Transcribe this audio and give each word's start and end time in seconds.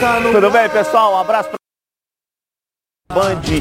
Está 0.00 0.18
no 0.18 0.32
Tudo 0.32 0.50
bem, 0.50 0.66
pessoal? 0.70 1.12
Um 1.12 1.18
abraço 1.18 1.50
para 1.50 1.58
Band 3.14 3.42
e 3.42 3.60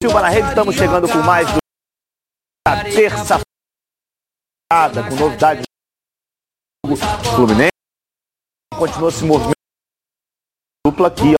Silva 0.00 0.22
na 0.22 0.28
rede. 0.28 0.50
Estamos 0.50 0.76
chegando 0.76 1.08
com 1.08 1.18
mais 1.18 1.48
do 1.48 1.58
da 2.64 2.84
terça 2.84 3.40
com 4.70 5.16
novidades 5.16 5.64
do 6.86 6.94
Fluminense. 6.96 7.72
Continua 8.72 9.10
se 9.10 9.24
movimentando 9.24 9.54
dupla 10.86 11.08
aqui. 11.08 11.34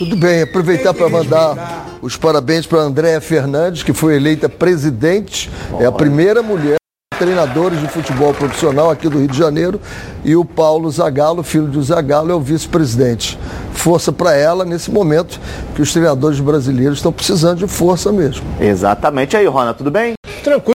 Tudo 0.00 0.16
bem, 0.16 0.42
aproveitar 0.42 0.92
para 0.92 1.08
mandar 1.08 1.54
os 2.02 2.16
parabéns 2.16 2.66
para 2.66 2.80
a 2.80 2.82
Andréa 2.82 3.20
Fernandes, 3.20 3.84
que 3.84 3.92
foi 3.92 4.16
eleita 4.16 4.48
presidente, 4.48 5.48
é 5.80 5.86
a 5.86 5.92
primeira 5.92 6.42
mulher 6.42 6.77
treinadores 7.18 7.80
de 7.80 7.88
futebol 7.88 8.32
profissional 8.32 8.90
aqui 8.90 9.08
do 9.08 9.18
Rio 9.18 9.28
de 9.28 9.36
Janeiro, 9.36 9.80
e 10.24 10.36
o 10.36 10.44
Paulo 10.44 10.90
Zagallo, 10.90 11.42
filho 11.42 11.66
do 11.66 11.82
Zagallo, 11.82 12.30
é 12.30 12.34
o 12.34 12.40
vice-presidente. 12.40 13.38
Força 13.72 14.12
para 14.12 14.34
ela 14.34 14.64
nesse 14.64 14.90
momento 14.90 15.40
que 15.74 15.82
os 15.82 15.92
treinadores 15.92 16.40
brasileiros 16.40 16.98
estão 16.98 17.12
precisando 17.12 17.58
de 17.58 17.66
força 17.66 18.12
mesmo. 18.12 18.44
Exatamente. 18.60 19.34
E 19.34 19.36
aí, 19.36 19.46
Rona, 19.46 19.74
tudo 19.74 19.90
bem? 19.90 20.14
Tranquilo. 20.42 20.74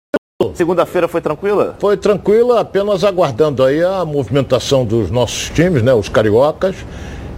Segunda-feira 0.54 1.08
foi 1.08 1.20
tranquila? 1.20 1.76
Foi 1.80 1.98
tranquila, 1.98 2.62
apenas 2.62 3.04
aguardando 3.04 3.64
aí 3.64 3.84
a 3.84 4.06
movimentação 4.06 4.86
dos 4.86 5.12
nossos 5.12 5.50
times, 5.50 5.84
né, 5.84 5.94
os 5.94 6.08
cariocas, 6.08 6.76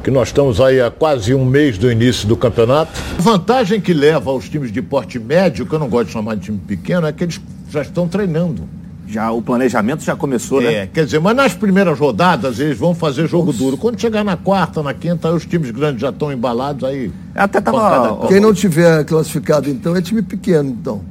que 0.04 0.12
nós 0.12 0.28
estamos 0.28 0.62
aí 0.62 0.80
há 0.80 0.92
quase 0.92 1.34
um 1.34 1.44
mês 1.44 1.80
do 1.80 1.92
início 1.92 2.28
do 2.28 2.38
campeonato. 2.38 2.92
A 3.18 3.22
vantagem 3.22 3.82
que 3.82 3.94
leva 3.94 4.30
aos 4.30 4.48
times 4.48 4.72
de 4.72 4.82
porte 4.82 5.18
médio, 5.18 5.66
que 5.66 5.74
eu 5.74 5.80
não 5.80 5.90
gosto 5.90 6.08
de 6.08 6.14
chamar 6.14 6.36
de 6.36 6.42
time 6.42 6.60
pequeno, 6.60 7.08
é 7.08 7.12
que 7.12 7.24
eles 7.24 7.42
já 7.70 7.82
estão 7.82 8.08
treinando. 8.08 8.68
Já 9.12 9.30
o 9.30 9.42
planejamento 9.42 10.04
já 10.06 10.16
começou, 10.16 10.62
né? 10.62 10.74
É, 10.74 10.88
quer 10.88 11.04
dizer, 11.04 11.20
mas 11.20 11.36
nas 11.36 11.54
primeiras 11.54 12.00
rodadas 12.00 12.60
eles 12.60 12.78
vão 12.78 12.96
fazer 12.96 13.28
jogo 13.28 13.52
duro. 13.52 13.76
Quando 13.76 14.00
chegar 14.00 14.24
na 14.24 14.38
quarta, 14.38 14.82
na 14.82 14.94
quinta, 14.94 15.28
aí 15.28 15.36
os 15.36 15.46
times 15.46 15.70
grandes 15.72 16.00
já 16.02 16.10
estão 16.12 16.32
embalados 16.32 16.86
aí. 16.86 17.12
Até 17.36 17.60
tava. 17.60 18.26
Quem 18.30 18.40
não 18.40 18.54
tiver 18.54 19.04
classificado, 19.04 19.70
então, 19.70 19.94
é 19.98 20.02
time 20.02 20.22
pequeno, 20.22 20.70
então. 20.70 21.02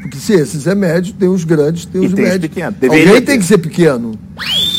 Porque 0.00 0.16
se 0.18 0.34
esses 0.34 0.68
é 0.68 0.74
médio, 0.76 1.12
tem 1.14 1.28
os 1.28 1.42
grandes, 1.42 1.84
tem 1.86 2.04
E 2.04 2.06
os 2.06 2.12
tem 2.14 2.24
os 2.24 2.30
médios. 2.30 2.48
pequenos. 2.54 2.78
Deveria 2.78 3.04
Alguém 3.08 3.20
ter. 3.20 3.26
tem 3.32 3.38
que 3.40 3.44
ser 3.44 3.58
pequeno. 3.58 4.12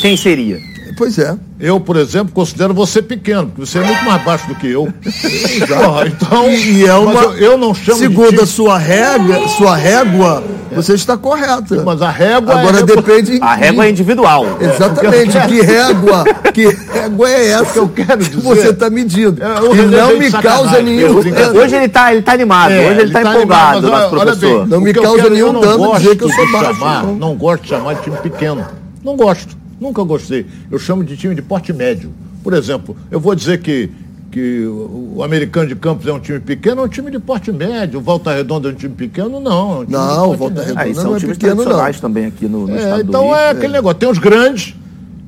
Quem 0.00 0.16
seria? 0.16 0.58
Pois 0.98 1.16
é. 1.18 1.36
Eu, 1.60 1.78
por 1.80 1.96
exemplo, 1.96 2.32
considero 2.34 2.74
você 2.74 3.00
pequeno, 3.00 3.46
porque 3.46 3.64
você 3.64 3.78
é 3.78 3.82
muito 3.84 4.04
mais 4.04 4.22
baixo 4.22 4.46
do 4.48 4.54
que 4.56 4.66
eu. 4.68 4.92
Porra, 5.66 6.06
então, 6.08 6.50
E 6.50 6.84
é 6.84 6.94
uma. 6.94 7.12
eu, 7.22 7.32
eu 7.36 7.58
não 7.58 7.72
chamo 7.74 7.98
Segundo 7.98 8.36
de 8.36 8.40
a 8.42 8.46
sua 8.46 8.76
régua, 8.78 9.48
sua 9.48 9.76
régua, 9.76 10.42
você 10.72 10.94
está 10.94 11.16
correta. 11.16 11.82
Mas 11.84 12.02
a 12.02 12.10
régua 12.10 12.58
Agora 12.58 12.80
é- 12.80 12.82
depende. 12.82 13.38
A 13.40 13.54
régua 13.54 13.86
é 13.86 13.90
individual. 13.90 14.44
Exatamente, 14.60 15.38
que 15.48 15.60
régua, 15.62 16.24
que 16.52 16.66
régua 16.92 17.28
é 17.30 17.46
essa 17.50 17.72
que 17.72 17.78
eu 17.78 17.88
quero 17.88 18.18
que 18.18 18.30
dizer- 18.36 18.42
você 18.42 18.68
está 18.70 18.90
medindo? 18.90 19.42
É, 19.42 19.46
e 19.46 19.72
René 19.76 19.96
não 20.00 20.18
me 20.18 20.30
causa 20.30 20.82
nenhum. 20.82 21.16
Hoje 21.16 21.76
ele 21.76 21.88
tá, 21.88 22.12
ele 22.12 22.22
tá 22.22 22.32
animado, 22.32 22.72
É, 22.72 22.90
hoje 22.90 23.00
ele 23.02 23.12
tá, 23.12 23.18
animado, 23.20 23.36
empolgado, 23.36 23.82
mas 23.82 23.90
nosso 23.90 24.10
professor. 24.10 24.58
bem, 24.60 24.66
Não 24.68 24.80
me 24.80 24.92
causa 24.92 25.16
quero- 25.22 25.30
nenhum 25.34 25.60
dano 25.60 25.96
dizer 25.96 26.16
que 26.16 26.24
eu 26.24 26.28
de 26.28 26.34
sou 26.34 26.52
baixo, 26.52 26.74
chamar- 26.74 27.02
não. 27.04 27.14
Não 27.14 27.34
gosto 27.36 27.62
de 27.62 27.68
chamar 27.68 27.94
de 27.94 28.02
time 28.02 28.16
pequeno. 28.18 28.64
Não 29.04 29.16
gosto. 29.16 29.56
Nunca 29.80 30.02
gostei. 30.02 30.46
Eu 30.70 30.78
chamo 30.78 31.04
de 31.04 31.16
time 31.16 31.34
de 31.34 31.42
porte 31.42 31.72
médio. 31.72 32.10
Por 32.42 32.52
exemplo, 32.54 32.96
eu 33.10 33.20
vou 33.20 33.34
dizer 33.34 33.60
que, 33.60 33.90
que 34.30 34.64
o 34.66 35.22
americano 35.22 35.68
de 35.68 35.76
Campos 35.76 36.06
é 36.06 36.12
um 36.12 36.18
time 36.20 36.40
pequeno, 36.40 36.80
é 36.82 36.84
um 36.84 36.88
time 36.88 37.10
de 37.10 37.18
porte 37.18 37.52
médio. 37.52 37.98
O 38.00 38.02
Volta 38.02 38.32
Redonda 38.34 38.68
é 38.68 38.72
um 38.72 38.74
time 38.74 38.94
pequeno? 38.94 39.40
Não. 39.40 39.72
É 39.72 39.78
um 39.80 39.84
time 39.84 39.92
Não, 39.92 40.08
de 40.08 40.16
porte 40.26 40.38
Volta 40.38 40.54
médio. 40.60 40.74
Redonda 40.76 40.80
Ah, 40.82 40.86
não 40.94 41.02
são 41.02 41.16
é 41.16 41.18
times 41.20 41.38
pequeno, 41.38 41.64
não. 41.64 41.92
também 41.94 42.26
aqui 42.26 42.46
no, 42.48 42.66
no 42.66 42.74
É, 42.74 42.78
estado 42.78 43.02
do 43.04 43.08
então 43.08 43.24
Rio. 43.26 43.34
é 43.34 43.50
aquele 43.50 43.72
negócio. 43.72 43.98
Tem 43.98 44.08
os 44.10 44.18
grandes 44.18 44.74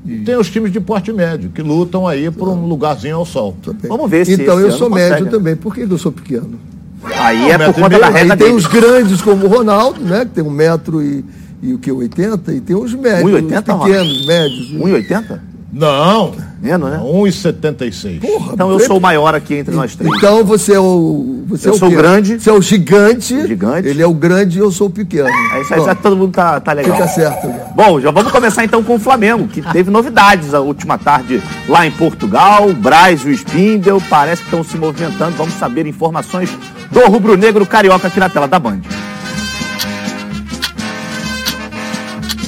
e 0.06 0.18
tem 0.20 0.36
os 0.36 0.48
times 0.50 0.72
de 0.72 0.80
porte 0.80 1.12
médio, 1.12 1.50
que 1.50 1.60
lutam 1.62 2.06
aí 2.08 2.30
por 2.30 2.48
um 2.48 2.66
lugarzinho 2.66 3.16
ao 3.16 3.26
sol. 3.26 3.54
Vamos 3.86 4.10
ver 4.10 4.24
se 4.24 4.32
Então 4.34 4.58
eu 4.58 4.72
sou 4.72 4.88
consegue, 4.88 5.10
médio 5.10 5.24
né? 5.26 5.30
também. 5.30 5.56
Por 5.56 5.74
que 5.74 5.82
eu 5.82 5.98
sou 5.98 6.10
pequeno? 6.10 6.58
Aí 7.04 7.50
é 7.50 7.56
metro 7.58 7.74
por 7.74 7.82
conta 7.82 7.98
da 7.98 8.08
Aí 8.08 8.28
tem 8.28 8.36
dele. 8.36 8.52
os 8.52 8.66
grandes 8.66 9.22
como 9.22 9.46
o 9.46 9.48
Ronaldo, 9.48 10.00
né? 10.02 10.24
Que 10.24 10.32
tem 10.32 10.44
um 10.44 10.50
metro 10.50 11.02
e, 11.02 11.24
e 11.62 11.74
o 11.74 11.78
que, 11.78 11.90
80? 11.92 12.52
E 12.54 12.60
tem 12.60 12.76
os 12.76 12.94
médios, 12.94 13.30
1,80, 13.30 13.78
os 13.78 13.84
pequenos, 13.84 14.26
médios. 14.26 14.72
1,80? 14.72 15.40
Não. 15.72 16.32
Menos, 16.60 16.90
né? 16.90 16.98
1,76. 16.98 18.20
Porra, 18.20 18.52
Então 18.52 18.70
eu 18.70 18.80
sou 18.80 18.98
o 18.98 19.00
maior 19.00 19.34
aqui 19.34 19.54
entre 19.54 19.74
nós 19.74 19.94
três. 19.94 20.12
Então 20.16 20.44
você 20.44 20.74
é 20.74 20.80
o. 20.80 21.44
Você 21.46 21.68
Eu 21.68 21.72
é 21.72 21.74
o 21.74 21.78
sou 21.78 21.90
grande. 21.90 22.38
Você 22.38 22.50
é 22.50 22.52
o 22.52 22.60
gigante. 22.60 23.46
Gigante. 23.46 23.88
Ele 23.88 24.02
é 24.02 24.06
o 24.06 24.12
grande 24.12 24.58
e 24.58 24.60
eu 24.60 24.70
sou 24.70 24.88
o 24.88 24.90
pequeno. 24.90 25.28
É 25.28 25.60
isso 25.60 25.72
aí, 25.72 25.82
já 25.82 25.94
todo 25.94 26.16
mundo 26.16 26.32
tá, 26.32 26.60
tá 26.60 26.72
legal. 26.72 26.96
Fica 26.96 27.08
certo. 27.08 27.46
né? 27.46 27.72
Bom, 27.74 28.00
já 28.00 28.10
vamos 28.10 28.30
começar 28.30 28.64
então 28.64 28.82
com 28.82 28.96
o 28.96 28.98
Flamengo, 28.98 29.48
que 29.48 29.62
teve 29.62 29.90
novidades 29.90 30.52
a 30.52 30.60
última 30.60 30.98
tarde 30.98 31.42
lá 31.68 31.86
em 31.86 31.90
Portugal. 31.92 32.72
Braz 32.74 33.22
e 33.24 33.28
o 33.28 33.32
Spindel 33.32 34.02
parece 34.10 34.42
que 34.42 34.48
estão 34.48 34.62
se 34.62 34.76
movimentando. 34.76 35.36
Vamos 35.36 35.54
saber 35.54 35.86
informações 35.86 36.50
do 36.90 37.00
rubro-negro 37.08 37.64
carioca 37.64 38.08
aqui 38.08 38.20
na 38.20 38.28
tela 38.28 38.46
da 38.48 38.58
Band. 38.58 38.80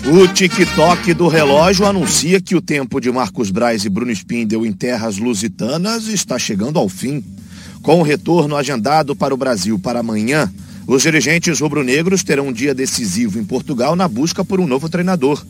O 0.05 0.27
TikTok 0.27 1.15
do 1.15 1.29
relógio 1.29 1.87
anuncia 1.87 2.41
que 2.41 2.57
o 2.57 2.61
tempo 2.61 3.01
de 3.01 3.11
Marcos 3.13 3.53
Braz 3.53 3.85
e 3.85 3.89
Bruno 3.89 4.11
Spindel 4.11 4.67
em 4.67 4.73
terras 4.73 5.17
lusitanas 5.17 6.09
está 6.09 6.37
chegando 6.41 6.77
ao 6.77 6.89
fim. 6.89 7.23
Com 7.83 8.01
o 8.01 8.03
retorno 8.03 8.57
agendado 8.57 9.15
para 9.15 9.33
o 9.33 9.37
Brasil 9.37 9.79
para 9.79 10.01
amanhã, 10.01 10.53
os 10.89 11.03
dirigentes 11.03 11.61
rubro-negros 11.61 12.25
terão 12.25 12.49
um 12.49 12.53
dia 12.53 12.75
decisivo 12.75 13.39
em 13.39 13.45
Portugal 13.45 13.95
na 13.95 14.09
busca 14.09 14.45
por 14.45 14.59
um 14.59 14.67
novo 14.67 14.89
treinador. 14.89 15.47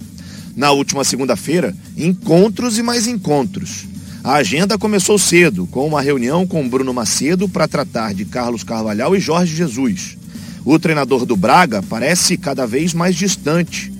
Na 0.54 0.70
última 0.70 1.02
segunda-feira, 1.02 1.74
encontros 1.96 2.76
e 2.76 2.82
mais 2.82 3.06
encontros. 3.06 3.86
A 4.22 4.34
agenda 4.34 4.76
começou 4.76 5.18
cedo, 5.18 5.66
com 5.66 5.86
uma 5.86 6.02
reunião 6.02 6.46
com 6.46 6.68
Bruno 6.68 6.92
Macedo 6.92 7.48
para 7.48 7.66
tratar 7.66 8.12
de 8.12 8.26
Carlos 8.26 8.62
Carvalhal 8.62 9.16
e 9.16 9.20
Jorge 9.20 9.56
Jesus. 9.56 10.18
O 10.62 10.78
treinador 10.78 11.24
do 11.24 11.36
Braga 11.36 11.82
parece 11.82 12.36
cada 12.36 12.66
vez 12.66 12.92
mais 12.92 13.16
distante. 13.16 13.90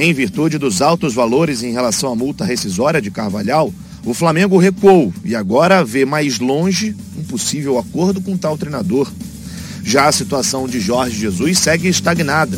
Em 0.00 0.14
virtude 0.14 0.58
dos 0.58 0.80
altos 0.80 1.12
valores 1.12 1.64
em 1.64 1.72
relação 1.72 2.12
à 2.12 2.14
multa 2.14 2.44
rescisória 2.44 3.02
de 3.02 3.10
Carvalhal, 3.10 3.74
o 4.06 4.14
Flamengo 4.14 4.56
recuou 4.56 5.12
e 5.24 5.34
agora 5.34 5.84
vê 5.84 6.04
mais 6.04 6.38
longe 6.38 6.94
um 7.18 7.24
possível 7.24 7.76
acordo 7.76 8.20
com 8.20 8.36
tal 8.36 8.56
treinador. 8.56 9.10
Já 9.82 10.06
a 10.06 10.12
situação 10.12 10.68
de 10.68 10.78
Jorge 10.78 11.18
Jesus 11.18 11.58
segue 11.58 11.88
estagnada. 11.88 12.56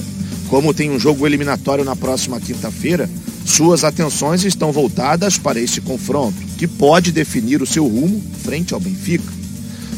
Como 0.50 0.74
tem 0.74 0.90
um 0.90 0.98
jogo 0.98 1.26
eliminatório 1.26 1.82
na 1.82 1.96
próxima 1.96 2.38
quinta-feira, 2.38 3.08
suas 3.46 3.84
atenções 3.84 4.44
estão 4.44 4.70
voltadas 4.70 5.38
para 5.38 5.58
este 5.58 5.80
confronto, 5.80 6.36
que 6.58 6.66
pode 6.66 7.10
definir 7.10 7.62
o 7.62 7.66
seu 7.66 7.86
rumo 7.86 8.22
frente 8.42 8.74
ao 8.74 8.80
Benfica. 8.80 9.32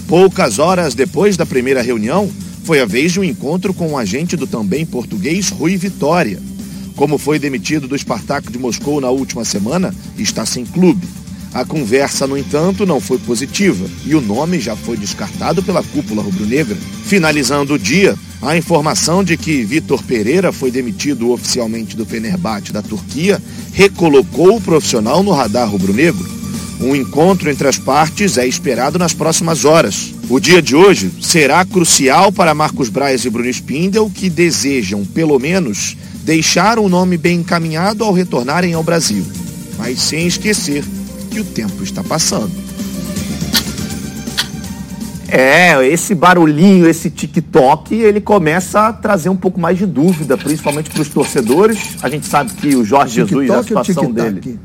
Poucas 0.06 0.60
horas 0.60 0.94
depois 0.94 1.36
da 1.36 1.44
primeira 1.44 1.82
reunião, 1.82 2.30
foi 2.62 2.80
a 2.80 2.86
vez 2.86 3.10
de 3.10 3.18
um 3.18 3.24
encontro 3.24 3.74
com 3.74 3.88
o 3.88 3.98
agente 3.98 4.36
do 4.36 4.46
também 4.46 4.86
português 4.86 5.48
Rui 5.48 5.76
Vitória. 5.76 6.51
Como 6.96 7.18
foi 7.18 7.38
demitido 7.38 7.88
do 7.88 7.98
Spartak 7.98 8.50
de 8.50 8.58
Moscou 8.58 9.00
na 9.00 9.10
última 9.10 9.44
semana, 9.44 9.94
está 10.18 10.44
sem 10.44 10.64
clube. 10.64 11.06
A 11.54 11.64
conversa, 11.64 12.26
no 12.26 12.38
entanto, 12.38 12.86
não 12.86 12.98
foi 13.00 13.18
positiva 13.18 13.86
e 14.06 14.14
o 14.14 14.20
nome 14.22 14.58
já 14.58 14.74
foi 14.74 14.96
descartado 14.96 15.62
pela 15.62 15.82
cúpula 15.82 16.22
rubro-negra. 16.22 16.76
Finalizando 17.04 17.74
o 17.74 17.78
dia, 17.78 18.16
a 18.40 18.56
informação 18.56 19.22
de 19.22 19.36
que 19.36 19.62
Vitor 19.62 20.02
Pereira 20.02 20.50
foi 20.50 20.70
demitido 20.70 21.30
oficialmente 21.30 21.94
do 21.94 22.06
Fenerbahçe 22.06 22.72
da 22.72 22.80
Turquia 22.80 23.40
recolocou 23.72 24.56
o 24.56 24.60
profissional 24.60 25.22
no 25.22 25.32
radar 25.32 25.68
rubro-negro. 25.70 26.42
Um 26.80 26.96
encontro 26.96 27.50
entre 27.50 27.68
as 27.68 27.78
partes 27.78 28.38
é 28.38 28.46
esperado 28.46 28.98
nas 28.98 29.12
próximas 29.12 29.64
horas. 29.64 30.12
O 30.28 30.40
dia 30.40 30.62
de 30.62 30.74
hoje 30.74 31.12
será 31.20 31.64
crucial 31.64 32.32
para 32.32 32.54
Marcos 32.54 32.88
Braz 32.88 33.24
e 33.24 33.30
Bruno 33.30 33.48
Spindel, 33.48 34.10
que 34.12 34.28
desejam, 34.30 35.04
pelo 35.04 35.38
menos, 35.38 35.96
deixar 36.22 36.78
um 36.78 36.88
nome 36.88 37.16
bem 37.16 37.40
encaminhado 37.40 38.04
ao 38.04 38.12
retornarem 38.12 38.74
ao 38.74 38.82
Brasil. 38.82 39.24
Mas 39.78 40.00
sem 40.00 40.26
esquecer 40.26 40.84
que 41.30 41.40
o 41.40 41.44
tempo 41.44 41.82
está 41.82 42.02
passando. 42.02 42.52
É, 45.28 45.86
esse 45.86 46.14
barulhinho, 46.14 46.86
esse 46.86 47.08
TikTok, 47.08 47.94
ele 47.94 48.20
começa 48.20 48.88
a 48.88 48.92
trazer 48.92 49.30
um 49.30 49.36
pouco 49.36 49.58
mais 49.58 49.78
de 49.78 49.86
dúvida, 49.86 50.36
principalmente 50.36 50.90
para 50.90 51.00
os 51.00 51.08
torcedores. 51.08 51.96
A 52.02 52.10
gente 52.10 52.26
sabe 52.26 52.52
que 52.52 52.76
o 52.76 52.84
Jorge 52.84 53.14
Jesus, 53.14 53.50
a 53.50 53.62
TikTok 53.62 53.86
situação 53.86 54.12
dele. 54.12 54.60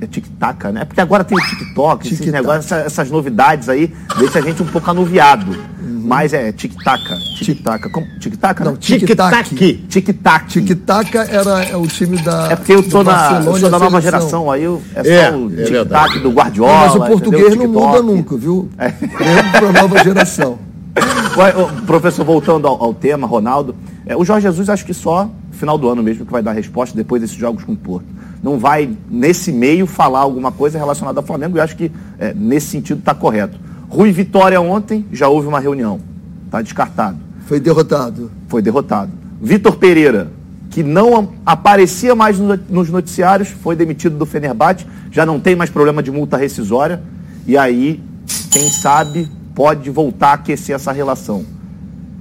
É 0.00 0.06
tic-tac, 0.06 0.64
né? 0.72 0.84
Porque 0.84 1.00
agora 1.00 1.24
tem 1.24 1.36
o 1.36 1.40
TikTok, 1.40 2.06
esses 2.06 2.18
Tic-tac. 2.18 2.32
negócios, 2.40 2.66
essa- 2.70 2.84
essas 2.86 3.10
novidades 3.10 3.68
aí, 3.68 3.92
deixa 4.18 4.38
a 4.38 4.42
gente 4.42 4.62
um 4.62 4.66
pouco 4.66 4.88
anuviado. 4.90 5.50
Uhum. 5.50 6.02
Mas 6.04 6.32
é 6.32 6.52
tic-tac, 6.52 7.02
tic-tac. 7.36 7.88
Tic-tac? 8.20 8.60
Não, 8.64 8.72
né? 8.72 8.78
tic-tac. 8.80 9.54
Tic-tac. 9.88 10.46
Tic-tac 10.62 11.16
era 11.16 11.64
é 11.64 11.76
o 11.76 11.86
time 11.86 12.16
da. 12.18 12.52
É 12.52 12.56
porque 12.56 12.72
eu 12.74 12.82
sou, 12.88 13.02
na, 13.04 13.42
eu 13.44 13.56
sou 13.56 13.70
da 13.70 13.78
nova 13.78 14.00
geração, 14.00 14.50
aí 14.50 14.62
eu, 14.64 14.80
é 14.94 15.00
É, 15.00 15.30
só 15.30 15.36
o 15.36 15.60
é 15.60 15.64
tic-tac 15.64 16.18
do 16.20 16.30
Guardiola. 16.30 16.72
Mas 16.86 16.94
o 16.94 17.04
português 17.06 17.54
entendeu? 17.54 17.68
não 17.68 17.88
muda 17.88 18.02
nunca, 18.02 18.36
viu? 18.36 18.68
É. 18.78 18.92
Mesmo 19.00 19.50
para 19.52 19.68
a 19.68 19.72
nova 19.72 20.02
geração. 20.04 20.58
Ué, 21.36 21.54
ô, 21.56 21.66
Professor, 21.86 22.24
voltando 22.24 22.66
ao, 22.66 22.82
ao 22.82 22.94
tema, 22.94 23.26
Ronaldo, 23.26 23.74
é, 24.06 24.16
o 24.16 24.24
Jorge 24.24 24.46
Jesus 24.46 24.68
acho 24.68 24.84
que 24.84 24.94
só 24.94 25.28
final 25.52 25.76
do 25.76 25.88
ano 25.88 26.02
mesmo 26.02 26.24
que 26.24 26.32
vai 26.32 26.42
dar 26.42 26.52
resposta 26.52 26.96
depois 26.96 27.20
desses 27.20 27.36
jogos 27.36 27.64
com 27.64 27.72
o 27.72 27.76
Porto. 27.76 28.06
Não 28.42 28.58
vai, 28.58 28.90
nesse 29.10 29.50
meio, 29.52 29.86
falar 29.86 30.20
alguma 30.20 30.52
coisa 30.52 30.78
relacionada 30.78 31.20
ao 31.20 31.26
Flamengo 31.26 31.56
e 31.56 31.60
acho 31.60 31.76
que 31.76 31.90
é, 32.18 32.32
nesse 32.34 32.68
sentido 32.68 32.98
está 32.98 33.14
correto. 33.14 33.58
Rui 33.88 34.12
Vitória 34.12 34.60
ontem 34.60 35.04
já 35.12 35.28
houve 35.28 35.48
uma 35.48 35.60
reunião, 35.60 36.00
está 36.44 36.62
descartado. 36.62 37.18
Foi 37.46 37.58
derrotado. 37.58 38.30
Foi 38.46 38.60
derrotado. 38.60 39.10
Vitor 39.40 39.76
Pereira, 39.76 40.30
que 40.70 40.82
não 40.82 41.32
aparecia 41.46 42.14
mais 42.14 42.38
nos 42.38 42.90
noticiários, 42.90 43.48
foi 43.48 43.74
demitido 43.74 44.16
do 44.16 44.26
Fenerbahçe, 44.26 44.86
já 45.10 45.24
não 45.24 45.40
tem 45.40 45.56
mais 45.56 45.70
problema 45.70 46.02
de 46.02 46.10
multa 46.10 46.36
rescisória, 46.36 47.02
e 47.46 47.56
aí, 47.56 48.02
quem 48.50 48.68
sabe, 48.68 49.28
pode 49.54 49.88
voltar 49.90 50.28
a 50.28 50.32
aquecer 50.34 50.74
essa 50.74 50.92
relação. 50.92 51.44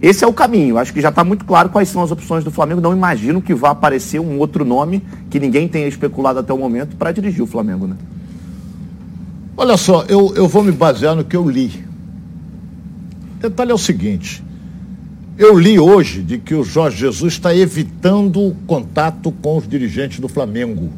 Esse 0.01 0.23
é 0.23 0.27
o 0.27 0.33
caminho. 0.33 0.77
Acho 0.77 0.93
que 0.93 1.01
já 1.01 1.09
está 1.09 1.23
muito 1.23 1.43
claro 1.43 1.69
quais 1.69 1.89
são 1.89 2.03
as 2.03 2.11
opções 2.11 2.43
do 2.43 2.51
Flamengo. 2.51 2.79
Não 2.79 2.93
imagino 2.93 3.41
que 3.41 3.53
vá 3.53 3.71
aparecer 3.71 4.19
um 4.19 4.37
outro 4.37 4.63
nome 4.63 5.03
que 5.29 5.39
ninguém 5.39 5.67
tenha 5.67 5.87
especulado 5.87 6.39
até 6.39 6.53
o 6.53 6.57
momento 6.57 6.95
para 6.95 7.11
dirigir 7.11 7.41
o 7.41 7.47
Flamengo, 7.47 7.87
né? 7.87 7.95
Olha 9.55 9.75
só, 9.75 10.03
eu, 10.03 10.33
eu 10.35 10.47
vou 10.47 10.63
me 10.63 10.71
basear 10.71 11.15
no 11.15 11.23
que 11.23 11.35
eu 11.35 11.49
li. 11.49 11.83
O 13.37 13.41
detalhe 13.41 13.71
é 13.71 13.73
o 13.73 13.77
seguinte: 13.77 14.43
eu 15.35 15.57
li 15.57 15.79
hoje 15.79 16.21
de 16.21 16.37
que 16.37 16.53
o 16.53 16.63
Jorge 16.63 16.97
Jesus 16.97 17.33
está 17.33 17.55
evitando 17.55 18.55
contato 18.67 19.31
com 19.31 19.57
os 19.57 19.67
dirigentes 19.67 20.19
do 20.19 20.27
Flamengo, 20.27 20.91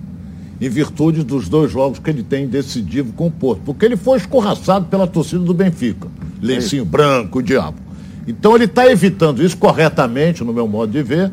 em 0.60 0.69
virtude 0.69 1.24
dos 1.24 1.48
dois 1.48 1.72
jogos 1.72 2.00
que 2.00 2.10
ele 2.10 2.24
tem 2.24 2.48
decidido 2.48 3.13
com 3.13 3.28
o 3.28 3.31
Porto, 3.31 3.62
porque 3.66 3.86
ele 3.86 3.96
foi 3.96 4.18
escorraçado 4.18 4.88
pela 4.88 5.07
torcida 5.07 5.44
do 5.44 5.54
Benfica. 5.54 6.10
Lencinho 6.42 6.84
é 6.84 6.86
branco, 6.86 7.40
o 7.40 7.42
diabo. 7.42 7.88
Então 8.30 8.56
ele 8.56 8.66
está 8.66 8.86
evitando 8.86 9.44
isso 9.44 9.58
corretamente, 9.58 10.44
no 10.44 10.54
meu 10.54 10.68
modo 10.68 10.92
de 10.92 11.02
ver, 11.02 11.31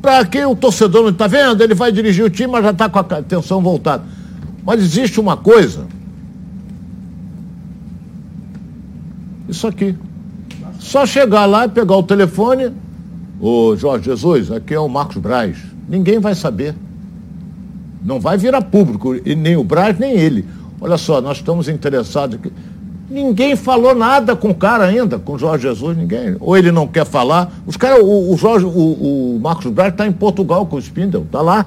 para 0.00 0.24
que 0.24 0.44
o 0.44 0.54
torcedor 0.54 1.02
não 1.02 1.10
está 1.10 1.26
vendo, 1.26 1.60
ele 1.60 1.74
vai 1.74 1.90
dirigir 1.90 2.24
o 2.24 2.30
time, 2.30 2.52
mas 2.52 2.62
já 2.62 2.70
está 2.70 2.88
com 2.88 2.98
a 3.00 3.02
atenção 3.02 3.60
voltada. 3.60 4.04
Mas 4.64 4.80
existe 4.80 5.18
uma 5.18 5.36
coisa. 5.36 5.86
Isso 9.48 9.66
aqui. 9.66 9.96
Só 10.78 11.04
chegar 11.04 11.46
lá 11.46 11.66
e 11.66 11.68
pegar 11.68 11.96
o 11.96 12.02
telefone. 12.04 12.72
Ô 13.40 13.74
Jorge 13.76 14.04
Jesus, 14.04 14.52
aqui 14.52 14.72
é 14.72 14.78
o 14.78 14.88
Marcos 14.88 15.16
Braz. 15.16 15.56
Ninguém 15.88 16.20
vai 16.20 16.36
saber. 16.36 16.76
Não 18.04 18.20
vai 18.20 18.38
virar 18.38 18.62
público, 18.62 19.14
nem 19.14 19.56
o 19.56 19.64
Braz, 19.64 19.98
nem 19.98 20.12
ele. 20.12 20.44
Olha 20.80 20.96
só, 20.96 21.20
nós 21.20 21.38
estamos 21.38 21.68
interessados 21.68 22.36
aqui. 22.36 22.52
Ninguém 23.08 23.54
falou 23.54 23.94
nada 23.94 24.34
com 24.34 24.50
o 24.50 24.54
cara 24.54 24.84
ainda, 24.84 25.18
com 25.18 25.34
o 25.34 25.38
Jorge 25.38 25.68
Jesus, 25.68 25.96
ninguém. 25.96 26.36
Ou 26.40 26.56
ele 26.56 26.72
não 26.72 26.88
quer 26.88 27.06
falar. 27.06 27.52
Os 27.64 27.76
caras, 27.76 28.00
o, 28.02 28.32
o, 28.32 28.36
Jorge, 28.36 28.64
o, 28.64 29.36
o 29.36 29.40
Marcos 29.40 29.70
Braz 29.70 29.92
está 29.92 30.06
em 30.06 30.12
Portugal 30.12 30.66
com 30.66 30.76
o 30.76 30.78
Spindle, 30.78 31.22
está 31.22 31.40
lá. 31.40 31.66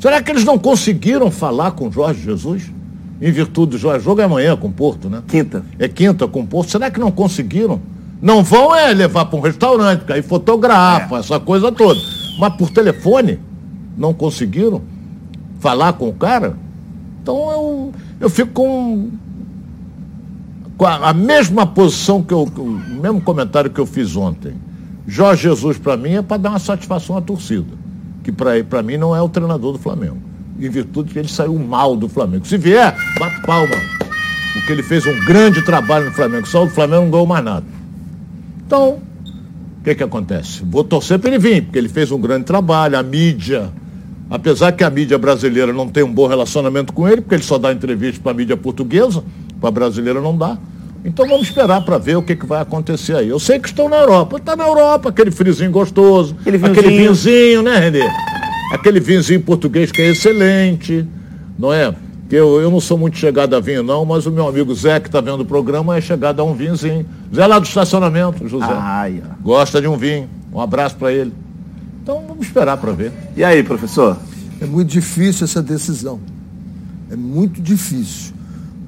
Será 0.00 0.20
que 0.20 0.32
eles 0.32 0.44
não 0.44 0.58
conseguiram 0.58 1.30
falar 1.30 1.70
com 1.72 1.86
o 1.86 1.92
Jorge 1.92 2.22
Jesus? 2.22 2.72
Em 3.20 3.30
virtude 3.30 3.72
do 3.72 3.78
Jorge, 3.78 4.04
jogo 4.04 4.20
é 4.20 4.24
amanhã 4.24 4.56
com 4.56 4.66
o 4.66 4.72
Porto, 4.72 5.08
né? 5.08 5.22
Quinta. 5.28 5.64
É 5.78 5.86
quinta 5.86 6.26
com 6.26 6.40
o 6.40 6.46
Porto. 6.46 6.72
Será 6.72 6.90
que 6.90 6.98
não 6.98 7.12
conseguiram? 7.12 7.80
Não 8.20 8.42
vão 8.42 8.74
é 8.74 8.92
levar 8.92 9.26
para 9.26 9.38
um 9.38 9.42
restaurante, 9.42 10.00
porque 10.00 10.12
aí 10.12 10.22
fotografa, 10.22 11.16
é. 11.16 11.18
essa 11.20 11.38
coisa 11.38 11.70
toda. 11.70 12.00
Mas 12.40 12.56
por 12.56 12.70
telefone, 12.70 13.38
não 13.96 14.12
conseguiram 14.12 14.82
falar 15.60 15.92
com 15.92 16.08
o 16.08 16.12
cara? 16.12 16.56
Então 17.22 17.50
eu, 17.52 17.92
eu 18.20 18.28
fico 18.28 18.50
com 18.50 19.10
com 20.76 20.86
a, 20.86 21.10
a 21.10 21.12
mesma 21.12 21.66
posição 21.66 22.22
que 22.22 22.32
eu, 22.32 22.42
o 22.42 23.00
mesmo 23.00 23.20
comentário 23.20 23.70
que 23.70 23.80
eu 23.80 23.86
fiz 23.86 24.16
ontem. 24.16 24.54
Jorge 25.06 25.42
Jesus, 25.42 25.78
para 25.78 25.96
mim, 25.96 26.14
é 26.14 26.22
para 26.22 26.36
dar 26.36 26.50
uma 26.50 26.58
satisfação 26.58 27.16
à 27.16 27.20
torcida. 27.20 27.82
Que 28.22 28.30
para 28.30 28.82
mim 28.82 28.96
não 28.96 29.14
é 29.14 29.20
o 29.20 29.28
treinador 29.28 29.72
do 29.72 29.78
Flamengo. 29.78 30.18
Em 30.58 30.68
virtude 30.68 31.12
que 31.12 31.18
ele 31.18 31.28
saiu 31.28 31.58
mal 31.58 31.96
do 31.96 32.08
Flamengo. 32.08 32.46
Se 32.46 32.56
vier, 32.56 32.94
bate 33.18 33.42
palma. 33.42 33.74
Porque 34.52 34.70
ele 34.70 34.82
fez 34.82 35.04
um 35.06 35.24
grande 35.24 35.62
trabalho 35.62 36.06
no 36.06 36.12
Flamengo. 36.12 36.46
Só 36.46 36.64
o 36.64 36.68
Flamengo 36.68 37.02
não 37.02 37.10
ganhou 37.10 37.26
mais 37.26 37.44
nada. 37.44 37.66
Então, 38.64 39.00
o 39.80 39.84
que, 39.84 39.94
que 39.96 40.02
acontece? 40.04 40.62
Vou 40.64 40.84
torcer 40.84 41.18
para 41.18 41.30
ele 41.30 41.38
vir, 41.38 41.64
porque 41.64 41.78
ele 41.78 41.88
fez 41.88 42.12
um 42.12 42.20
grande 42.20 42.44
trabalho, 42.44 42.96
a 42.96 43.02
mídia. 43.02 43.72
Apesar 44.30 44.72
que 44.72 44.84
a 44.84 44.88
mídia 44.88 45.18
brasileira 45.18 45.72
não 45.72 45.88
tem 45.88 46.04
um 46.04 46.12
bom 46.12 46.26
relacionamento 46.26 46.92
com 46.92 47.08
ele, 47.08 47.20
porque 47.20 47.34
ele 47.34 47.42
só 47.42 47.58
dá 47.58 47.72
entrevista 47.72 48.22
para 48.22 48.32
a 48.32 48.34
mídia 48.34 48.56
portuguesa, 48.56 49.24
para 49.62 49.68
a 49.68 49.72
brasileira 49.72 50.20
não 50.20 50.36
dá. 50.36 50.58
Então 51.04 51.26
vamos 51.26 51.46
esperar 51.46 51.84
para 51.84 51.98
ver 51.98 52.16
o 52.16 52.22
que, 52.22 52.34
que 52.34 52.44
vai 52.44 52.60
acontecer 52.60 53.16
aí. 53.16 53.28
Eu 53.28 53.38
sei 53.38 53.58
que 53.60 53.68
estão 53.68 53.88
na 53.88 53.96
Europa. 53.96 54.36
Está 54.36 54.56
na 54.56 54.66
Europa, 54.66 55.08
aquele 55.08 55.30
frizinho 55.30 55.70
gostoso, 55.70 56.36
aquele 56.40 56.58
vinhozinho. 56.58 56.80
aquele 56.80 56.96
vinhozinho, 56.96 57.62
né, 57.62 57.78
Renê? 57.78 58.10
Aquele 58.72 59.00
vinhozinho 59.00 59.40
português 59.40 59.92
que 59.92 60.02
é 60.02 60.10
excelente, 60.10 61.06
não 61.58 61.72
é? 61.72 61.94
Que 62.28 62.36
eu, 62.36 62.60
eu 62.60 62.70
não 62.70 62.80
sou 62.80 62.96
muito 62.96 63.16
chegado 63.18 63.54
a 63.54 63.60
vinho, 63.60 63.82
não, 63.82 64.04
mas 64.04 64.26
o 64.26 64.30
meu 64.30 64.48
amigo 64.48 64.74
Zé, 64.74 64.98
que 64.98 65.08
está 65.08 65.20
vendo 65.20 65.40
o 65.40 65.44
programa, 65.44 65.96
é 65.96 66.00
chegado 66.00 66.40
a 66.40 66.44
um 66.44 66.54
vinhozinho. 66.54 67.06
Zé 67.34 67.46
lá 67.46 67.58
do 67.58 67.66
estacionamento, 67.66 68.48
José. 68.48 68.66
Ai, 68.68 69.22
Gosta 69.42 69.80
de 69.80 69.86
um 69.86 69.96
vinho. 69.96 70.28
Um 70.52 70.60
abraço 70.60 70.96
para 70.96 71.12
ele. 71.12 71.32
Então 72.02 72.24
vamos 72.26 72.46
esperar 72.46 72.76
para 72.76 72.92
ver. 72.92 73.12
E 73.36 73.44
aí, 73.44 73.62
professor? 73.62 74.16
É 74.60 74.66
muito 74.66 74.88
difícil 74.88 75.44
essa 75.44 75.62
decisão. 75.62 76.20
É 77.10 77.16
muito 77.16 77.60
difícil 77.60 78.32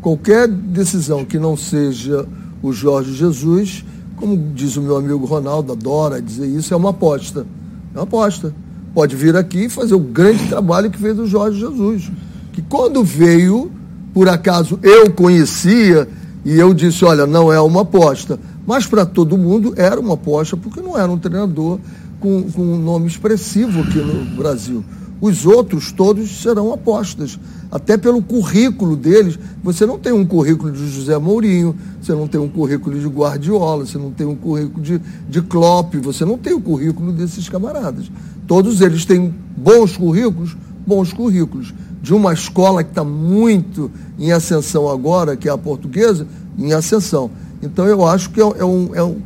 qualquer 0.05 0.47
decisão 0.47 1.25
que 1.25 1.39
não 1.39 1.57
seja 1.57 2.29
o 2.63 2.75
Jorge 2.75 3.15
Jesus, 3.15 3.83
como 4.17 4.37
diz 4.55 4.77
o 4.77 4.83
meu 4.83 4.99
amigo 4.99 5.25
Ronaldo, 5.25 5.73
adora 5.73 6.21
dizer 6.21 6.47
isso, 6.47 6.75
é 6.75 6.77
uma 6.77 6.91
aposta. 6.91 7.47
É 7.95 7.97
uma 7.97 8.05
aposta. 8.05 8.55
Pode 8.93 9.17
vir 9.17 9.35
aqui 9.35 9.65
e 9.65 9.69
fazer 9.71 9.95
o 9.95 9.99
grande 9.99 10.47
trabalho 10.47 10.91
que 10.91 10.99
fez 10.99 11.19
o 11.19 11.27
Jorge 11.27 11.59
Jesus. 11.59 12.13
Que 12.53 12.61
quando 12.61 13.03
veio, 13.03 13.73
por 14.13 14.29
acaso 14.29 14.79
eu 14.83 15.11
conhecia 15.11 16.07
e 16.45 16.53
eu 16.53 16.75
disse, 16.75 17.03
olha, 17.03 17.27
não 17.27 17.51
é 17.51 17.59
uma 17.59 17.81
aposta. 17.81 18.39
Mas 18.67 18.87
para 18.87 19.07
todo 19.07 19.39
mundo 19.39 19.73
era 19.75 19.99
uma 19.99 20.15
aposta, 20.15 20.55
porque 20.55 20.83
não 20.83 20.99
era 20.99 21.11
um 21.11 21.19
treinador 21.19 21.79
com, 22.21 22.43
com 22.51 22.63
um 22.63 22.79
nome 22.79 23.07
expressivo 23.07 23.81
aqui 23.81 23.99
no 24.01 24.37
Brasil. 24.37 24.85
Os 25.21 25.47
outros 25.47 25.93
todos 25.93 26.43
serão 26.43 26.73
apostas, 26.73 27.39
até 27.71 27.97
pelo 27.97 28.21
currículo 28.21 28.97
deles. 28.97 29.39
Você 29.63 29.87
não 29.87 29.99
tem 29.99 30.13
um 30.13 30.25
currículo 30.25 30.71
de 30.71 30.87
José 30.89 31.17
Mourinho, 31.19 31.75
você 32.01 32.13
não 32.13 32.29
tem 32.29 32.41
um 32.41 32.49
currículo 32.49 32.99
de 32.99 33.07
Guardiola, 33.07 33.87
você 33.87 33.97
não 33.97 34.11
tem 34.11 34.27
um 34.27 34.35
currículo 34.35 34.83
de, 34.83 35.01
de 35.29 35.43
Klopp, 35.43 35.95
você 35.97 36.25
não 36.25 36.37
tem 36.37 36.53
o 36.53 36.61
currículo 36.61 37.13
desses 37.13 37.49
camaradas. 37.49 38.11
Todos 38.47 38.81
eles 38.81 39.05
têm 39.05 39.35
bons 39.57 39.97
currículos, 39.97 40.57
bons 40.87 41.13
currículos. 41.13 41.73
De 42.03 42.13
uma 42.13 42.35
escola 42.35 42.85
que 42.85 42.91
está 42.91 43.03
muito 43.03 43.91
em 44.19 44.31
ascensão 44.31 44.91
agora, 44.91 45.37
que 45.37 45.49
é 45.49 45.53
a 45.53 45.57
portuguesa, 45.57 46.27
em 46.59 46.75
ascensão. 46.75 47.31
Então 47.63 47.87
eu 47.87 48.05
acho 48.07 48.29
que 48.29 48.43
é, 48.43 48.45
é 48.45 48.65
um, 48.65 48.95
é, 48.95 49.03
um, 49.03 49.17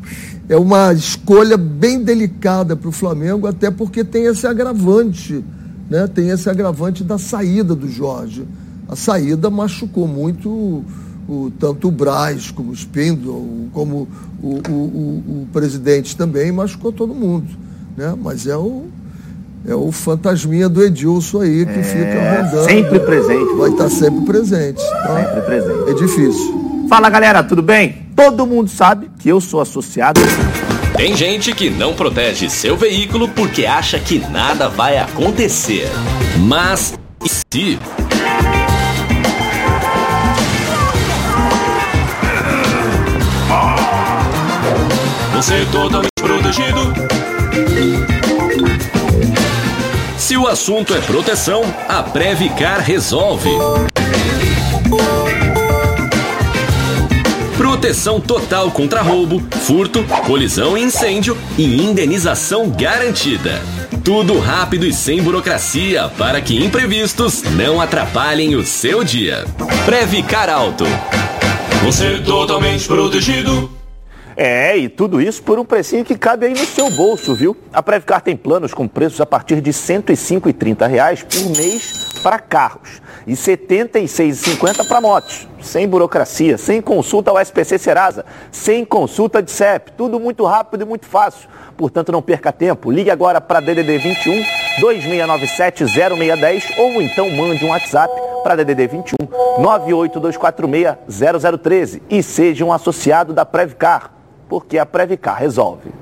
é 0.49 0.57
uma 0.57 0.92
escolha 0.92 1.57
bem 1.57 2.04
delicada 2.04 2.76
para 2.76 2.88
o 2.88 2.92
Flamengo, 2.92 3.49
até 3.49 3.68
porque 3.68 4.04
tem 4.04 4.26
esse 4.26 4.47
agravante 4.47 5.45
né, 5.88 6.07
tem 6.07 6.30
esse 6.30 6.49
agravante 6.49 7.02
da 7.02 7.18
saída 7.18 7.75
do 7.75 7.88
Jorge. 7.88 8.45
A 8.88 8.97
saída 8.97 9.50
machucou 9.50 10.07
muito 10.07 10.85
o, 11.28 11.52
tanto 11.59 11.88
o 11.88 11.90
Braz 11.90 12.50
como 12.50 12.71
o 12.71 12.75
Spindle, 12.75 13.68
como 13.73 14.09
o, 14.42 14.61
o, 14.68 14.73
o, 14.73 15.42
o, 15.42 15.49
presidente 15.52 16.16
também, 16.16 16.50
machucou 16.50 16.90
todo 16.90 17.14
mundo. 17.14 17.47
Né? 17.97 18.14
Mas 18.23 18.47
é 18.47 18.57
o, 18.57 18.87
é 19.66 19.75
o 19.75 19.92
fantasminha 19.92 20.68
do 20.68 20.83
Edilson 20.83 21.42
aí 21.42 21.66
que 21.66 21.78
é, 21.78 21.83
fica 21.83 22.42
rondando. 22.42 22.64
Sempre 22.64 23.00
presente. 23.00 23.54
Vai 23.57 23.71
estar 23.71 23.90
sempre 23.90 24.25
presente. 24.25 24.80
Tá? 24.80 25.25
Sempre 25.25 25.42
presente. 25.42 25.90
É 25.90 25.95
difícil. 25.95 26.87
Fala 26.88 27.11
galera, 27.11 27.42
tudo 27.42 27.62
bem? 27.62 28.07
Todo 28.16 28.47
mundo 28.47 28.71
sabe 28.71 29.11
que 29.18 29.28
eu 29.28 29.40
sou 29.40 29.61
associado. 29.61 30.21
Tem 30.99 31.17
gente 31.17 31.55
que 31.55 31.71
não 31.71 31.95
protege 31.95 32.50
seu 32.50 32.76
veículo 32.76 33.28
porque 33.28 33.64
acha 33.64 34.00
que 34.00 34.19
nada 34.19 34.69
vai 34.69 34.99
acontecer. 34.99 35.88
Mas 36.37 36.93
e 37.25 37.28
se? 37.28 37.78
Você 45.37 45.55
é 45.55 45.64
totalmente 45.67 46.11
protegido. 46.21 46.93
Se 50.19 50.37
o 50.37 50.49
assunto 50.49 50.97
é 50.97 51.00
proteção, 51.00 51.62
a 51.88 52.02
Previcar 52.02 52.81
resolve. 52.81 53.50
Proteção 57.78 58.20
total 58.20 58.73
contra 58.73 59.02
roubo, 59.02 59.38
furto, 59.61 60.02
colisão 60.26 60.76
e 60.76 60.82
incêndio 60.82 61.38
e 61.56 61.80
indenização 61.80 62.68
garantida. 62.70 63.62
Tudo 64.04 64.37
rápido 64.40 64.85
e 64.85 64.92
sem 64.92 65.23
burocracia 65.23 66.08
para 66.18 66.40
que 66.40 66.56
imprevistos 66.56 67.44
não 67.44 67.80
atrapalhem 67.80 68.56
o 68.56 68.64
seu 68.64 69.04
dia. 69.04 69.44
Previcar 69.85 70.50
Alto. 70.50 70.82
Você 71.85 72.18
totalmente 72.18 72.85
protegido. 72.88 73.70
É, 74.37 74.76
e 74.76 74.88
tudo 74.88 75.20
isso 75.20 75.40
por 75.40 75.56
um 75.61 75.64
precinho 75.64 76.04
que 76.04 76.18
cabe 76.18 76.47
aí 76.47 76.54
no 76.54 76.66
seu 76.66 76.90
bolso, 76.90 77.32
viu? 77.32 77.56
A 77.73 77.80
Previcar 77.80 78.20
tem 78.20 78.37
planos 78.37 78.75
com 78.75 78.88
preços 78.88 79.20
a 79.20 79.26
partir 79.26 79.61
de 79.61 79.70
105,30 79.70 80.88
reais 80.88 81.23
por 81.23 81.49
mês 81.56 82.08
para 82.18 82.38
carros 82.38 83.00
e 83.26 83.30
R$ 83.30 83.37
76,50 83.37 84.87
para 84.87 85.00
motos. 85.00 85.48
Sem 85.60 85.88
burocracia, 85.88 86.56
sem 86.56 86.80
consulta 86.80 87.30
ao 87.30 87.40
SPC 87.40 87.78
Serasa, 87.78 88.25
sem 88.50 88.84
consulta 88.84 89.42
de 89.42 89.50
CEP. 89.50 89.92
Tudo 89.92 90.20
muito 90.20 90.44
rápido 90.44 90.82
e 90.82 90.84
muito 90.84 91.06
fácil. 91.06 91.48
Portanto, 91.76 92.12
não 92.12 92.22
perca 92.22 92.52
tempo. 92.52 92.90
Ligue 92.90 93.10
agora 93.10 93.40
para 93.40 93.60
DDD 93.60 93.98
21 93.98 94.44
2697 94.80 95.84
0610 95.87 96.78
ou 96.78 97.02
então 97.02 97.30
mande 97.30 97.64
um 97.64 97.68
WhatsApp 97.68 98.12
para 98.42 98.56
DDD 98.56 98.87
21 98.87 99.16
98246 99.62 101.60
0013 101.60 102.02
e 102.08 102.22
seja 102.22 102.64
um 102.64 102.72
associado 102.72 103.32
da 103.32 103.44
Previcar 103.44 104.12
porque 104.48 104.78
a 104.78 104.87
Previcar 104.87 105.38
resolve. 105.38 105.92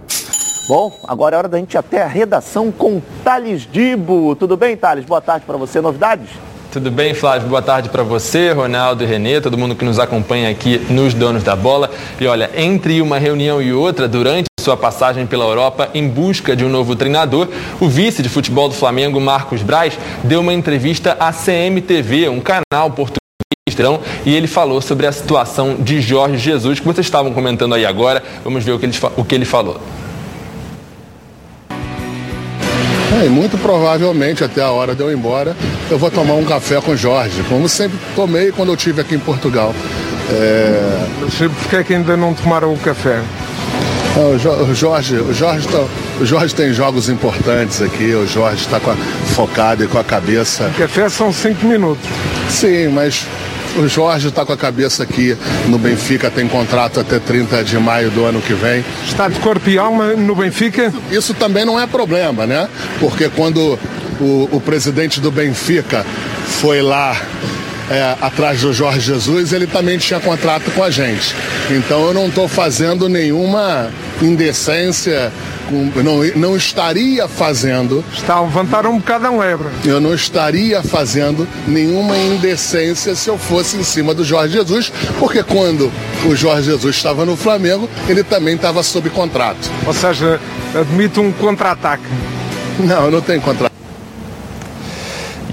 Bom, 0.69 0.93
agora 1.07 1.37
é 1.37 1.39
hora 1.39 1.49
da 1.49 1.59
gente 1.59 1.75
ir 1.75 1.79
até 1.79 2.03
a 2.03 2.09
redação 2.09 2.73
com 2.73 3.01
Thales 3.23 3.69
Dibo. 3.71 4.35
Tudo 4.35 4.57
bem, 4.57 4.77
Thales? 4.77 5.05
Boa 5.05 5.21
tarde 5.21 5.47
para 5.47 5.57
você. 5.57 5.81
Novidades? 5.81 6.29
Tudo 6.73 6.91
bem, 6.91 7.15
Flávio? 7.15 7.49
Boa 7.49 7.63
tarde 7.63 7.89
para 7.89 8.03
você, 8.03 8.51
Ronaldo 8.51 9.05
e 9.05 9.07
Renê, 9.07 9.41
todo 9.41 9.57
mundo 9.57 9.77
que 9.77 9.85
nos 9.85 10.01
acompanha 10.01 10.51
aqui 10.51 10.79
nos 10.91 11.15
Donos 11.15 11.45
da 11.45 11.55
Bola. 11.55 11.89
E 12.21 12.27
olha, 12.27 12.51
entre 12.57 13.01
uma 13.01 13.17
reunião 13.17 13.63
e 13.63 13.73
outra, 13.73 14.09
durante 14.09 14.47
sua 14.61 14.77
passagem 14.77 15.25
pela 15.25 15.45
Europa 15.45 15.89
em 15.95 16.09
busca 16.09 16.57
de 16.57 16.65
um 16.65 16.69
novo 16.69 16.97
treinador, 16.97 17.49
o 17.81 17.89
vice 17.89 18.21
de 18.21 18.29
futebol 18.29 18.69
do 18.69 18.75
Flamengo, 18.75 19.21
Marcos 19.21 19.63
Braz, 19.63 19.97
deu 20.25 20.41
uma 20.41 20.53
entrevista 20.53 21.17
à 21.21 21.33
CMTV, 21.33 22.29
um 22.29 22.41
canal 22.41 22.91
português 22.91 23.17
e 24.25 24.35
ele 24.35 24.47
falou 24.47 24.81
sobre 24.81 25.07
a 25.07 25.13
situação 25.13 25.75
de 25.75 26.01
Jorge 26.01 26.39
Jesus, 26.39 26.81
que 26.81 26.87
vocês 26.87 27.07
estavam 27.07 27.33
comentando 27.33 27.75
aí 27.75 27.85
agora. 27.85 28.23
Vamos 28.43 28.65
ver 28.65 28.73
o 28.73 28.79
que 28.79 28.87
ele, 28.87 28.99
o 29.17 29.25
que 29.25 29.35
ele 29.35 29.45
falou. 29.45 29.81
É, 33.13 33.29
muito 33.29 33.57
provavelmente 33.59 34.43
até 34.43 34.61
a 34.61 34.71
hora 34.71 34.95
de 34.95 35.01
eu 35.01 35.11
ir 35.11 35.15
embora, 35.15 35.57
eu 35.91 35.99
vou 35.99 36.11
tomar 36.11 36.35
um 36.35 36.45
café 36.45 36.81
com 36.81 36.97
Jorge, 36.97 37.43
como 37.49 37.69
sempre 37.69 37.99
tomei 38.15 38.51
quando 38.51 38.71
eu 38.71 38.75
estive 38.75 39.01
aqui 39.01 39.15
em 39.15 39.19
Portugal. 39.19 39.75
É... 40.31 41.07
Por 41.39 41.69
que, 41.71 41.77
é 41.77 41.85
que 41.85 41.95
ainda 41.95 42.17
não 42.17 42.35
tomaram 42.35 42.73
o 42.73 42.79
café? 42.79 43.23
o 44.17 44.75
Jorge, 44.75 45.17
o 45.17 45.33
Jorge, 45.33 45.69
tá, 45.69 45.85
o 46.21 46.25
Jorge 46.25 46.55
tem 46.55 46.73
jogos 46.73 47.09
importantes 47.09 47.83
aqui, 47.83 48.15
o 48.15 48.27
Jorge 48.27 48.63
está 48.65 48.81
focado 49.35 49.85
e 49.85 49.87
com 49.87 49.99
a 49.99 50.05
cabeça. 50.05 50.71
O 50.75 50.79
café 50.79 51.09
são 51.09 51.33
cinco 51.33 51.67
minutos. 51.67 52.05
Sim, 52.49 52.89
mas 52.89 53.27
o 53.77 53.89
Jorge 53.89 54.29
está 54.29 54.45
com 54.45 54.53
a 54.53 54.57
cabeça 54.57 55.03
aqui 55.03 55.37
no 55.69 55.79
Benfica, 55.79 56.31
tem 56.31 56.49
contrato 56.49 57.01
até 57.01 57.19
30 57.19 57.63
de 57.65 57.79
maio 57.79 58.11
do 58.11 58.25
ano 58.25 58.41
que 58.41 58.55
vem. 58.55 58.85
Está 59.07 59.29
de 59.29 59.39
corpo 59.41 59.69
e 59.69 59.79
alma 59.79 60.15
no 60.15 60.35
Benfica? 60.35 60.93
Isso 61.11 61.35
também 61.35 61.65
não 61.65 61.79
é 61.79 61.87
problema, 61.87 62.47
né? 62.47 62.69
Porque 62.99 63.29
quando 63.29 63.79
o, 64.21 64.49
o 64.51 64.61
presidente 64.61 65.21
do 65.21 65.31
Benfica 65.31 66.05
foi 66.47 66.81
lá 66.81 67.17
é, 67.91 68.17
atrás 68.21 68.61
do 68.61 68.73
Jorge 68.73 69.01
Jesus, 69.01 69.53
ele 69.53 69.67
também 69.67 69.99
tinha 69.99 70.21
contrato 70.21 70.71
com 70.73 70.83
a 70.83 70.91
gente. 70.91 71.35
Então 71.71 72.07
eu 72.07 72.15
não 72.15 72.27
estou 72.29 72.49
fazendo 72.49 73.09
nenhuma 73.09 73.91
indecência 74.21 75.33
não, 75.71 76.25
não 76.37 76.57
estaria 76.57 77.27
fazendo. 77.29 78.05
Está 78.13 78.35
a 78.35 78.43
levantar 78.43 78.87
um 78.87 78.99
bocado 78.99 79.27
a 79.27 79.31
lebra. 79.31 79.71
Eu 79.85 80.01
não 80.01 80.15
estaria 80.15 80.83
fazendo 80.83 81.47
nenhuma 81.67 82.17
indecência 82.17 83.15
se 83.15 83.29
eu 83.29 83.39
fosse 83.39 83.77
em 83.77 83.83
cima 83.83 84.15
do 84.15 84.25
Jorge 84.25 84.55
Jesus, 84.55 84.93
porque 85.19 85.43
quando 85.43 85.91
o 86.25 86.37
Jorge 86.37 86.71
Jesus 86.71 86.97
estava 86.97 87.25
no 87.25 87.37
Flamengo, 87.37 87.89
ele 88.09 88.23
também 88.23 88.55
estava 88.55 88.83
sob 88.83 89.11
contrato. 89.11 89.71
Ou 89.87 89.93
seja, 89.95 90.41
admite 90.75 91.21
um 91.21 91.33
contra-ataque. 91.33 92.05
Não, 92.79 93.07
eu 93.07 93.11
não 93.11 93.21
tenho 93.21 93.41
contrato. 93.41 93.66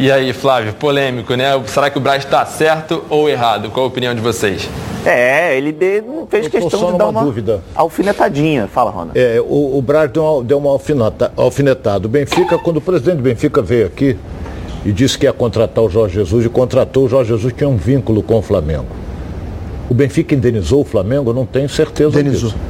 E 0.03 0.11
aí, 0.11 0.33
Flávio, 0.33 0.73
polêmico, 0.73 1.33
né? 1.33 1.45
Será 1.65 1.89
que 1.89 1.97
o 1.97 2.01
Braz 2.01 2.25
está 2.25 2.45
certo 2.45 3.05
ou 3.09 3.29
errado? 3.29 3.69
Qual 3.69 3.85
a 3.85 3.87
opinião 3.87 4.13
de 4.13 4.19
vocês? 4.19 4.69
É, 5.05 5.57
ele 5.57 5.73
fez 6.29 6.49
questão 6.49 6.91
de 6.91 6.97
dar 6.97 7.07
uma 7.07 7.23
dúvida. 7.23 7.61
alfinetadinha. 7.73 8.67
Fala, 8.67 8.91
Rona. 8.91 9.11
É, 9.15 9.39
o, 9.39 9.77
o 9.77 9.81
Braz 9.81 10.11
deu 10.11 10.21
uma, 10.21 10.43
deu 10.43 10.57
uma 10.57 10.71
alfineta, 10.71 11.31
alfinetada. 11.37 12.05
O 12.05 12.09
Benfica, 12.09 12.57
quando 12.57 12.75
o 12.75 12.81
presidente 12.81 13.15
do 13.15 13.23
Benfica 13.23 13.61
veio 13.61 13.85
aqui 13.85 14.17
e 14.85 14.91
disse 14.91 15.17
que 15.17 15.25
ia 15.25 15.31
contratar 15.31 15.81
o 15.81 15.89
Jorge 15.89 16.15
Jesus 16.15 16.45
e 16.45 16.49
contratou, 16.49 17.05
o 17.05 17.07
Jorge 17.07 17.29
Jesus 17.29 17.53
tinha 17.53 17.69
um 17.69 17.77
vínculo 17.77 18.21
com 18.21 18.39
o 18.39 18.41
Flamengo. 18.41 18.87
O 19.89 19.93
Benfica 19.93 20.35
indenizou 20.35 20.81
o 20.81 20.83
Flamengo? 20.83 21.31
não 21.31 21.45
tenho 21.45 21.69
certeza 21.69 22.19
indenizou. 22.19 22.49
disso. 22.49 22.61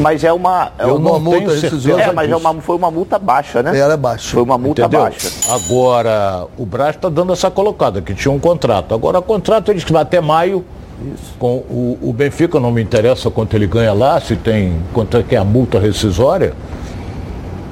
Mas 0.00 0.24
é 0.24 0.32
uma, 0.32 0.72
é 0.78 0.86
uma 0.86 0.98
não 0.98 1.20
multa 1.20 1.52
É, 1.52 2.12
mas 2.12 2.30
é 2.30 2.36
uma, 2.36 2.54
foi 2.54 2.76
uma 2.76 2.90
multa 2.90 3.18
baixa, 3.18 3.62
né? 3.62 3.78
Era 3.78 3.96
baixa. 3.96 4.30
Foi 4.30 4.42
uma 4.42 4.58
multa 4.58 4.82
Entendeu? 4.82 5.00
baixa. 5.00 5.30
Agora, 5.50 6.46
o 6.56 6.66
Braz 6.66 6.96
está 6.96 7.08
dando 7.08 7.32
essa 7.32 7.50
colocada, 7.50 8.02
que 8.02 8.14
tinha 8.14 8.32
um 8.32 8.38
contrato. 8.38 8.94
Agora, 8.94 9.18
o 9.18 9.22
contrato 9.22 9.70
ele 9.70 9.80
que 9.80 9.92
vai 9.92 10.02
até 10.02 10.20
maio 10.20 10.64
isso. 11.00 11.34
Com 11.38 11.58
o, 11.58 11.98
o, 12.02 12.12
Benfica 12.12 12.58
não 12.58 12.72
me 12.72 12.82
interessa 12.82 13.30
quanto 13.30 13.54
ele 13.54 13.66
ganha 13.66 13.92
lá, 13.92 14.20
se 14.20 14.34
tem 14.34 14.82
quanto 14.92 15.16
é 15.16 15.22
que 15.22 15.36
é 15.36 15.38
a 15.38 15.44
multa 15.44 15.78
rescisória. 15.78 16.54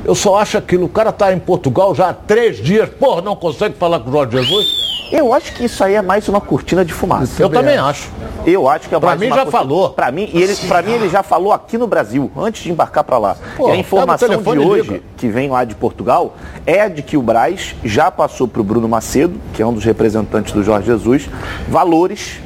Eu 0.04 0.14
só 0.14 0.36
acho 0.36 0.56
aquilo, 0.56 0.84
o 0.84 0.88
cara 0.88 1.10
está 1.10 1.32
em 1.32 1.38
Portugal 1.38 1.92
já 1.92 2.10
há 2.10 2.14
três 2.14 2.58
dias, 2.58 2.88
porra, 2.88 3.20
não 3.22 3.34
consegue 3.34 3.74
falar 3.74 3.98
com 3.98 4.08
o 4.08 4.12
Jorge 4.12 4.38
Jesus? 4.38 4.85
Eu 5.10 5.32
acho 5.32 5.52
que 5.52 5.64
isso 5.64 5.82
aí 5.84 5.94
é 5.94 6.02
mais 6.02 6.28
uma 6.28 6.40
cortina 6.40 6.84
de 6.84 6.92
fumaça. 6.92 7.40
Eu, 7.40 7.48
também 7.48 7.76
acho. 7.76 8.10
Eu 8.44 8.68
acho 8.68 8.88
que 8.88 8.94
é 8.94 8.98
pra 8.98 9.10
mais 9.10 9.20
mim 9.20 9.26
uma 9.26 9.36
já 9.36 9.42
cortina... 9.42 9.62
falou. 9.62 9.90
Para 9.90 10.10
mim, 10.10 10.28
e 10.32 10.42
ele, 10.42 10.56
para 10.68 10.82
mim 10.82 10.92
ele 10.92 11.08
já 11.08 11.22
falou 11.22 11.52
aqui 11.52 11.78
no 11.78 11.86
Brasil, 11.86 12.30
antes 12.36 12.62
de 12.62 12.72
embarcar 12.72 13.04
para 13.04 13.18
lá. 13.18 13.36
Pô, 13.56 13.68
e 13.68 13.72
a 13.72 13.76
informação 13.76 14.28
de 14.28 14.58
hoje, 14.58 14.90
liga. 14.90 15.02
que 15.16 15.28
vem 15.28 15.48
lá 15.48 15.64
de 15.64 15.74
Portugal, 15.74 16.34
é 16.64 16.88
de 16.88 17.02
que 17.02 17.16
o 17.16 17.22
Braz 17.22 17.74
já 17.84 18.10
passou 18.10 18.48
para 18.48 18.60
o 18.60 18.64
Bruno 18.64 18.88
Macedo, 18.88 19.40
que 19.54 19.62
é 19.62 19.66
um 19.66 19.72
dos 19.72 19.84
representantes 19.84 20.52
do 20.52 20.62
Jorge 20.62 20.86
Jesus, 20.86 21.28
valores 21.68 22.40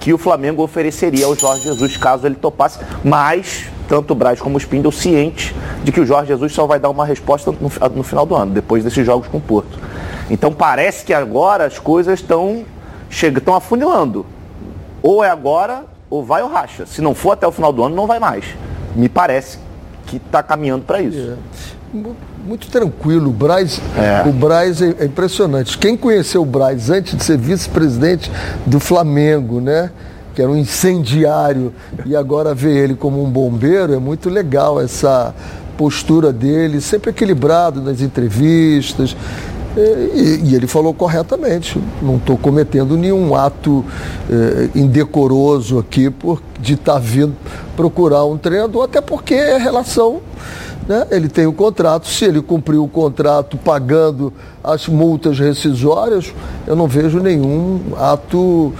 que 0.00 0.12
o 0.12 0.18
Flamengo 0.18 0.64
ofereceria 0.64 1.26
ao 1.26 1.36
Jorge 1.36 1.62
Jesus 1.62 1.96
caso 1.96 2.26
ele 2.26 2.34
topasse, 2.34 2.80
mas 3.04 3.66
tanto 3.88 4.12
o 4.12 4.14
Braz 4.16 4.40
como 4.40 4.56
o 4.56 4.58
Spindle 4.58 4.90
cientes 4.90 5.54
de 5.84 5.92
que 5.92 6.00
o 6.00 6.06
Jorge 6.06 6.28
Jesus 6.28 6.52
só 6.52 6.66
vai 6.66 6.80
dar 6.80 6.90
uma 6.90 7.06
resposta 7.06 7.52
no, 7.52 7.70
no 7.94 8.02
final 8.02 8.26
do 8.26 8.34
ano, 8.34 8.52
depois 8.52 8.82
desses 8.82 9.06
jogos 9.06 9.28
com 9.28 9.38
o 9.38 9.40
Porto. 9.40 9.78
Então 10.30 10.52
parece 10.52 11.04
que 11.04 11.12
agora 11.12 11.66
as 11.66 11.78
coisas 11.78 12.20
estão 12.20 12.64
estão 13.10 13.54
afunilando. 13.54 14.24
Ou 15.02 15.22
é 15.22 15.28
agora, 15.28 15.84
ou 16.08 16.24
vai 16.24 16.42
ou 16.42 16.48
racha. 16.48 16.86
Se 16.86 17.02
não 17.02 17.14
for 17.14 17.32
até 17.32 17.46
o 17.46 17.52
final 17.52 17.72
do 17.72 17.82
ano, 17.82 17.94
não 17.94 18.06
vai 18.06 18.18
mais. 18.18 18.44
Me 18.94 19.08
parece 19.08 19.58
que 20.06 20.16
está 20.16 20.42
caminhando 20.42 20.84
para 20.84 21.02
isso. 21.02 21.36
É. 21.36 21.98
Muito 22.46 22.68
tranquilo. 22.68 23.28
O 23.28 23.32
Braz, 23.32 23.80
é. 23.96 24.26
o 24.26 24.32
Braz 24.32 24.80
é, 24.80 24.94
é 24.98 25.04
impressionante. 25.04 25.76
Quem 25.76 25.96
conheceu 25.96 26.42
o 26.42 26.46
Braz 26.46 26.88
antes 26.88 27.16
de 27.16 27.22
ser 27.22 27.36
vice-presidente 27.36 28.30
do 28.66 28.80
Flamengo, 28.80 29.60
né? 29.60 29.90
que 30.34 30.40
era 30.40 30.50
um 30.50 30.56
incendiário, 30.56 31.72
e 32.06 32.16
agora 32.16 32.54
ver 32.54 32.76
ele 32.84 32.94
como 32.94 33.22
um 33.22 33.30
bombeiro, 33.30 33.92
é 33.92 33.98
muito 33.98 34.30
legal 34.30 34.80
essa 34.80 35.34
postura 35.76 36.32
dele, 36.32 36.80
sempre 36.80 37.10
equilibrado 37.10 37.82
nas 37.82 38.00
entrevistas. 38.00 39.16
E, 39.76 40.40
e 40.44 40.54
ele 40.54 40.66
falou 40.66 40.92
corretamente, 40.92 41.80
não 42.02 42.16
estou 42.16 42.36
cometendo 42.36 42.96
nenhum 42.96 43.34
ato 43.34 43.82
eh, 44.30 44.68
indecoroso 44.74 45.78
aqui 45.78 46.10
por, 46.10 46.42
de 46.60 46.74
estar 46.74 46.94
tá 46.94 46.98
vindo 46.98 47.34
procurar 47.74 48.24
um 48.26 48.36
treinador, 48.36 48.84
até 48.84 49.00
porque 49.00 49.34
é 49.34 49.56
relação 49.56 50.20
né? 50.86 51.06
Ele 51.10 51.28
tem 51.28 51.46
o 51.46 51.52
contrato, 51.52 52.08
se 52.08 52.24
ele 52.24 52.42
cumpriu 52.42 52.84
o 52.84 52.88
contrato 52.88 53.56
pagando 53.56 54.32
as 54.62 54.88
multas 54.88 55.38
rescisórias, 55.38 56.32
eu 56.66 56.74
não 56.74 56.88
vejo 56.88 57.20
nenhum 57.20 57.80
ato 57.96 58.72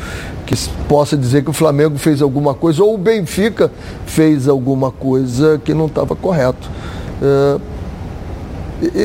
que 0.45 0.57
possa 0.89 1.17
dizer 1.17 1.45
que 1.45 1.51
o 1.51 1.53
Flamengo 1.53 1.97
fez 1.97 2.21
alguma 2.21 2.55
coisa 2.55 2.83
ou 2.83 2.95
o 2.95 2.99
Benfica 2.99 3.71
fez 4.05 4.49
alguma 4.49 4.91
coisa 4.91 5.61
que 5.65 5.73
não 5.73 5.87
estava 5.87 6.17
correto. 6.17 6.69
É, 7.23 7.59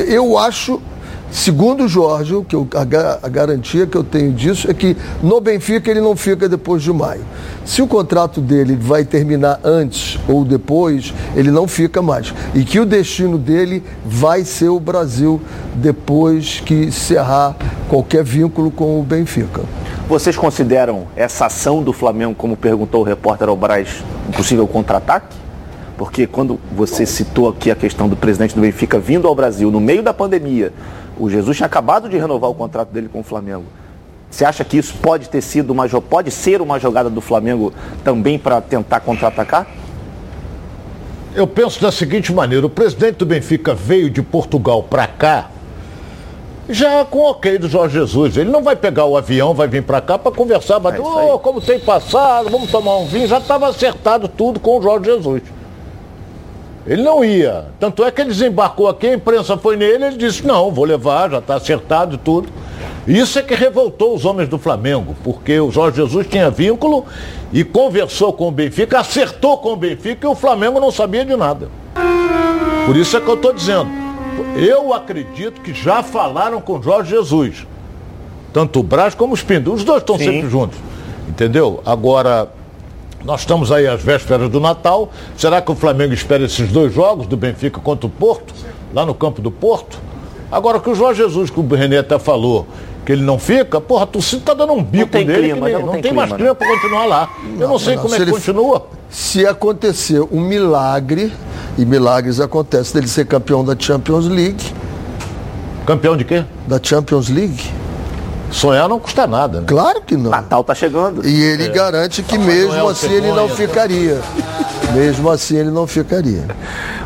eu 0.08 0.36
acho 0.36 0.82
Segundo 1.30 1.84
o 1.84 1.88
Jorge, 1.88 2.34
que 2.48 2.56
eu, 2.56 2.66
a, 2.74 3.26
a, 3.26 3.28
garantia 3.28 3.86
que 3.86 3.96
eu 3.96 4.02
tenho 4.02 4.32
disso 4.32 4.70
é 4.70 4.74
que 4.74 4.96
no 5.22 5.40
Benfica 5.40 5.90
ele 5.90 6.00
não 6.00 6.16
fica 6.16 6.48
depois 6.48 6.82
de 6.82 6.90
maio. 6.90 7.20
Se 7.66 7.82
o 7.82 7.86
contrato 7.86 8.40
dele 8.40 8.74
vai 8.74 9.04
terminar 9.04 9.60
antes 9.62 10.18
ou 10.26 10.42
depois, 10.42 11.12
ele 11.36 11.50
não 11.50 11.68
fica 11.68 12.00
mais. 12.00 12.32
E 12.54 12.64
que 12.64 12.80
o 12.80 12.86
destino 12.86 13.36
dele 13.36 13.82
vai 14.06 14.42
ser 14.42 14.70
o 14.70 14.80
Brasil 14.80 15.40
depois 15.74 16.60
que 16.60 16.74
encerrar 16.74 17.54
qualquer 17.88 18.24
vínculo 18.24 18.70
com 18.70 18.98
o 18.98 19.02
Benfica. 19.02 19.62
Vocês 20.08 20.34
consideram 20.34 21.06
essa 21.14 21.44
ação 21.44 21.82
do 21.82 21.92
Flamengo, 21.92 22.34
como 22.34 22.56
perguntou 22.56 23.02
o 23.02 23.04
repórter 23.04 23.50
Albraz, 23.50 24.02
um 24.26 24.32
possível 24.32 24.66
contra-ataque? 24.66 25.36
Porque 25.98 26.26
quando 26.26 26.58
você 26.74 27.04
citou 27.04 27.48
aqui 27.48 27.70
a 27.70 27.74
questão 27.74 28.08
do 28.08 28.16
presidente 28.16 28.54
do 28.54 28.60
Benfica 28.60 28.98
vindo 28.98 29.28
ao 29.28 29.34
Brasil 29.34 29.70
no 29.70 29.80
meio 29.80 30.02
da 30.02 30.14
pandemia, 30.14 30.72
o 31.18 31.28
Jesus 31.28 31.56
tinha 31.56 31.66
acabado 31.66 32.08
de 32.08 32.16
renovar 32.16 32.50
o 32.50 32.54
contrato 32.54 32.90
dele 32.90 33.08
com 33.12 33.20
o 33.20 33.24
Flamengo. 33.24 33.64
Você 34.30 34.44
acha 34.44 34.64
que 34.64 34.76
isso 34.76 34.94
pode 35.02 35.28
ter 35.28 35.40
sido 35.40 35.70
uma 35.70 35.88
pode 35.88 36.30
ser 36.30 36.60
uma 36.60 36.78
jogada 36.78 37.08
do 37.08 37.20
Flamengo 37.20 37.72
também 38.04 38.38
para 38.38 38.60
tentar 38.60 39.00
contra-atacar? 39.00 39.66
eu 41.34 41.46
penso 41.46 41.80
da 41.80 41.92
seguinte 41.92 42.32
maneira: 42.32 42.66
o 42.66 42.70
presidente 42.70 43.16
do 43.16 43.26
Benfica 43.26 43.74
veio 43.74 44.10
de 44.10 44.22
Portugal 44.22 44.82
para 44.82 45.06
cá 45.06 45.50
já 46.68 47.02
com 47.02 47.20
o 47.20 47.30
ok 47.30 47.58
do 47.58 47.68
Jorge 47.68 47.98
Jesus. 47.98 48.36
Ele 48.36 48.50
não 48.50 48.62
vai 48.62 48.76
pegar 48.76 49.06
o 49.06 49.16
avião, 49.16 49.54
vai 49.54 49.66
vir 49.66 49.82
para 49.82 50.02
cá 50.02 50.18
para 50.18 50.30
conversar, 50.30 50.78
mas, 50.78 51.00
oh, 51.00 51.38
como 51.38 51.62
tem 51.62 51.80
passado, 51.80 52.50
vamos 52.50 52.70
tomar 52.70 52.98
um 52.98 53.06
vinho. 53.06 53.26
Já 53.26 53.38
estava 53.38 53.68
acertado 53.68 54.28
tudo 54.28 54.60
com 54.60 54.78
o 54.78 54.82
Jorge 54.82 55.06
Jesus. 55.06 55.42
Ele 56.86 57.02
não 57.02 57.24
ia. 57.24 57.66
Tanto 57.78 58.04
é 58.04 58.10
que 58.10 58.20
ele 58.20 58.30
desembarcou 58.30 58.88
aqui, 58.88 59.08
a 59.08 59.14
imprensa 59.14 59.56
foi 59.56 59.76
nele, 59.76 60.04
ele 60.06 60.16
disse, 60.16 60.46
não, 60.46 60.70
vou 60.70 60.84
levar, 60.84 61.30
já 61.30 61.38
está 61.38 61.56
acertado 61.56 62.14
e 62.14 62.18
tudo. 62.18 62.48
Isso 63.06 63.38
é 63.38 63.42
que 63.42 63.54
revoltou 63.54 64.14
os 64.14 64.24
homens 64.24 64.48
do 64.48 64.58
Flamengo, 64.58 65.16
porque 65.24 65.58
o 65.58 65.70
Jorge 65.70 65.96
Jesus 65.96 66.26
tinha 66.26 66.50
vínculo 66.50 67.06
e 67.52 67.64
conversou 67.64 68.32
com 68.32 68.48
o 68.48 68.50
Benfica, 68.50 69.00
acertou 69.00 69.58
com 69.58 69.72
o 69.72 69.76
Benfica 69.76 70.26
e 70.26 70.30
o 70.30 70.34
Flamengo 70.34 70.78
não 70.78 70.90
sabia 70.90 71.24
de 71.24 71.34
nada. 71.34 71.68
Por 72.84 72.96
isso 72.96 73.16
é 73.16 73.20
que 73.20 73.28
eu 73.28 73.34
estou 73.34 73.52
dizendo. 73.52 73.88
Eu 74.56 74.92
acredito 74.94 75.60
que 75.60 75.74
já 75.74 76.02
falaram 76.02 76.60
com 76.60 76.80
Jorge 76.80 77.10
Jesus. 77.10 77.66
Tanto 78.52 78.80
o 78.80 78.82
Braz 78.82 79.14
como 79.14 79.34
o 79.34 79.36
Spindo. 79.36 79.72
Os 79.72 79.84
dois 79.84 80.00
estão 80.00 80.18
sempre 80.18 80.48
juntos. 80.48 80.78
Entendeu? 81.28 81.82
Agora, 81.84 82.48
nós 83.28 83.40
estamos 83.40 83.70
aí 83.70 83.86
às 83.86 84.02
vésperas 84.02 84.48
do 84.48 84.58
Natal. 84.58 85.10
Será 85.36 85.60
que 85.60 85.70
o 85.70 85.74
Flamengo 85.74 86.14
espera 86.14 86.44
esses 86.46 86.66
dois 86.72 86.94
jogos 86.94 87.26
do 87.26 87.36
Benfica 87.36 87.78
contra 87.78 88.06
o 88.06 88.10
Porto, 88.10 88.54
lá 88.94 89.04
no 89.04 89.14
campo 89.14 89.42
do 89.42 89.50
Porto? 89.50 89.98
Agora 90.50 90.80
que 90.80 90.88
o 90.88 90.94
Jorge 90.94 91.22
Jesus, 91.22 91.50
que 91.50 91.60
o 91.60 91.66
René 91.74 91.98
até 91.98 92.18
falou, 92.18 92.66
que 93.04 93.12
ele 93.12 93.20
não 93.20 93.38
fica, 93.38 93.82
porra, 93.82 94.04
a 94.04 94.06
torcida 94.06 94.40
tá 94.46 94.54
dando 94.54 94.72
um 94.72 94.82
bico 94.82 95.14
nele, 95.14 95.50
clima, 95.50 95.66
nem- 95.66 95.72
já 95.72 95.78
não, 95.78 95.86
não 95.88 95.92
tem 95.92 96.02
tem, 96.04 96.12
mais 96.14 96.32
clima, 96.32 96.48
né? 96.48 96.54
clima 96.54 96.54
para 96.54 96.80
continuar 96.80 97.04
lá. 97.04 97.30
Eu 97.60 97.68
não 97.68 97.78
sei 97.78 97.96
não, 97.96 98.02
como 98.02 98.14
se 98.14 98.22
é 98.22 98.24
que 98.24 98.30
continua. 98.30 98.86
Se 99.10 99.46
acontecer 99.46 100.22
um 100.32 100.40
milagre, 100.40 101.30
e 101.76 101.84
milagres 101.84 102.40
acontecem 102.40 102.94
dele 102.94 103.08
ser 103.08 103.26
campeão 103.26 103.62
da 103.62 103.76
Champions 103.78 104.26
League, 104.26 104.72
Campeão 105.84 106.16
de 106.16 106.24
quê? 106.24 106.44
da 106.66 106.80
Champions 106.82 107.28
League, 107.28 107.62
Sonhar 108.50 108.88
não 108.88 108.98
custa 108.98 109.26
nada, 109.26 109.60
né? 109.60 109.66
claro 109.66 110.00
que 110.00 110.16
não. 110.16 110.30
Natal 110.30 110.64
tá 110.64 110.74
chegando. 110.74 111.26
E 111.26 111.42
ele 111.42 111.68
garante 111.68 112.22
que 112.22 112.38
mesmo 112.38 112.74
é 112.74 112.90
assim 112.90 113.12
ele 113.12 113.32
não 113.32 113.48
ficaria. 113.48 114.20
Mesmo 114.94 115.28
assim 115.28 115.56
ele 115.56 115.70
não 115.70 115.86
ficaria. 115.86 116.44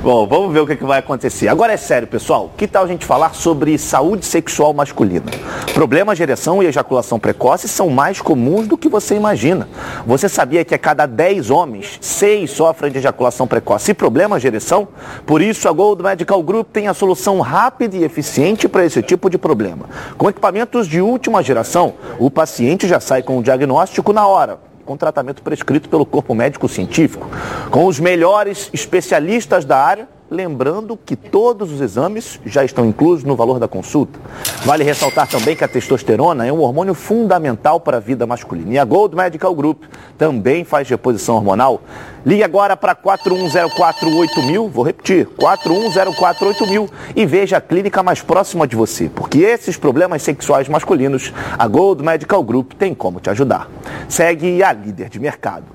Bom, 0.02 0.26
vamos 0.26 0.52
ver 0.52 0.60
o 0.60 0.66
que, 0.66 0.76
que 0.76 0.84
vai 0.84 1.00
acontecer. 1.00 1.48
Agora 1.48 1.72
é 1.72 1.76
sério, 1.76 2.06
pessoal. 2.06 2.52
Que 2.56 2.68
tal 2.68 2.84
a 2.84 2.86
gente 2.86 3.04
falar 3.04 3.34
sobre 3.34 3.76
saúde 3.76 4.24
sexual 4.24 4.72
masculina? 4.72 5.26
Problemas 5.74 6.16
de 6.16 6.22
ereção 6.22 6.62
e 6.62 6.66
ejaculação 6.66 7.18
precoce 7.18 7.68
são 7.68 7.88
mais 7.88 8.20
comuns 8.20 8.68
do 8.68 8.78
que 8.78 8.88
você 8.88 9.16
imagina. 9.16 9.68
Você 10.06 10.28
sabia 10.28 10.64
que 10.64 10.74
a 10.74 10.78
cada 10.78 11.06
10 11.06 11.50
homens, 11.50 11.98
6 12.00 12.50
sofrem 12.50 12.92
de 12.92 12.98
ejaculação 12.98 13.46
precoce 13.46 13.90
e 13.90 13.94
problemas 13.94 14.42
de 14.42 14.48
ereção? 14.48 14.88
Por 15.26 15.42
isso, 15.42 15.68
a 15.68 15.72
Gold 15.72 16.02
Medical 16.02 16.42
Group 16.42 16.68
tem 16.72 16.86
a 16.86 16.94
solução 16.94 17.40
rápida 17.40 17.96
e 17.96 18.04
eficiente 18.04 18.68
para 18.68 18.84
esse 18.84 19.02
tipo 19.02 19.28
de 19.28 19.38
problema. 19.38 19.86
Com 20.16 20.28
equipamentos 20.30 20.86
de 20.86 21.00
última 21.00 21.42
geração, 21.42 21.94
o 22.18 22.30
paciente 22.30 22.86
já 22.86 23.00
sai 23.00 23.22
com 23.22 23.38
o 23.38 23.42
diagnóstico 23.42 24.12
na 24.12 24.26
hora 24.26 24.71
com 24.84 24.96
tratamento 24.96 25.42
prescrito 25.42 25.88
pelo 25.88 26.04
corpo 26.04 26.34
médico 26.34 26.68
científico, 26.68 27.28
com 27.70 27.86
os 27.86 27.98
melhores 28.00 28.70
especialistas 28.72 29.64
da 29.64 29.78
área, 29.78 30.08
lembrando 30.32 30.96
que 30.96 31.14
todos 31.14 31.70
os 31.70 31.80
exames 31.80 32.40
já 32.44 32.64
estão 32.64 32.86
inclusos 32.86 33.24
no 33.24 33.36
valor 33.36 33.60
da 33.60 33.68
consulta. 33.68 34.18
Vale 34.64 34.82
ressaltar 34.82 35.28
também 35.28 35.54
que 35.54 35.62
a 35.62 35.68
testosterona 35.68 36.46
é 36.46 36.52
um 36.52 36.60
hormônio 36.60 36.94
fundamental 36.94 37.78
para 37.78 37.98
a 37.98 38.00
vida 38.00 38.26
masculina. 38.26 38.72
E 38.72 38.78
a 38.78 38.84
Gold 38.84 39.14
Medical 39.14 39.54
Group 39.54 39.82
também 40.16 40.64
faz 40.64 40.88
reposição 40.88 41.36
hormonal. 41.36 41.82
Ligue 42.24 42.42
agora 42.42 42.76
para 42.76 42.94
41048000, 42.94 44.70
vou 44.70 44.84
repetir, 44.84 45.28
41048000 45.38 46.88
e 47.14 47.26
veja 47.26 47.58
a 47.58 47.60
clínica 47.60 48.02
mais 48.02 48.22
próxima 48.22 48.66
de 48.66 48.76
você, 48.76 49.10
porque 49.14 49.38
esses 49.38 49.76
problemas 49.76 50.22
sexuais 50.22 50.68
masculinos, 50.68 51.32
a 51.58 51.66
Gold 51.68 52.02
Medical 52.02 52.42
Group 52.42 52.72
tem 52.72 52.94
como 52.94 53.20
te 53.20 53.28
ajudar. 53.28 53.68
Segue 54.08 54.62
a 54.62 54.72
líder 54.72 55.08
de 55.08 55.20
mercado. 55.20 55.66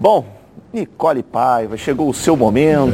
Bom, 0.00 0.39
Nicole 0.72 1.22
Paiva, 1.22 1.76
chegou 1.76 2.08
o 2.08 2.14
seu 2.14 2.36
momento 2.36 2.92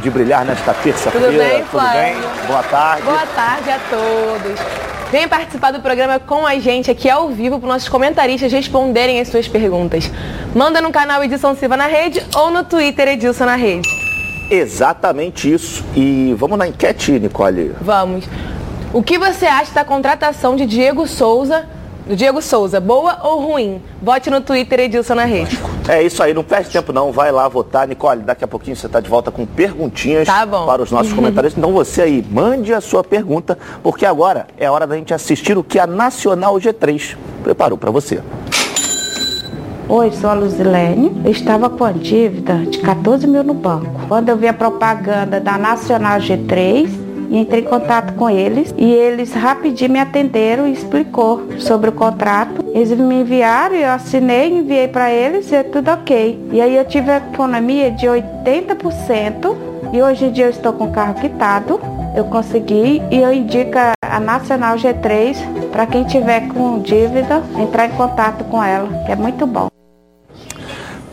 de 0.00 0.10
brilhar 0.10 0.44
nesta 0.44 0.72
terça-feira. 0.72 1.26
Tudo 1.26 1.38
bem, 1.38 1.64
Tudo 1.64 1.92
bem? 1.92 2.46
Boa 2.46 2.62
tarde. 2.62 3.02
Boa 3.02 3.26
tarde 3.26 3.70
a 3.70 3.78
todos. 3.90 4.60
Venha 5.10 5.28
participar 5.28 5.72
do 5.72 5.80
programa 5.80 6.18
com 6.20 6.46
a 6.46 6.58
gente 6.58 6.90
aqui 6.90 7.10
ao 7.10 7.28
vivo 7.28 7.58
para 7.58 7.68
nossos 7.68 7.88
comentaristas 7.88 8.52
responderem 8.52 9.20
as 9.20 9.28
suas 9.28 9.48
perguntas. 9.48 10.10
Manda 10.54 10.80
no 10.80 10.90
canal 10.92 11.22
Edilson 11.22 11.54
Silva 11.54 11.76
na 11.76 11.86
Rede 11.86 12.24
ou 12.34 12.50
no 12.50 12.64
Twitter 12.64 13.08
Edilson 13.08 13.44
na 13.44 13.56
Rede. 13.56 13.88
Exatamente 14.50 15.52
isso. 15.52 15.84
E 15.94 16.34
vamos 16.38 16.56
na 16.56 16.68
enquete, 16.68 17.18
Nicole. 17.18 17.74
Vamos. 17.80 18.24
O 18.92 19.02
que 19.02 19.18
você 19.18 19.46
acha 19.46 19.74
da 19.74 19.84
contratação 19.84 20.54
de 20.54 20.64
Diego 20.64 21.06
Souza, 21.06 21.66
Diego 22.14 22.40
Souza, 22.40 22.80
boa 22.80 23.18
ou 23.24 23.40
ruim? 23.40 23.82
Vote 24.00 24.30
no 24.30 24.40
Twitter 24.40 24.78
Edilson 24.78 25.16
na 25.16 25.24
Rede. 25.24 25.58
É 25.88 26.04
isso 26.04 26.22
aí, 26.22 26.32
não 26.32 26.44
perde 26.44 26.70
tempo 26.70 26.92
não, 26.92 27.10
vai 27.10 27.32
lá 27.32 27.48
votar. 27.48 27.88
Nicole, 27.88 28.22
daqui 28.22 28.44
a 28.44 28.48
pouquinho 28.48 28.76
você 28.76 28.86
está 28.86 29.00
de 29.00 29.08
volta 29.08 29.32
com 29.32 29.44
perguntinhas 29.44 30.28
Tá 30.28 30.46
para 30.46 30.82
os 30.82 30.92
nossos 30.92 31.10
comentaristas. 31.14 31.58
Então 31.58 31.72
você 31.72 32.02
aí, 32.02 32.24
mande 32.30 32.72
a 32.72 32.80
sua 32.80 33.02
pergunta, 33.02 33.58
porque 33.82 34.06
agora 34.06 34.46
é 34.56 34.70
hora 34.70 34.86
da 34.86 34.96
gente 34.96 35.12
assistir 35.12 35.58
o 35.58 35.64
que 35.64 35.80
a 35.80 35.86
Nacional 35.86 36.54
G3 36.56 37.16
preparou 37.42 37.76
para 37.76 37.90
você. 37.90 38.20
Oi, 39.88 40.12
sou 40.12 40.30
a 40.30 40.34
Luzilene. 40.34 41.22
Eu 41.24 41.30
estava 41.32 41.68
com 41.68 41.84
a 41.84 41.90
dívida 41.90 42.54
de 42.66 42.78
14 42.78 43.26
mil 43.26 43.42
no 43.42 43.54
banco. 43.54 44.06
Quando 44.06 44.28
eu 44.28 44.36
vi 44.36 44.46
a 44.46 44.52
propaganda 44.52 45.40
da 45.40 45.58
Nacional 45.58 46.18
G3, 46.18 47.05
e 47.28 47.38
entrei 47.38 47.62
em 47.62 47.66
contato 47.66 48.14
com 48.14 48.28
eles 48.28 48.74
e 48.76 48.92
eles 48.92 49.32
rapidinho 49.32 49.92
me 49.92 49.98
atenderam 50.00 50.66
e 50.66 50.72
explicou 50.72 51.42
sobre 51.58 51.90
o 51.90 51.92
contrato. 51.92 52.64
Eles 52.74 52.90
me 52.92 53.20
enviaram, 53.20 53.74
eu 53.76 53.90
assinei, 53.90 54.50
enviei 54.58 54.88
para 54.88 55.10
eles 55.10 55.50
e 55.50 55.56
é 55.56 55.62
tudo 55.62 55.90
ok. 55.90 56.48
E 56.52 56.60
aí 56.60 56.76
eu 56.76 56.84
tive 56.84 57.10
a 57.10 57.16
economia 57.18 57.90
de 57.90 58.06
80% 58.06 59.56
e 59.92 60.02
hoje 60.02 60.24
em 60.26 60.32
dia 60.32 60.46
eu 60.46 60.50
estou 60.50 60.72
com 60.72 60.84
o 60.84 60.90
carro 60.92 61.14
quitado. 61.14 61.80
Eu 62.16 62.24
consegui 62.24 63.02
e 63.10 63.18
eu 63.18 63.32
indico 63.32 63.78
a- 63.78 64.20
Nacional 64.20 64.76
G3 64.76 65.36
para 65.70 65.86
quem 65.86 66.04
tiver 66.04 66.48
com 66.48 66.78
dívida 66.80 67.42
entrar 67.58 67.86
em 67.86 67.90
contato 67.90 68.44
com 68.44 68.62
ela, 68.62 68.88
que 69.04 69.12
é 69.12 69.16
muito 69.16 69.46
bom. 69.46 69.68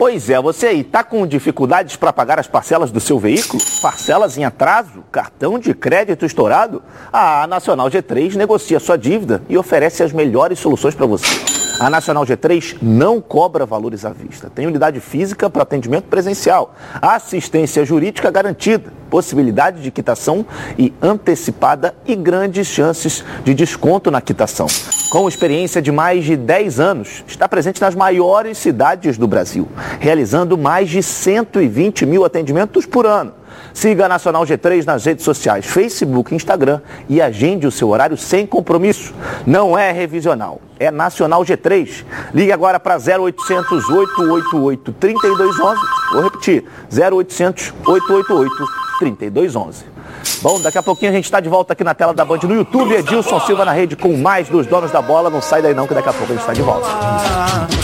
Pois 0.06 0.30
é, 0.30 0.38
você 0.42 0.68
aí 0.68 0.82
está 0.82 1.02
com 1.02 1.26
dificuldades 1.26 1.96
para 1.96 2.12
pagar 2.12 2.38
as 2.38 2.46
parcelas 2.46 2.92
do 2.92 3.00
seu 3.00 3.18
veículo? 3.18 3.64
Parcelas 3.82 4.38
em 4.38 4.44
atraso? 4.44 5.02
Cartão 5.10 5.58
de 5.58 5.74
crédito 5.74 6.26
estourado? 6.26 6.84
A 7.10 7.48
Nacional 7.48 7.90
G3 7.90 8.36
negocia 8.36 8.82
sua 8.82 8.98
dívida 8.98 9.42
e 9.48 9.58
oferece 9.58 10.04
as 10.04 10.12
melhores 10.12 10.60
soluções 10.60 10.94
para 10.94 11.06
você. 11.06 11.63
A 11.80 11.90
Nacional 11.90 12.24
G3 12.24 12.78
não 12.82 13.20
cobra 13.20 13.66
valores 13.66 14.06
à 14.06 14.12
vista. 14.12 14.50
Tem 14.54 14.68
unidade 14.68 15.00
física 15.00 15.50
para 15.50 15.64
atendimento 15.64 16.06
presencial, 16.06 16.76
assistência 17.02 17.84
jurídica 17.84 18.30
garantida, 18.30 18.94
possibilidade 19.10 19.82
de 19.82 19.90
quitação 19.90 20.46
e 20.78 20.94
antecipada 21.02 21.96
e 22.06 22.16
grandes 22.16 22.68
chances 22.68 23.24
de 23.44 23.54
desconto 23.54 24.12
na 24.12 24.22
quitação. 24.22 24.68
Com 25.12 25.28
experiência 25.28 25.82
de 25.82 25.92
mais 25.92 26.26
de 26.26 26.36
10 26.36 26.80
anos, 26.80 27.24
está 27.28 27.50
presente 27.50 27.82
nas 27.82 27.96
maiores 27.96 28.58
cidades 28.58 29.18
do 29.18 29.28
Brasil, 29.28 29.68
realizando 30.00 30.58
mais 30.58 30.90
de 30.90 31.02
120 31.02 32.06
mil 32.06 32.24
atendimentos 32.24 32.86
por 32.86 33.06
ano. 33.06 33.34
Siga 33.74 34.06
a 34.06 34.10
Nacional 34.10 34.44
G3 34.44 34.86
nas 34.86 35.04
redes 35.04 35.26
sociais, 35.26 35.66
Facebook 35.66 36.34
Instagram 36.36 36.80
e 37.10 37.22
agende 37.22 37.66
o 37.66 37.72
seu 37.72 37.90
horário 37.90 38.16
sem 38.16 38.46
compromisso. 38.46 39.14
Não 39.46 39.78
é 39.78 39.92
revisional, 39.92 40.62
é 40.80 40.92
Nacional 40.92 41.44
G3. 41.44 42.06
Ligue 42.34 42.52
agora 42.52 42.80
para 42.80 42.96
0800 42.96 43.90
888 43.90 44.94
3211. 44.94 45.82
Vou 46.14 46.22
repetir, 46.22 46.64
0800 46.92 47.74
888 47.86 48.66
3211. 49.00 49.94
Bom, 50.42 50.62
daqui 50.62 50.78
a 50.78 50.84
pouquinho 50.84 51.12
a 51.12 51.16
gente 51.16 51.26
está 51.26 51.40
de 51.40 51.50
volta 51.50 51.74
aqui 51.74 51.84
na 51.84 51.94
tela 51.94 52.14
da 52.14 52.24
Band 52.24 52.40
no 52.44 52.56
YouTube. 52.56 52.94
Edilson 52.94 53.40
Silva 53.42 53.66
na 53.66 53.72
rede 53.72 53.96
com 53.96 54.16
mais 54.18 54.48
dos 54.48 54.68
donos 54.68 54.92
da 54.92 55.02
bola. 55.02 55.30
Não 55.30 55.42
sai 55.42 55.62
daí 55.62 55.74
não, 55.74 55.88
que 55.88 55.94
daqui 55.94 56.10
a 56.10 56.14
pouco 56.14 56.32
a 56.32 56.36
gente 56.36 56.42
está 56.42 56.54
de 56.54 56.62
volta. 56.62 57.83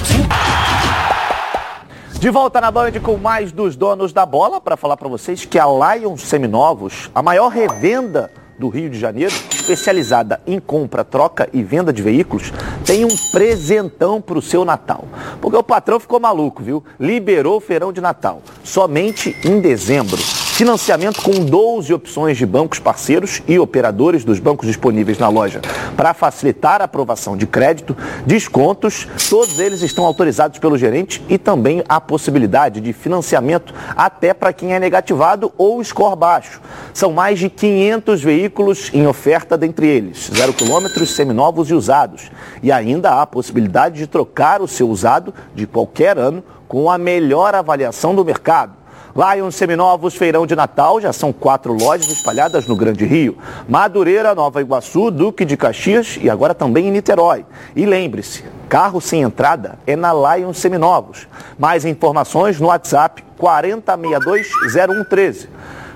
De 2.19 2.29
volta 2.29 2.59
na 2.59 2.69
Band 2.69 2.91
com 3.01 3.15
mais 3.15 3.49
dos 3.53 3.77
donos 3.77 4.11
da 4.11 4.25
bola 4.25 4.59
para 4.59 4.75
falar 4.75 4.97
para 4.97 5.07
vocês 5.07 5.45
que 5.45 5.57
a 5.57 5.65
Lions 5.65 6.21
Seminovos, 6.23 7.09
a 7.15 7.23
maior 7.23 7.47
revenda 7.47 8.29
do 8.59 8.67
Rio 8.67 8.89
de 8.89 8.99
Janeiro, 8.99 9.33
especializada 9.49 10.41
em 10.45 10.59
compra, 10.59 11.05
troca 11.05 11.47
e 11.53 11.63
venda 11.63 11.93
de 11.93 12.01
veículos, 12.01 12.51
tem 12.85 13.05
um 13.05 13.15
presentão 13.31 14.21
para 14.21 14.37
o 14.37 14.41
seu 14.41 14.65
Natal. 14.65 15.05
Porque 15.39 15.55
o 15.55 15.63
patrão 15.63 15.97
ficou 15.97 16.19
maluco, 16.19 16.61
viu? 16.61 16.83
Liberou 16.99 17.55
o 17.55 17.61
feirão 17.61 17.93
de 17.93 18.01
Natal. 18.01 18.41
Somente 18.65 19.33
em 19.45 19.61
dezembro. 19.61 20.19
Financiamento 20.59 21.21
com 21.21 21.31
12 21.45 21.93
opções 21.93 22.37
de 22.37 22.45
bancos 22.45 22.79
parceiros 22.79 23.41
e 23.47 23.57
operadores 23.57 24.25
dos 24.25 24.39
bancos 24.39 24.67
disponíveis 24.67 25.17
na 25.17 25.29
loja 25.29 25.61
para 25.95 26.13
facilitar 26.13 26.81
a 26.81 26.83
aprovação 26.83 27.37
de 27.37 27.47
crédito, 27.47 27.95
descontos, 28.25 29.07
todos 29.29 29.57
eles 29.57 29.81
estão 29.81 30.05
autorizados 30.05 30.59
pelo 30.59 30.77
gerente 30.77 31.23
e 31.29 31.37
também 31.37 31.81
a 31.87 32.01
possibilidade 32.01 32.81
de 32.81 32.91
financiamento 32.91 33.73
até 33.95 34.33
para 34.33 34.51
quem 34.51 34.73
é 34.73 34.79
negativado 34.81 35.49
ou 35.57 35.81
score 35.81 36.17
baixo. 36.17 36.59
São 36.93 37.13
mais 37.13 37.39
de 37.39 37.49
500 37.49 38.21
veículos 38.21 38.91
em 38.93 39.07
oferta 39.07 39.57
dentre 39.57 39.87
eles, 39.87 40.29
zero 40.35 40.51
quilômetros, 40.51 41.15
seminovos 41.15 41.69
e 41.69 41.73
usados. 41.73 42.29
E 42.61 42.69
ainda 42.69 43.11
há 43.11 43.21
a 43.21 43.27
possibilidade 43.27 43.97
de 43.97 44.07
trocar 44.07 44.61
o 44.61 44.67
seu 44.67 44.89
usado 44.89 45.33
de 45.55 45.65
qualquer 45.65 46.17
ano 46.17 46.43
com 46.67 46.91
a 46.91 46.97
melhor 46.97 47.55
avaliação 47.55 48.13
do 48.13 48.25
mercado. 48.25 48.78
Lions 49.15 49.55
Seminovos 49.55 50.15
Feirão 50.15 50.45
de 50.45 50.55
Natal, 50.55 51.01
já 51.01 51.11
são 51.11 51.33
quatro 51.33 51.73
lojas 51.73 52.07
espalhadas 52.09 52.67
no 52.67 52.75
Grande 52.75 53.05
Rio. 53.05 53.37
Madureira, 53.67 54.35
Nova 54.35 54.61
Iguaçu, 54.61 55.09
Duque 55.09 55.45
de 55.45 55.57
Caxias 55.57 56.19
e 56.21 56.29
agora 56.29 56.53
também 56.53 56.87
em 56.87 56.91
Niterói. 56.91 57.43
E 57.75 57.85
lembre-se, 57.85 58.43
carro 58.67 59.01
sem 59.01 59.21
entrada 59.21 59.79
é 59.87 59.95
na 59.95 60.13
Lions 60.13 60.59
Seminovos. 60.59 61.27
Mais 61.57 61.85
informações 61.85 62.59
no 62.59 62.67
WhatsApp 62.67 63.23
40620113. 63.39 65.47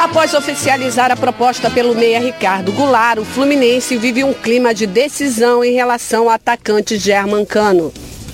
Após 0.00 0.32
oficializar 0.32 1.12
a 1.12 1.16
proposta 1.16 1.68
pelo 1.68 1.94
meia 1.94 2.18
Ricardo 2.18 2.72
Goulart, 2.72 3.18
o 3.18 3.26
Fluminense 3.26 3.98
vive 3.98 4.24
um 4.24 4.32
clima 4.32 4.72
de 4.72 4.86
decisão 4.86 5.62
em 5.62 5.74
relação 5.74 6.22
ao 6.22 6.30
atacante 6.30 6.96
Germancano. 6.96 7.92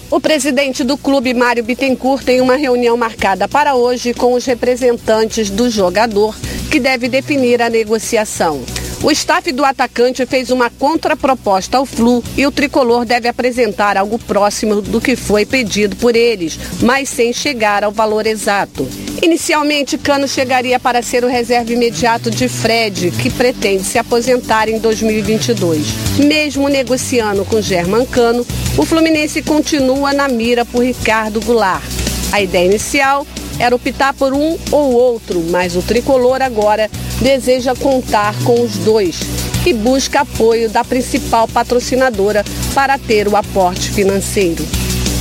O 0.08 0.20
presidente 0.20 0.84
do 0.84 0.96
clube, 0.96 1.34
Mário 1.34 1.64
Bittencourt, 1.64 2.24
tem 2.24 2.40
uma 2.40 2.54
reunião 2.54 2.96
marcada 2.96 3.48
para 3.48 3.74
hoje 3.74 4.14
com 4.14 4.34
os 4.34 4.44
representantes 4.44 5.50
do 5.50 5.68
jogador, 5.68 6.36
que 6.70 6.78
deve 6.78 7.08
definir 7.08 7.60
a 7.60 7.68
negociação. 7.68 8.62
O 9.04 9.10
staff 9.10 9.52
do 9.52 9.66
atacante 9.66 10.24
fez 10.24 10.50
uma 10.50 10.70
contraproposta 10.70 11.76
ao 11.76 11.84
Flu 11.84 12.24
e 12.38 12.46
o 12.46 12.50
tricolor 12.50 13.04
deve 13.04 13.28
apresentar 13.28 13.98
algo 13.98 14.18
próximo 14.18 14.80
do 14.80 14.98
que 14.98 15.14
foi 15.14 15.44
pedido 15.44 15.94
por 15.96 16.16
eles, 16.16 16.58
mas 16.80 17.10
sem 17.10 17.30
chegar 17.30 17.84
ao 17.84 17.92
valor 17.92 18.26
exato. 18.26 18.88
Inicialmente, 19.22 19.98
Cano 19.98 20.26
chegaria 20.26 20.80
para 20.80 21.02
ser 21.02 21.22
o 21.22 21.28
reserva 21.28 21.70
imediato 21.70 22.30
de 22.30 22.48
Fred, 22.48 23.10
que 23.10 23.28
pretende 23.28 23.84
se 23.84 23.98
aposentar 23.98 24.70
em 24.70 24.78
2022. 24.78 25.86
Mesmo 26.20 26.66
negociando 26.68 27.44
com 27.44 27.60
German 27.60 28.06
Cano, 28.06 28.46
o 28.78 28.86
Fluminense 28.86 29.42
continua 29.42 30.14
na 30.14 30.28
mira 30.28 30.64
por 30.64 30.82
Ricardo 30.82 31.42
Goulart. 31.42 31.84
A 32.32 32.40
ideia 32.40 32.64
inicial 32.64 33.26
era 33.58 33.76
optar 33.76 34.14
por 34.14 34.32
um 34.32 34.58
ou 34.72 34.92
outro, 34.92 35.44
mas 35.50 35.76
o 35.76 35.82
tricolor 35.82 36.40
agora 36.40 36.90
deseja 37.20 37.74
contar 37.74 38.34
com 38.44 38.60
os 38.60 38.76
dois 38.78 39.20
e 39.66 39.72
busca 39.72 40.20
apoio 40.20 40.68
da 40.68 40.84
principal 40.84 41.48
patrocinadora 41.48 42.44
para 42.74 42.98
ter 42.98 43.28
o 43.28 43.36
aporte 43.36 43.90
financeiro. 43.90 44.66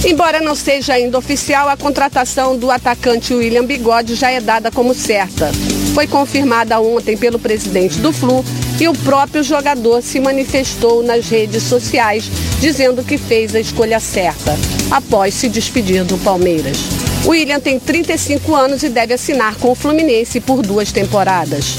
Embora 0.05 0.41
não 0.41 0.53
seja 0.53 0.93
ainda 0.93 1.17
oficial, 1.17 1.69
a 1.69 1.77
contratação 1.77 2.57
do 2.57 2.69
atacante 2.69 3.33
William 3.33 3.63
Bigode 3.63 4.15
já 4.15 4.29
é 4.29 4.41
dada 4.41 4.69
como 4.69 4.93
certa. 4.93 5.49
Foi 5.93 6.07
confirmada 6.07 6.79
ontem 6.81 7.15
pelo 7.15 7.39
presidente 7.39 7.99
do 7.99 8.11
Flu 8.11 8.43
e 8.81 8.87
o 8.87 8.93
próprio 8.93 9.41
jogador 9.43 10.01
se 10.01 10.19
manifestou 10.19 11.01
nas 11.03 11.29
redes 11.29 11.63
sociais 11.63 12.29
dizendo 12.59 13.03
que 13.03 13.17
fez 13.17 13.55
a 13.55 13.61
escolha 13.61 13.99
certa, 13.99 14.57
após 14.91 15.33
se 15.35 15.47
despedir 15.47 16.03
do 16.03 16.17
Palmeiras. 16.17 16.92
William 17.25 17.59
tem 17.59 17.79
35 17.79 18.53
anos 18.53 18.83
e 18.83 18.89
deve 18.89 19.13
assinar 19.13 19.55
com 19.55 19.71
o 19.71 19.75
Fluminense 19.75 20.41
por 20.41 20.61
duas 20.61 20.91
temporadas. 20.91 21.77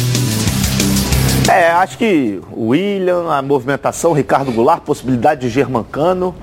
É, 1.51 1.71
acho 1.71 1.99
que 1.99 2.41
o 2.51 2.69
William, 2.69 3.31
a 3.31 3.43
movimentação, 3.43 4.15
Ricardo 4.15 4.51
Goulart, 4.51 4.83
possibilidade 4.83 5.43
de 5.43 5.51
Germancano. 5.51 6.35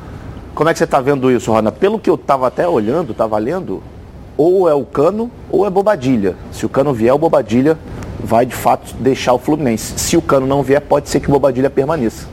Como 0.53 0.69
é 0.69 0.73
que 0.73 0.77
você 0.77 0.83
está 0.83 1.01
vendo 1.01 1.31
isso, 1.31 1.51
Rona? 1.51 1.71
Pelo 1.71 1.97
que 1.97 2.09
eu 2.09 2.15
estava 2.15 2.47
até 2.47 2.67
olhando, 2.67 3.11
estava 3.11 3.39
lendo, 3.39 3.81
ou 4.37 4.69
é 4.69 4.73
o 4.75 4.85
Cano 4.85 5.31
ou 5.49 5.65
é 5.65 5.69
Bobadilha. 5.71 6.35
Se 6.51 6.67
o 6.67 6.69
Cano 6.69 6.93
vier, 6.93 7.13
o 7.13 7.17
Bobadilha 7.17 7.79
vai 8.23 8.45
de 8.45 8.53
fato 8.53 8.93
deixar 8.99 9.33
o 9.33 9.39
Fluminense. 9.39 9.93
Se 9.97 10.15
o 10.15 10.21
Cano 10.21 10.45
não 10.45 10.61
vier, 10.61 10.79
pode 10.79 11.09
ser 11.09 11.19
que 11.19 11.27
o 11.27 11.31
Bobadilha 11.31 11.71
permaneça. 11.71 12.27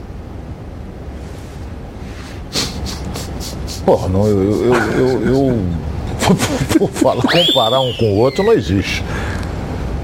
Porra, 3.83 4.07
não, 4.07 4.27
eu, 4.27 4.43
eu, 4.43 4.75
eu, 4.75 5.25
eu, 5.25 5.59
falo, 6.93 7.21
comparar 7.21 7.79
um 7.79 7.93
com 7.93 8.05
o 8.13 8.17
outro 8.17 8.43
não 8.43 8.53
existe. 8.53 9.03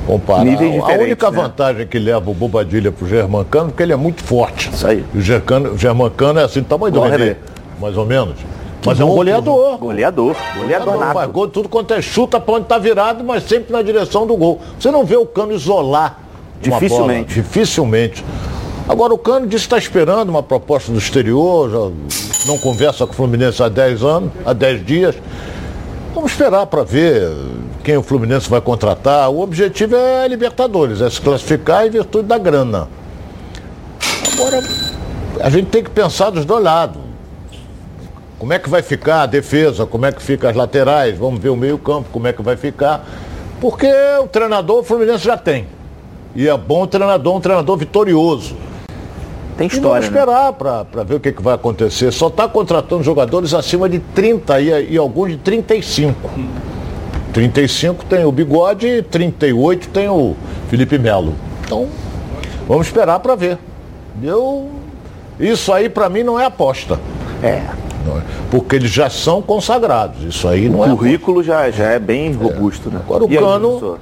Comparar. 0.05 0.41
A 0.41 1.01
única 1.01 1.31
né? 1.31 1.41
vantagem 1.41 1.88
que 1.88 1.97
leva 1.97 2.29
o 2.29 2.33
Bobadilha 2.33 2.91
pro 2.91 3.07
Germancano 3.07 3.69
é 3.69 3.71
que 3.75 3.81
ele 3.81 3.93
é 3.93 3.95
muito 3.95 4.23
forte. 4.23 4.69
Isso 4.71 4.85
aí. 4.85 5.03
O 5.13 5.21
Germancano, 5.21 5.77
Germancano 5.77 6.39
é 6.39 6.43
assim, 6.43 6.61
do 6.61 6.67
tamanho 6.67 6.93
do 6.93 7.01
René, 7.01 7.38
mais 7.79 7.97
ou 7.97 8.05
menos. 8.05 8.35
Mas 8.85 8.99
é 8.99 9.03
um 9.03 9.09
goleador. 9.09 9.79
Goleador. 9.79 10.35
Goleador, 10.55 10.93
goleador 10.93 11.13
faz 11.13 11.31
gol, 11.31 11.47
tudo 11.47 11.67
quanto 11.67 11.93
é 11.93 12.01
chuta 12.01 12.39
pra 12.39 12.55
onde 12.55 12.65
tá 12.65 12.77
virado, 12.77 13.23
mas 13.23 13.43
sempre 13.43 13.73
na 13.73 13.81
direção 13.81 14.27
do 14.27 14.38
gol. 14.38 14.61
Você 14.79 14.91
não 14.91 15.03
vê 15.03 15.17
o 15.17 15.25
Cano 15.25 15.53
isolar. 15.53 16.19
Dificilmente. 16.61 17.33
Dificilmente. 17.33 18.23
Agora 18.88 19.11
o 19.13 19.17
Cano 19.17 19.47
disse 19.47 19.67
que 19.67 19.73
está 19.73 19.77
esperando 19.79 20.29
uma 20.29 20.43
proposta 20.43 20.91
do 20.91 20.99
exterior, 20.99 21.71
já 21.71 22.47
não 22.47 22.59
conversa 22.59 23.07
com 23.07 23.13
o 23.13 23.15
Fluminense 23.15 23.61
há 23.63 23.67
10 23.67 24.03
anos, 24.03 24.31
há 24.45 24.53
10 24.53 24.85
dias. 24.85 25.15
Vamos 26.15 26.32
esperar 26.32 26.65
para 26.67 26.82
ver 26.82 27.30
quem 27.84 27.97
o 27.97 28.01
Fluminense 28.01 28.49
vai 28.49 28.62
contratar. 28.62 29.30
O 29.30 29.41
objetivo 29.41 29.97
é 29.97 30.23
a 30.23 30.28
Libertadores, 30.30 31.01
é 31.01 31.10
se 31.10 31.19
classificar 31.19 31.86
em 31.86 31.89
virtude 31.89 32.25
da 32.25 32.38
grana. 32.38 32.88
Agora, 34.32 34.63
a 35.41 35.49
gente 35.49 35.67
tem 35.67 35.84
que 35.84 35.89
pensar 35.89 36.30
dos 36.30 36.45
dois 36.45 36.63
lados. 36.63 37.01
Como 38.39 38.54
é 38.54 38.58
que 38.58 38.69
vai 38.69 38.82
ficar 38.82 39.23
a 39.23 39.25
defesa? 39.25 39.86
Como 39.86 40.06
é 40.06 40.12
que 40.13 40.21
fica 40.21 40.49
as 40.49 40.56
laterais? 40.56 41.17
Vamos 41.17 41.41
ver 41.41 41.49
o 41.49 41.56
meio-campo, 41.58 42.08
como 42.13 42.25
é 42.28 42.32
que 42.32 42.41
vai 42.41 42.56
ficar. 42.56 43.06
Porque 43.60 43.91
o 44.23 44.28
treinador 44.28 44.80
o 44.80 44.84
Fluminense 44.84 45.25
já 45.25 45.36
tem. 45.36 45.67
E 46.34 46.47
é 46.47 46.58
bom 46.58 46.88
treinador, 46.88 47.36
um 47.36 47.41
treinador 47.41 47.75
vitorioso. 47.75 48.56
Tem 49.57 49.67
história. 49.67 49.79
E 49.79 49.81
vamos 49.81 49.99
né? 50.01 50.07
esperar 50.07 50.51
né? 50.51 50.85
para 50.91 51.03
ver 51.03 51.15
o 51.15 51.19
que, 51.19 51.31
que 51.31 51.41
vai 51.41 51.55
acontecer. 51.55 52.11
Só 52.11 52.27
está 52.27 52.47
contratando 52.47 53.03
jogadores 53.03 53.53
acima 53.53 53.87
de 53.87 53.99
30 53.99 54.59
e, 54.61 54.93
e 54.93 54.97
alguns 54.97 55.31
de 55.31 55.37
35. 55.37 56.29
35 57.33 58.05
tem 58.05 58.23
o 58.25 58.31
Bigode 58.31 58.87
e 58.87 59.01
38 59.01 59.89
tem 59.89 60.09
o 60.09 60.35
Felipe 60.69 60.97
Melo. 60.97 61.35
Então, 61.65 61.87
vamos 62.67 62.87
esperar 62.87 63.19
para 63.19 63.35
ver. 63.35 63.57
Eu, 64.23 64.69
isso 65.39 65.73
aí 65.73 65.89
para 65.89 66.09
mim 66.09 66.23
não 66.23 66.39
é 66.39 66.45
aposta. 66.45 66.99
É. 67.43 67.47
é. 67.47 67.65
Porque 68.49 68.75
eles 68.75 68.89
já 68.89 69.09
são 69.09 69.41
consagrados. 69.41 70.23
Isso 70.23 70.47
aí 70.47 70.69
não 70.69 70.79
o 70.79 70.85
é. 70.85 70.93
O 70.93 70.97
currículo 70.97 71.43
já, 71.43 71.69
já 71.71 71.85
é 71.85 71.99
bem 71.99 72.31
robusto, 72.33 72.89
é. 72.89 72.93
né? 72.93 73.01
Agora 73.03 73.25
o 73.25 73.31
e 73.31 73.37
Cano. 73.37 73.99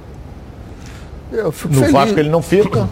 Aí, 1.32 1.42
no 1.42 1.52
feliz. 1.52 1.90
Vasco 1.90 2.18
ele 2.18 2.28
não 2.28 2.42
fica. 2.42 2.88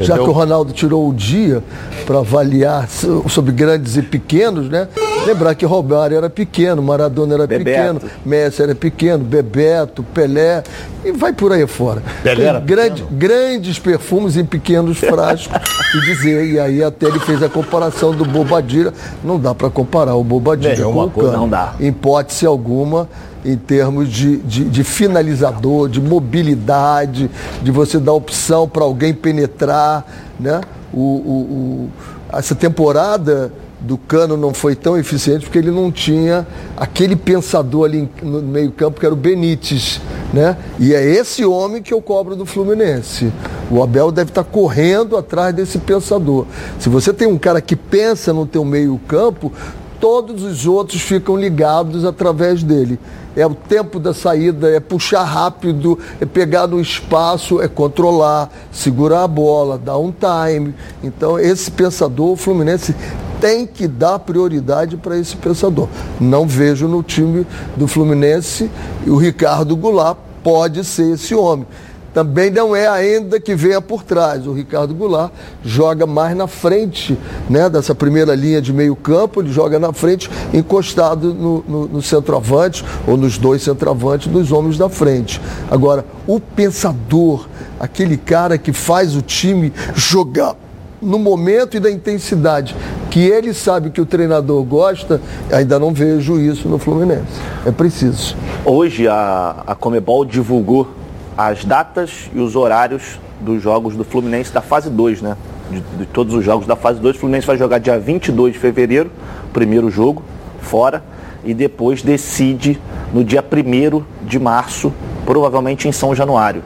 Já 0.00 0.14
que 0.14 0.20
o 0.20 0.32
Ronaldo 0.32 0.72
tirou 0.72 1.08
o 1.08 1.14
dia 1.14 1.62
para 2.06 2.18
avaliar 2.18 2.88
sobre 2.88 3.52
grandes 3.52 3.96
e 3.96 4.02
pequenos, 4.02 4.68
né? 4.68 4.88
Lembrar 5.26 5.54
que 5.54 5.66
Romário 5.66 6.16
era 6.16 6.30
pequeno, 6.30 6.82
Maradona 6.82 7.34
era 7.34 7.46
Bebeto. 7.46 8.00
pequeno, 8.00 8.12
Messi 8.24 8.62
era 8.62 8.74
pequeno, 8.74 9.22
Bebeto, 9.22 10.02
Pelé, 10.02 10.62
e 11.04 11.12
vai 11.12 11.32
por 11.32 11.52
aí 11.52 11.66
fora. 11.66 12.02
Pelé 12.22 12.44
era 12.44 12.58
grande, 12.60 13.04
grandes 13.10 13.78
perfumes 13.78 14.36
em 14.36 14.44
pequenos 14.44 14.96
frascos, 14.98 15.60
e 15.94 16.00
dizer, 16.00 16.46
e 16.46 16.58
aí 16.58 16.82
até 16.82 17.06
ele 17.06 17.20
fez 17.20 17.42
a 17.42 17.48
comparação 17.48 18.12
do 18.14 18.24
Bobadilha. 18.24 18.92
Não 19.22 19.38
dá 19.38 19.54
para 19.54 19.68
comparar 19.68 20.14
o 20.14 20.24
Bobadilha 20.24 20.82
com 20.82 21.04
o 21.04 21.10
Cano. 21.10 21.32
Não 21.32 21.48
dá. 21.48 21.74
Em 21.78 21.88
hipótese 21.88 22.46
alguma, 22.46 23.08
em 23.44 23.56
termos 23.56 24.08
de, 24.08 24.38
de, 24.38 24.64
de, 24.64 24.84
finalizador, 24.84 25.88
de 25.88 26.00
mobilidade, 26.00 27.30
de 27.62 27.70
você 27.70 27.98
dar 27.98 28.12
opção 28.12 28.66
para 28.68 28.84
alguém 28.84 29.12
penetrar. 29.12 30.06
Né? 30.38 30.60
O, 30.92 30.98
o, 30.98 31.02
o, 31.02 31.90
essa 32.32 32.54
temporada 32.54 33.52
do 33.80 33.96
Cano 33.96 34.36
não 34.36 34.52
foi 34.52 34.76
tão 34.76 34.98
eficiente 34.98 35.44
porque 35.44 35.58
ele 35.58 35.70
não 35.70 35.90
tinha 35.90 36.46
aquele 36.76 37.16
pensador 37.16 37.86
ali 37.86 38.08
no 38.22 38.42
meio 38.42 38.70
campo 38.70 39.00
que 39.00 39.06
era 39.06 39.14
o 39.14 39.16
Benítez, 39.16 40.00
né? 40.32 40.56
E 40.78 40.94
é 40.94 41.02
esse 41.02 41.44
homem 41.44 41.82
que 41.82 41.92
eu 41.92 42.02
cobro 42.02 42.36
do 42.36 42.44
Fluminense. 42.44 43.32
O 43.70 43.82
Abel 43.82 44.12
deve 44.12 44.30
estar 44.30 44.44
correndo 44.44 45.16
atrás 45.16 45.54
desse 45.54 45.78
pensador. 45.78 46.46
Se 46.78 46.88
você 46.88 47.12
tem 47.12 47.26
um 47.26 47.38
cara 47.38 47.60
que 47.60 47.74
pensa 47.74 48.32
no 48.32 48.44
teu 48.44 48.64
meio 48.64 49.00
campo, 49.08 49.52
todos 49.98 50.42
os 50.42 50.66
outros 50.66 51.00
ficam 51.00 51.36
ligados 51.36 52.04
através 52.04 52.62
dele. 52.62 52.98
É 53.36 53.46
o 53.46 53.54
tempo 53.54 54.00
da 54.00 54.12
saída, 54.12 54.68
é 54.68 54.80
puxar 54.80 55.22
rápido, 55.22 55.98
é 56.20 56.26
pegar 56.26 56.66
no 56.66 56.80
espaço, 56.80 57.62
é 57.62 57.68
controlar, 57.68 58.50
segurar 58.72 59.22
a 59.22 59.28
bola, 59.28 59.78
dar 59.78 59.98
um 59.98 60.12
time. 60.12 60.74
Então, 61.02 61.38
esse 61.38 61.70
pensador, 61.70 62.32
o 62.32 62.36
Fluminense 62.36 62.94
tem 63.40 63.66
que 63.66 63.88
dar 63.88 64.18
prioridade 64.18 64.96
para 64.96 65.18
esse 65.18 65.36
pensador. 65.36 65.88
Não 66.20 66.46
vejo 66.46 66.86
no 66.86 67.02
time 67.02 67.46
do 67.76 67.88
Fluminense 67.88 68.70
o 69.06 69.16
Ricardo 69.16 69.76
Goulart 69.76 70.18
pode 70.42 70.84
ser 70.84 71.14
esse 71.14 71.34
homem 71.34 71.66
também 72.12 72.50
não 72.50 72.74
é 72.74 72.88
ainda 72.88 73.40
que 73.40 73.54
venha 73.54 73.80
por 73.80 74.02
trás. 74.02 74.46
O 74.46 74.52
Ricardo 74.52 74.94
Goulart 74.94 75.32
joga 75.64 76.06
mais 76.06 76.36
na 76.36 76.46
frente 76.46 77.16
né, 77.48 77.68
dessa 77.68 77.94
primeira 77.94 78.34
linha 78.34 78.60
de 78.60 78.72
meio 78.72 78.96
campo, 78.96 79.40
ele 79.40 79.52
joga 79.52 79.78
na 79.78 79.92
frente, 79.92 80.30
encostado 80.52 81.32
no, 81.32 81.64
no, 81.66 81.88
no 81.88 82.02
centroavante, 82.02 82.84
ou 83.06 83.16
nos 83.16 83.38
dois 83.38 83.62
centroavantes 83.62 84.26
dos 84.26 84.50
homens 84.50 84.76
da 84.76 84.88
frente. 84.88 85.40
Agora, 85.70 86.04
o 86.26 86.40
pensador, 86.40 87.46
aquele 87.78 88.16
cara 88.16 88.58
que 88.58 88.72
faz 88.72 89.14
o 89.14 89.22
time 89.22 89.72
jogar 89.94 90.56
no 91.00 91.18
momento 91.18 91.76
e 91.76 91.80
da 91.80 91.90
intensidade 91.90 92.74
que 93.10 93.20
ele 93.20 93.52
sabe 93.52 93.90
que 93.90 94.00
o 94.00 94.06
treinador 94.06 94.62
gosta, 94.62 95.20
ainda 95.52 95.78
não 95.78 95.92
vejo 95.92 96.38
isso 96.40 96.68
no 96.68 96.78
Fluminense. 96.78 97.40
É 97.66 97.72
preciso. 97.72 98.36
Hoje 98.64 99.08
a, 99.08 99.62
a 99.66 99.74
Comebol 99.74 100.24
divulgou 100.24 100.88
as 101.36 101.64
datas 101.64 102.30
e 102.34 102.38
os 102.38 102.54
horários 102.54 103.18
dos 103.40 103.62
jogos 103.62 103.96
do 103.96 104.04
Fluminense 104.04 104.52
da 104.52 104.60
fase 104.60 104.90
2, 104.90 105.22
né? 105.22 105.36
De, 105.70 105.80
de, 105.80 106.06
todos 106.06 106.34
os 106.34 106.44
jogos 106.44 106.66
da 106.66 106.76
fase 106.76 107.00
2. 107.00 107.16
O 107.16 107.18
Fluminense 107.18 107.46
vai 107.46 107.56
jogar 107.56 107.78
dia 107.78 107.98
22 107.98 108.52
de 108.52 108.58
fevereiro, 108.58 109.10
primeiro 109.52 109.90
jogo, 109.90 110.22
fora, 110.60 111.02
e 111.44 111.54
depois 111.54 112.02
decide 112.02 112.78
no 113.12 113.24
dia 113.24 113.42
1 113.42 114.02
de 114.26 114.38
março, 114.38 114.92
provavelmente 115.24 115.88
em 115.88 115.92
São 115.92 116.14
Januário. 116.14 116.62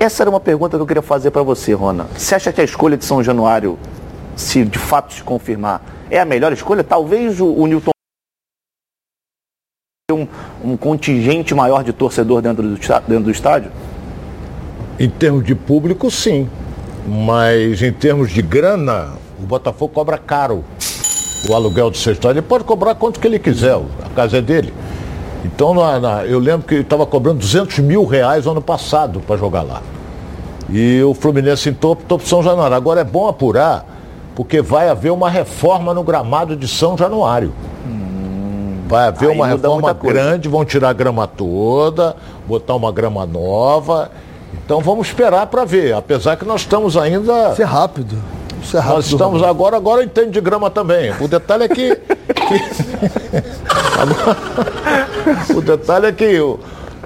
Essa 0.00 0.22
era 0.22 0.30
uma 0.30 0.40
pergunta 0.40 0.78
que 0.78 0.82
eu 0.82 0.86
queria 0.86 1.02
fazer 1.02 1.30
para 1.30 1.42
você, 1.42 1.74
Rona. 1.74 2.06
Você 2.16 2.34
acha 2.34 2.50
que 2.50 2.58
a 2.62 2.64
escolha 2.64 2.96
de 2.96 3.04
São 3.04 3.22
Januário, 3.22 3.78
se 4.34 4.64
de 4.64 4.78
fato 4.78 5.12
se 5.12 5.22
confirmar, 5.22 5.82
é 6.10 6.18
a 6.18 6.24
melhor 6.24 6.54
escolha? 6.54 6.82
Talvez 6.82 7.38
o, 7.38 7.46
o 7.46 7.66
Newton 7.66 7.90
um, 10.10 10.26
um 10.64 10.74
contingente 10.74 11.54
maior 11.54 11.84
de 11.84 11.92
torcedor 11.92 12.40
dentro 12.40 12.62
do, 12.62 12.76
dentro 12.78 13.24
do 13.24 13.30
estádio? 13.30 13.70
Em 14.98 15.10
termos 15.10 15.44
de 15.44 15.54
público, 15.54 16.10
sim. 16.10 16.48
Mas 17.06 17.82
em 17.82 17.92
termos 17.92 18.30
de 18.30 18.40
grana, 18.40 19.10
o 19.38 19.42
Botafogo 19.42 19.92
cobra 19.92 20.16
caro 20.16 20.64
o 21.46 21.54
aluguel 21.54 21.90
do 21.90 21.98
seu 21.98 22.14
estádio. 22.14 22.40
Ele 22.40 22.46
pode 22.46 22.64
cobrar 22.64 22.94
quanto 22.94 23.20
que 23.20 23.26
ele 23.26 23.38
quiser, 23.38 23.74
a 23.76 24.08
casa 24.16 24.38
é 24.38 24.40
dele. 24.40 24.72
Então, 25.44 25.74
na, 25.74 25.98
na, 25.98 26.24
eu 26.26 26.38
lembro 26.38 26.66
que 26.66 26.76
estava 26.76 27.06
cobrando 27.06 27.38
200 27.38 27.78
mil 27.78 28.04
reais 28.04 28.46
ano 28.46 28.60
passado 28.60 29.20
para 29.20 29.36
jogar 29.36 29.62
lá. 29.62 29.82
E 30.68 31.02
o 31.02 31.14
Fluminense 31.14 31.68
então 31.68 31.90
optou 31.90 32.18
por 32.18 32.26
São 32.26 32.42
Januário. 32.42 32.76
Agora 32.76 33.00
é 33.00 33.04
bom 33.04 33.26
apurar, 33.26 33.84
porque 34.36 34.60
vai 34.60 34.88
haver 34.88 35.10
uma 35.10 35.28
reforma 35.28 35.92
no 35.92 36.02
gramado 36.02 36.54
de 36.56 36.68
São 36.68 36.96
Januário. 36.96 37.52
Vai 38.86 39.06
haver 39.06 39.30
Aí 39.30 39.36
uma 39.36 39.46
reforma 39.46 39.92
grande, 39.92 40.48
vão 40.48 40.64
tirar 40.64 40.88
a 40.88 40.92
grama 40.92 41.24
toda, 41.26 42.16
botar 42.46 42.74
uma 42.74 42.90
grama 42.90 43.24
nova. 43.24 44.10
Então 44.52 44.80
vamos 44.80 45.06
esperar 45.06 45.46
para 45.46 45.64
ver, 45.64 45.94
apesar 45.94 46.36
que 46.36 46.44
nós 46.44 46.62
estamos 46.62 46.96
ainda. 46.96 47.52
Isso 47.52 47.62
é 47.62 47.64
rápido. 47.64 48.16
Isso 48.60 48.76
é 48.76 48.80
rápido. 48.80 48.96
Nós 48.96 49.06
estamos 49.06 49.42
agora, 49.44 49.76
agora 49.76 50.02
entende 50.02 50.30
de 50.30 50.40
grama 50.40 50.70
também. 50.70 51.12
O 51.20 51.28
detalhe 51.28 51.64
é 51.64 51.68
que. 51.68 51.98
agora... 53.98 54.36
o 55.54 55.60
detalhe 55.60 56.06
é 56.06 56.12
que 56.12 56.40
o 56.40 56.58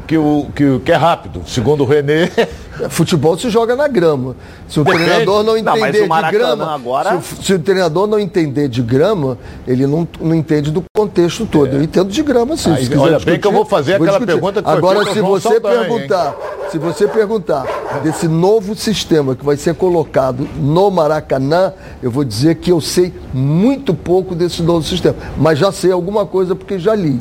que, 0.06 0.18
o, 0.18 0.46
que, 0.54 0.78
que 0.80 0.92
é 0.92 0.96
rápido, 0.96 1.42
segundo 1.46 1.82
o 1.82 1.86
Renê. 1.86 2.28
Futebol 2.90 3.38
se 3.38 3.48
joga 3.50 3.76
na 3.76 3.86
grama. 3.86 4.34
Se 4.68 4.80
o 4.80 4.84
Depende. 4.84 5.04
treinador 5.04 5.44
não 5.44 5.56
entender 5.56 6.08
não, 6.08 6.22
de 6.22 6.30
grama, 6.32 6.74
agora... 6.74 7.10
se, 7.10 7.16
o, 7.16 7.42
se, 7.44 7.54
o, 7.54 7.58
treinador 7.60 8.06
não 8.08 8.18
entender 8.18 8.68
de 8.68 8.82
grama, 8.82 9.38
ele 9.66 9.86
não, 9.86 10.06
não 10.20 10.34
entende 10.34 10.72
do 10.72 10.82
contexto 10.92 11.46
todo. 11.46 11.68
É. 11.68 11.76
Eu 11.76 11.82
entendo 11.82 12.08
de 12.08 12.22
grama, 12.22 12.56
sim. 12.56 12.70
Aí, 12.70 12.88
olha 12.96 13.16
discutir, 13.16 13.26
bem 13.26 13.40
que 13.40 13.46
eu 13.46 13.52
vou 13.52 13.64
fazer 13.64 13.98
vou 13.98 14.08
aquela 14.08 14.18
discutir. 14.18 14.40
pergunta 14.40 14.62
que 14.62 14.68
Agora, 14.68 15.12
se 15.12 15.20
você 15.20 15.60
perguntar, 15.60 16.36
se 16.70 16.78
você 16.78 17.06
perguntar 17.06 17.64
desse 18.02 18.26
novo 18.26 18.74
sistema 18.74 19.36
que 19.36 19.44
vai 19.44 19.56
ser 19.56 19.74
colocado 19.74 20.48
no 20.56 20.90
Maracanã, 20.90 21.72
eu 22.02 22.10
vou 22.10 22.24
dizer 22.24 22.56
que 22.56 22.72
eu 22.72 22.80
sei 22.80 23.14
muito 23.32 23.94
pouco 23.94 24.34
desse 24.34 24.62
novo 24.62 24.84
sistema, 24.84 25.14
mas 25.36 25.60
já 25.60 25.70
sei 25.70 25.92
alguma 25.92 26.26
coisa 26.26 26.56
porque 26.56 26.76
já 26.76 26.94
li. 26.94 27.20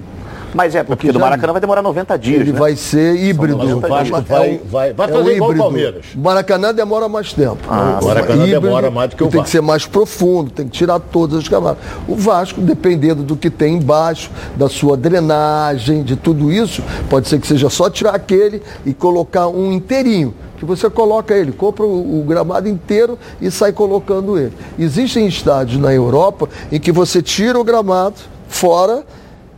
Mas 0.54 0.76
é, 0.76 0.84
porque, 0.84 1.12
do 1.12 1.20
Maracanã 1.20 1.54
vai 1.54 1.62
demorar 1.62 1.82
90 1.82 2.18
dias. 2.18 2.42
Ele 2.42 2.52
né? 2.52 2.60
vai 2.60 2.76
ser 2.76 3.16
híbrido. 3.16 3.78
O 3.78 3.80
Vasco 3.80 4.22
vai, 4.22 4.62
vai, 4.66 4.94
vai 4.94 5.08
fazer 5.08 5.32
é 5.32 5.36
igual 5.36 5.52
o 5.52 5.58
Palmeiras. 5.58 6.06
O 6.16 6.20
Maracanã 6.20 6.74
demora 6.74 7.10
mais 7.10 7.34
tempo. 7.34 7.58
Ah, 7.68 8.00
o 8.02 8.06
Maracanã 8.06 8.44
híbrido, 8.44 8.62
demora 8.62 8.92
mais 8.92 9.10
do 9.10 9.16
que 9.16 9.24
o 9.24 9.26
Vasco. 9.26 9.38
Tem 9.38 9.44
que 9.44 9.50
ser 9.50 9.62
mais 9.62 9.86
profundo, 9.86 10.52
tem 10.52 10.68
que 10.68 10.72
tirar 10.72 11.00
todas 11.00 11.40
as 11.40 11.48
camadas. 11.48 11.80
O 12.08 12.16
Vasco, 12.16 12.62
dependendo 12.62 13.24
do 13.24 13.36
que 13.36 13.50
tem 13.50 13.76
embaixo, 13.76 14.30
da 14.56 14.70
sua 14.70 14.96
drenagem, 14.96 16.04
de 16.04 16.16
tudo 16.16 16.52
isso, 16.52 16.84
pode 17.10 17.28
ser 17.28 17.40
que 17.40 17.48
seja 17.48 17.70
só 17.70 17.90
tirar 17.90 18.16
aquele 18.16 18.62
e 18.86 18.94
colocar 18.94 19.48
um 19.48 19.72
inteirinho 19.72 20.34
que 20.64 20.66
você 20.66 20.90
coloca 20.90 21.36
ele, 21.36 21.52
compra 21.52 21.86
o, 21.86 22.22
o, 22.22 22.24
gramado 22.24 22.70
inteiro 22.70 23.20
e 23.42 23.52
sai 23.52 23.74
colocando 23.74 24.38
ele. 24.38 24.54
Existem 24.80 25.28
estádios 25.28 25.82
na 25.82 25.94
Europa 25.94 26.48
em 26.72 26.80
que 26.80 26.90
você 26.90 27.22
tira 27.22 27.60
o 27.60 27.64
gramado 27.66 28.16
fora 28.48 29.04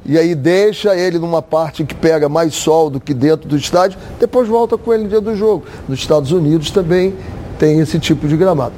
e 0.05 0.17
aí 0.17 0.35
deixa 0.35 0.95
ele 0.95 1.17
numa 1.17 1.41
parte 1.41 1.83
que 1.83 1.95
pega 1.95 2.29
mais 2.29 2.53
sol 2.53 2.89
do 2.89 2.99
que 2.99 3.13
dentro 3.13 3.49
do 3.49 3.57
estádio, 3.57 3.97
depois 4.19 4.47
volta 4.47 4.77
com 4.77 4.93
ele 4.93 5.03
no 5.03 5.09
dia 5.09 5.21
do 5.21 5.35
jogo. 5.35 5.65
Nos 5.87 5.99
Estados 5.99 6.31
Unidos 6.31 6.69
também 6.69 7.15
tem 7.57 7.79
esse 7.79 7.99
tipo 7.99 8.27
de 8.27 8.37
gramado 8.37 8.73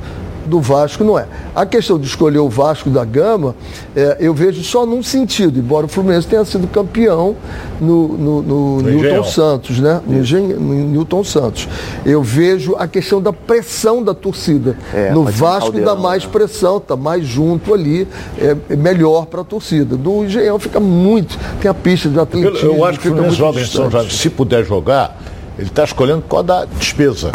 do 0.47 0.59
Vasco 0.59 1.03
não 1.03 1.19
é. 1.19 1.27
A 1.55 1.65
questão 1.65 1.99
de 1.99 2.07
escolher 2.07 2.39
o 2.39 2.49
Vasco 2.49 2.89
da 2.89 3.03
Gama, 3.05 3.55
é, 3.95 4.17
eu 4.19 4.33
vejo 4.33 4.63
só 4.63 4.85
num 4.85 5.03
sentido, 5.03 5.59
embora 5.59 5.85
o 5.85 5.89
Fluminense 5.89 6.27
tenha 6.27 6.43
sido 6.45 6.67
campeão 6.67 7.35
no, 7.79 8.07
no, 8.07 8.41
no, 8.41 8.81
no 8.81 8.89
Newton 8.89 9.23
Santos, 9.23 9.79
né? 9.79 10.01
No, 10.05 10.59
no, 10.59 10.73
Newton 10.89 11.23
Santos. 11.23 11.67
Eu 12.05 12.23
vejo 12.23 12.75
a 12.77 12.87
questão 12.87 13.21
da 13.21 13.33
pressão 13.33 14.03
da 14.03 14.13
torcida. 14.13 14.77
É, 14.93 15.11
no 15.11 15.23
Vasco 15.23 15.79
dá 15.79 15.95
mais 15.95 16.23
né? 16.23 16.29
pressão, 16.31 16.77
está 16.77 16.95
mais 16.95 17.25
junto 17.25 17.73
ali, 17.73 18.07
é, 18.39 18.55
é 18.69 18.75
melhor 18.75 19.25
para 19.25 19.41
a 19.41 19.43
torcida. 19.43 19.95
Do 19.95 20.23
Engenhão 20.23 20.57
fica 20.59 20.79
muito, 20.79 21.37
tem 21.61 21.69
a 21.69 21.73
pista 21.73 22.09
de 22.09 22.19
atletismo. 22.19 22.57
Eu, 22.57 22.75
eu 22.77 22.85
acho 22.85 22.99
que 22.99 23.07
o 23.07 23.11
Fluminense 23.11 23.37
joga 23.37 23.61
em 23.61 23.65
São 23.65 23.91
Jorge, 23.91 24.15
se 24.15 24.29
puder 24.29 24.65
jogar, 24.65 25.17
ele 25.57 25.67
está 25.67 25.83
escolhendo 25.83 26.23
qual 26.27 26.43
da 26.43 26.65
despesa. 26.65 27.31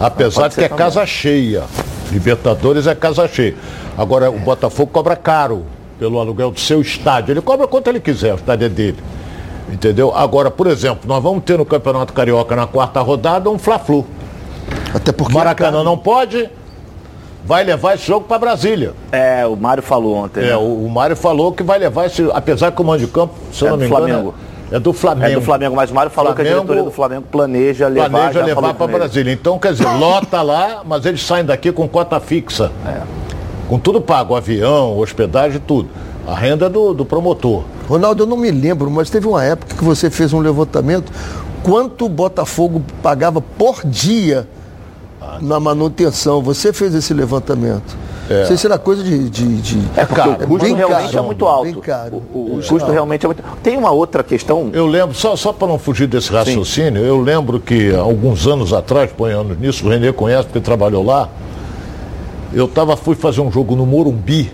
Apesar 0.00 0.48
de 0.48 0.54
que 0.54 0.60
é 0.62 0.68
também. 0.68 0.78
casa 0.78 1.04
cheia. 1.04 1.64
Libertadores 2.10 2.86
é 2.86 2.94
casa 2.94 3.26
cheia. 3.28 3.54
Agora, 3.96 4.30
o 4.30 4.38
Botafogo 4.38 4.90
cobra 4.92 5.16
caro 5.16 5.64
pelo 5.98 6.18
aluguel 6.18 6.50
do 6.50 6.58
seu 6.58 6.80
estádio. 6.80 7.32
Ele 7.32 7.40
cobra 7.40 7.66
quanto 7.66 7.88
ele 7.88 8.00
quiser, 8.00 8.32
o 8.32 8.36
estádio 8.36 8.66
é 8.66 8.68
dele. 8.68 8.98
Entendeu? 9.70 10.12
Agora, 10.14 10.50
por 10.50 10.66
exemplo, 10.66 11.02
nós 11.06 11.22
vamos 11.22 11.44
ter 11.44 11.56
no 11.56 11.64
Campeonato 11.64 12.12
Carioca 12.12 12.56
na 12.56 12.66
quarta 12.66 13.00
rodada 13.00 13.48
um 13.48 13.58
Fla-Flu. 13.58 14.04
Até 14.92 15.12
porque. 15.12 15.32
Maracanã 15.32 15.84
não 15.84 15.96
pode, 15.96 16.50
vai 17.44 17.62
levar 17.62 17.94
esse 17.94 18.06
jogo 18.06 18.26
para 18.26 18.38
Brasília. 18.38 18.94
É, 19.12 19.46
o 19.46 19.54
Mário 19.54 19.82
falou 19.82 20.16
ontem. 20.16 20.40
É, 20.40 20.48
né? 20.48 20.56
o, 20.56 20.84
o 20.84 20.90
Mário 20.90 21.14
falou 21.14 21.52
que 21.52 21.62
vai 21.62 21.78
levar 21.78 22.06
esse. 22.06 22.28
Apesar 22.32 22.72
que 22.72 22.80
o 22.80 22.84
mando 22.84 23.06
de 23.06 23.06
campo, 23.06 23.34
se 23.52 23.62
eu 23.62 23.68
é 23.68 23.70
não 23.70 23.78
me 23.78 23.86
engano. 23.86 24.06
Flamengo. 24.06 24.34
É 24.46 24.49
do 24.78 24.92
Flamengo. 24.92 25.32
É 25.32 25.34
do 25.34 25.42
Flamengo, 25.42 25.74
mas 25.74 25.90
o 25.90 25.94
Mário 25.94 26.10
falou 26.10 26.32
Flamengo, 26.32 26.50
que 26.50 26.56
a 26.56 26.60
diretoria 26.60 26.82
do 26.84 26.90
Flamengo 26.90 27.24
planeja 27.30 27.88
levar, 27.88 28.10
planeja 28.10 28.44
levar 28.44 28.74
para 28.74 28.86
Brasília. 28.86 29.32
Então, 29.32 29.58
quer 29.58 29.72
dizer, 29.72 29.88
lota 29.98 30.40
lá, 30.42 30.82
mas 30.84 31.04
eles 31.04 31.22
saem 31.24 31.44
daqui 31.44 31.72
com 31.72 31.88
cota 31.88 32.20
fixa. 32.20 32.70
É. 32.86 33.00
Com 33.68 33.78
tudo 33.78 34.00
pago, 34.00 34.36
avião, 34.36 34.96
hospedagem, 34.98 35.60
tudo. 35.66 35.88
A 36.26 36.34
renda 36.34 36.66
é 36.66 36.68
do, 36.68 36.94
do 36.94 37.04
promotor. 37.04 37.64
Ronaldo, 37.88 38.22
eu 38.22 38.26
não 38.26 38.36
me 38.36 38.50
lembro, 38.50 38.88
mas 38.90 39.10
teve 39.10 39.26
uma 39.26 39.42
época 39.42 39.74
que 39.74 39.82
você 39.82 40.08
fez 40.10 40.32
um 40.32 40.38
levantamento. 40.38 41.12
Quanto 41.62 42.06
o 42.06 42.08
Botafogo 42.08 42.82
pagava 43.02 43.40
por 43.40 43.84
dia 43.84 44.48
na 45.40 45.58
manutenção? 45.58 46.40
Você 46.42 46.72
fez 46.72 46.94
esse 46.94 47.12
levantamento. 47.12 47.96
É. 48.30 48.40
Não 48.40 48.46
sei 48.46 48.56
se 48.56 48.66
era 48.66 48.78
coisa 48.78 49.02
de. 49.02 49.28
de, 49.28 49.56
de... 49.60 49.78
É, 49.96 50.06
caro. 50.06 50.32
o 50.32 50.46
custo 50.46 50.72
realmente 50.72 51.10
caro, 51.10 51.18
é 51.18 51.20
muito 51.20 51.46
alto. 51.46 51.64
Bem 51.64 51.74
caro. 51.80 52.22
O, 52.32 52.38
o, 52.38 52.58
o 52.60 52.64
custo 52.64 52.88
realmente 52.92 53.26
é 53.26 53.28
muito. 53.28 53.42
Tem 53.60 53.76
uma 53.76 53.90
outra 53.90 54.22
questão. 54.22 54.70
Eu 54.72 54.86
lembro, 54.86 55.16
só, 55.16 55.34
só 55.34 55.52
para 55.52 55.66
não 55.66 55.80
fugir 55.80 56.06
desse 56.06 56.30
raciocínio, 56.30 57.02
Sim. 57.02 57.08
eu 57.08 57.20
lembro 57.20 57.58
que 57.58 57.92
alguns 57.92 58.46
anos 58.46 58.72
atrás, 58.72 59.10
põe 59.10 59.32
anos 59.32 59.58
nisso, 59.58 59.84
o 59.84 59.90
Renê 59.90 60.12
conhece 60.12 60.44
porque 60.44 60.60
trabalhou 60.60 61.04
lá. 61.04 61.28
Eu 62.52 62.68
tava, 62.68 62.96
fui 62.96 63.16
fazer 63.16 63.40
um 63.40 63.50
jogo 63.50 63.74
no 63.74 63.84
Morumbi, 63.84 64.52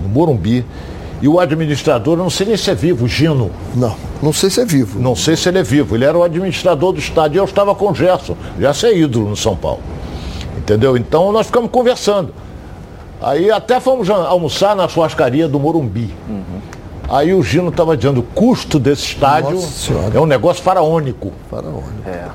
no 0.00 0.08
Morumbi, 0.08 0.64
e 1.20 1.26
o 1.26 1.40
administrador, 1.40 2.16
não 2.16 2.30
sei 2.30 2.46
nem 2.46 2.56
se 2.56 2.70
é 2.70 2.74
vivo, 2.76 3.08
Gino. 3.08 3.50
Não, 3.74 3.96
não 4.22 4.32
sei 4.32 4.50
se 4.50 4.60
é 4.60 4.64
vivo. 4.64 5.00
Não 5.00 5.16
sei 5.16 5.34
se 5.34 5.48
ele 5.48 5.58
é 5.58 5.62
vivo. 5.64 5.96
Ele 5.96 6.04
era 6.04 6.16
o 6.16 6.22
administrador 6.22 6.92
do 6.92 7.00
estádio 7.00 7.38
e 7.38 7.40
eu 7.40 7.44
estava 7.44 7.74
com 7.74 7.90
o 7.90 7.94
Gerson. 7.94 8.36
Gerson 8.58 8.86
é 8.86 8.96
ídolo 8.98 9.30
no 9.30 9.36
São 9.36 9.56
Paulo. 9.56 9.80
Entendeu? 10.56 10.96
Então 10.96 11.32
nós 11.32 11.46
ficamos 11.46 11.70
conversando. 11.70 12.32
Aí 13.20 13.50
até 13.50 13.80
fomos 13.80 14.08
almoçar 14.08 14.74
na 14.74 14.88
churrascaria 14.88 15.46
do 15.46 15.58
Morumbi. 15.58 16.14
Aí 17.08 17.34
o 17.34 17.42
Gino 17.42 17.70
estava 17.70 17.96
dizendo, 17.96 18.20
o 18.20 18.22
custo 18.22 18.78
desse 18.78 19.02
estádio 19.02 19.58
é 20.14 20.20
um 20.20 20.26
negócio 20.26 20.62
faraônico. 20.62 21.32
Faraônico. 21.50 22.08
É. 22.08 22.28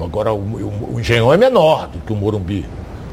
Agora 0.00 0.32
o, 0.32 0.38
o, 0.38 0.94
o 0.94 1.00
Engenhão 1.00 1.32
é 1.32 1.36
menor 1.36 1.88
do 1.88 1.98
que 1.98 2.12
o 2.12 2.16
Morumbi. 2.16 2.64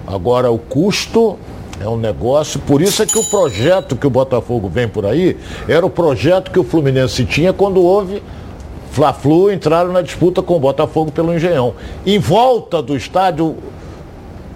Agora 0.07 0.51
o 0.51 0.57
custo 0.57 1.37
é 1.81 1.87
um 1.87 1.97
negócio, 1.97 2.59
por 2.59 2.81
isso 2.81 3.01
é 3.01 3.05
que 3.05 3.17
o 3.17 3.23
projeto 3.29 3.95
que 3.95 4.05
o 4.05 4.09
Botafogo 4.09 4.69
vem 4.69 4.87
por 4.87 5.05
aí 5.05 5.37
era 5.67 5.85
o 5.85 5.89
projeto 5.89 6.51
que 6.51 6.59
o 6.59 6.63
Fluminense 6.63 7.25
tinha 7.25 7.53
quando 7.53 7.81
houve 7.81 8.21
Fla-Flu 8.91 9.51
entraram 9.51 9.91
na 9.91 10.01
disputa 10.01 10.41
com 10.41 10.55
o 10.55 10.59
Botafogo 10.59 11.11
pelo 11.11 11.33
Engenhão. 11.33 11.73
Em 12.05 12.19
volta 12.19 12.81
do 12.81 12.95
estádio, 12.95 13.55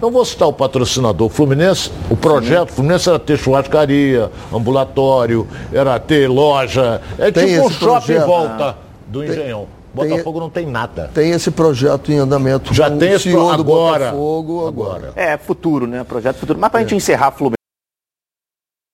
não 0.00 0.10
vou 0.10 0.24
citar 0.24 0.48
o 0.48 0.52
patrocinador, 0.52 1.26
o 1.26 1.30
Fluminense, 1.30 1.90
o 2.10 2.16
projeto 2.16 2.72
Fluminense 2.72 3.08
era 3.08 3.18
ter 3.18 3.38
churrascaria, 3.38 4.30
ambulatório, 4.52 5.46
era 5.72 5.98
ter 5.98 6.28
loja, 6.28 7.00
é 7.18 7.30
Tem 7.30 7.46
tipo 7.54 7.66
um 7.66 7.70
shopping 7.70 8.12
em 8.14 8.20
volta 8.20 8.76
do 9.06 9.24
Engenhão. 9.24 9.66
tem- 9.96 10.08
Botafogo 10.08 10.40
não 10.40 10.50
tem 10.50 10.66
nada. 10.66 11.08
Tem 11.14 11.30
esse 11.30 11.50
projeto 11.52 12.10
em 12.10 12.18
andamento. 12.18 12.74
Já 12.74 12.90
com 12.90 12.98
tem 12.98 13.12
o 13.12 13.14
esse 13.14 13.30
pro- 13.30 13.40
do 13.44 13.48
agora. 13.50 14.04
Botafogo 14.06 14.66
agora. 14.66 15.12
É, 15.14 15.36
futuro, 15.36 15.86
né? 15.86 16.02
Projeto 16.02 16.36
futuro. 16.36 16.58
Mas 16.58 16.68
pra 16.70 16.80
gente 16.80 16.96
encerrar, 16.96 17.30
Fluminense, 17.30 17.54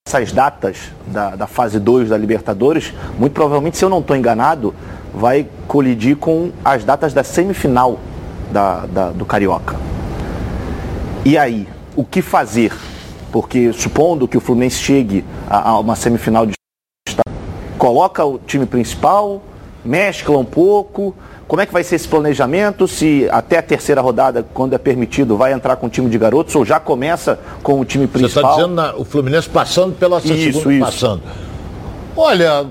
essas 0.07 0.31
datas 0.33 0.77
da, 1.07 1.37
da 1.37 1.47
fase 1.47 1.79
2 1.81 2.09
da 2.11 2.19
Libertadores, 2.19 2.93
muito 3.19 3.33
provavelmente, 3.33 3.79
se 3.79 3.85
eu 3.85 3.89
não 3.89 4.01
estou 4.01 4.15
enganado, 4.15 4.75
vai 5.15 5.47
colidir 5.67 6.17
com 6.17 6.51
as 6.65 6.85
datas 6.85 7.15
da 7.15 7.25
semifinal 7.25 7.99
da, 8.53 8.85
da- 8.87 9.11
do 9.11 9.25
Carioca. 9.25 9.77
E 11.25 11.37
aí, 11.37 11.69
o 11.97 12.05
que 12.05 12.23
fazer? 12.23 12.73
Porque 13.31 13.73
supondo 13.73 14.27
que 14.27 14.37
o 14.37 14.41
Fluminense 14.41 14.77
chegue 14.79 15.25
a, 15.49 15.71
a 15.71 15.79
uma 15.79 15.95
semifinal 15.97 16.47
de 16.47 16.55
coloca 17.79 18.25
o 18.25 18.39
time 18.39 18.67
principal, 18.67 19.43
mescla 19.85 20.37
um 20.37 20.45
pouco. 20.45 21.15
Como 21.47 21.61
é 21.63 21.67
que 21.67 21.73
vai 21.73 21.83
ser 21.83 21.97
esse 21.97 22.07
planejamento? 22.07 22.87
Se 22.87 23.29
até 23.31 23.59
a 23.59 23.63
terceira 23.63 24.01
rodada, 24.01 24.47
quando 24.55 24.75
é 24.75 24.79
permitido, 24.79 25.37
vai 25.37 25.53
entrar 25.53 25.77
com 25.77 25.87
o 25.87 25.91
time 25.91 26.09
de 26.09 26.17
garotos 26.19 26.55
ou 26.55 26.65
já 26.65 26.79
começa 26.79 27.39
com 27.63 27.81
o 27.81 27.85
time 27.85 28.07
Você 28.07 28.27
está 28.27 28.41
principal? 28.41 28.55
dizendo 28.57 28.75
na- 28.75 28.95
o 28.95 29.05
Fluminense 29.05 29.49
passando 29.49 29.95
pela 29.95 30.19
Isso, 30.19 30.29
segunda 30.61 30.73
isso. 30.75 30.85
passando. 30.85 31.23
Olha, 32.17 32.67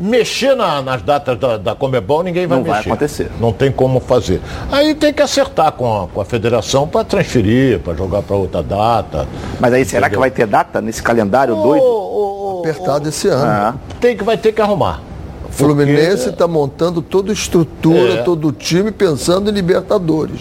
mexer 0.00 0.54
na- 0.56 0.80
nas 0.82 1.02
datas 1.02 1.38
da, 1.38 1.56
da 1.58 1.74
Comebol 1.74 2.22
ninguém 2.22 2.46
vai 2.46 2.58
Não 2.58 2.64
vai 2.64 2.76
mexer. 2.78 2.88
acontecer. 2.90 3.30
Não 3.40 3.52
tem 3.52 3.70
como 3.70 4.00
fazer. 4.00 4.40
Aí 4.70 4.94
tem 4.94 5.12
que 5.12 5.22
acertar 5.22 5.72
com 5.72 6.02
a, 6.04 6.08
com 6.08 6.20
a 6.20 6.24
federação 6.24 6.86
para 6.88 7.04
transferir, 7.04 7.78
para 7.80 7.94
jogar 7.94 8.22
para 8.22 8.36
outra 8.36 8.62
data. 8.62 9.26
Mas 9.60 9.72
aí 9.72 9.84
será 9.84 10.02
que 10.02 10.14
Entendeu? 10.16 10.20
vai 10.20 10.30
ter 10.30 10.46
data 10.46 10.80
nesse 10.80 11.02
calendário 11.02 11.54
doido? 11.54 12.60
Apertado 12.60 13.08
esse 13.08 13.28
ano. 13.28 13.44
Ah, 13.44 13.74
Tem 14.00 14.16
que 14.16 14.22
vai 14.24 14.36
ter 14.36 14.52
que 14.52 14.60
arrumar. 14.62 15.00
O 15.48 15.52
Fluminense 15.52 16.30
está 16.30 16.48
montando 16.48 17.02
toda 17.02 17.30
a 17.30 17.34
estrutura, 17.34 18.14
É. 18.14 18.22
todo 18.22 18.48
o 18.48 18.52
time 18.52 18.90
pensando 18.90 19.50
em 19.50 19.52
Libertadores. 19.52 20.40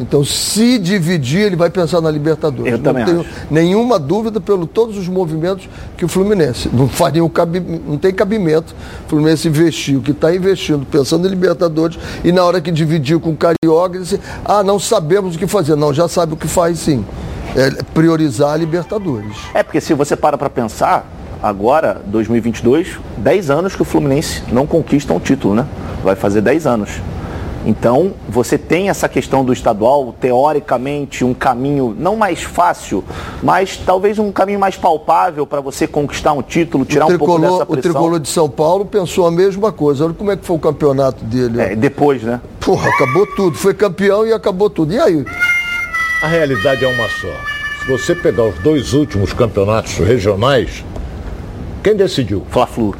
Então, 0.00 0.24
se 0.24 0.78
dividir, 0.78 1.40
ele 1.40 1.56
vai 1.56 1.70
pensar 1.70 2.00
na 2.00 2.10
Libertadores. 2.10 2.72
Eu 2.72 2.78
não 2.78 2.84
também 2.84 3.04
tenho 3.04 3.20
acho. 3.20 3.30
nenhuma 3.50 3.98
dúvida 3.98 4.40
pelo 4.40 4.66
todos 4.66 4.96
os 4.96 5.08
movimentos 5.08 5.68
que 5.96 6.04
o 6.04 6.08
Fluminense 6.08 6.68
não 6.72 6.88
faria 6.88 7.24
o 7.24 7.28
cabi, 7.28 7.60
não 7.60 7.98
tem 7.98 8.12
cabimento. 8.12 8.74
O 9.06 9.08
Fluminense 9.08 9.48
investiu, 9.48 10.00
que 10.00 10.12
está 10.12 10.34
investindo, 10.34 10.86
pensando 10.86 11.26
em 11.26 11.30
Libertadores, 11.30 11.98
e 12.22 12.30
na 12.30 12.44
hora 12.44 12.60
que 12.60 12.70
dividiu 12.70 13.20
com 13.20 13.30
o 13.30 13.36
Carioca, 13.36 13.98
disse, 13.98 14.20
ah, 14.44 14.62
não 14.62 14.78
sabemos 14.78 15.34
o 15.34 15.38
que 15.38 15.46
fazer. 15.46 15.74
Não, 15.74 15.92
já 15.92 16.06
sabe 16.08 16.34
o 16.34 16.36
que 16.36 16.46
faz 16.46 16.78
sim. 16.78 17.04
É 17.56 17.82
priorizar 17.92 18.52
a 18.52 18.56
Libertadores. 18.56 19.36
É 19.52 19.62
porque 19.62 19.80
se 19.80 19.94
você 19.94 20.14
para 20.14 20.38
para 20.38 20.50
pensar, 20.50 21.06
agora, 21.42 22.00
2022, 22.06 22.98
10 23.16 23.50
anos 23.50 23.74
que 23.74 23.82
o 23.82 23.84
Fluminense 23.84 24.42
não 24.52 24.66
conquista 24.66 25.12
um 25.12 25.18
título, 25.18 25.54
né? 25.54 25.66
Vai 26.04 26.14
fazer 26.14 26.40
10 26.40 26.66
anos. 26.66 26.90
Então, 27.66 28.14
você 28.28 28.56
tem 28.56 28.88
essa 28.88 29.08
questão 29.08 29.44
do 29.44 29.52
estadual, 29.52 30.14
teoricamente, 30.20 31.24
um 31.24 31.34
caminho 31.34 31.94
não 31.98 32.16
mais 32.16 32.42
fácil, 32.42 33.04
mas 33.42 33.76
talvez 33.76 34.18
um 34.18 34.30
caminho 34.30 34.60
mais 34.60 34.76
palpável 34.76 35.46
para 35.46 35.60
você 35.60 35.86
conquistar 35.86 36.32
um 36.32 36.42
título, 36.42 36.84
tirar 36.84 37.06
o, 37.06 37.14
um 37.14 37.18
pouco 37.18 37.34
tricolor, 37.34 37.50
dessa 37.50 37.62
o 37.64 37.66
pressão. 37.66 37.92
tricolor 37.92 38.20
de 38.20 38.28
São 38.28 38.48
Paulo 38.48 38.84
pensou 38.84 39.26
a 39.26 39.30
mesma 39.30 39.72
coisa. 39.72 40.04
Olha 40.04 40.14
como 40.14 40.30
é 40.30 40.36
que 40.36 40.46
foi 40.46 40.56
o 40.56 40.58
campeonato 40.60 41.24
dele. 41.24 41.60
É, 41.60 41.76
depois, 41.76 42.22
né? 42.22 42.40
Porra, 42.60 42.88
acabou 42.88 43.26
tudo. 43.34 43.56
Foi 43.56 43.74
campeão 43.74 44.26
e 44.26 44.32
acabou 44.32 44.70
tudo. 44.70 44.94
E 44.94 44.98
aí? 44.98 45.24
A 46.22 46.26
realidade 46.26 46.84
é 46.84 46.88
uma 46.88 47.08
só. 47.08 47.28
Se 47.80 47.90
você 47.90 48.14
pegar 48.14 48.44
os 48.44 48.58
dois 48.60 48.92
últimos 48.92 49.32
campeonatos 49.32 49.94
regionais, 49.98 50.84
quem 51.82 51.96
decidiu? 51.96 52.44
Fla-Flu. 52.50 52.94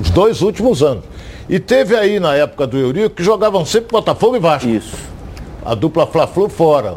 Os 0.00 0.10
dois 0.10 0.40
últimos 0.40 0.82
anos. 0.82 1.09
E 1.50 1.58
teve 1.58 1.96
aí 1.96 2.20
na 2.20 2.32
época 2.36 2.64
do 2.64 2.78
Eurico 2.78 3.16
que 3.16 3.24
jogavam 3.24 3.64
sempre 3.64 3.88
Botafogo 3.90 4.36
e 4.36 4.38
Vasco. 4.38 4.68
Isso. 4.68 4.96
A 5.66 5.74
dupla 5.74 6.06
Fla-Flu 6.06 6.48
fora. 6.48 6.94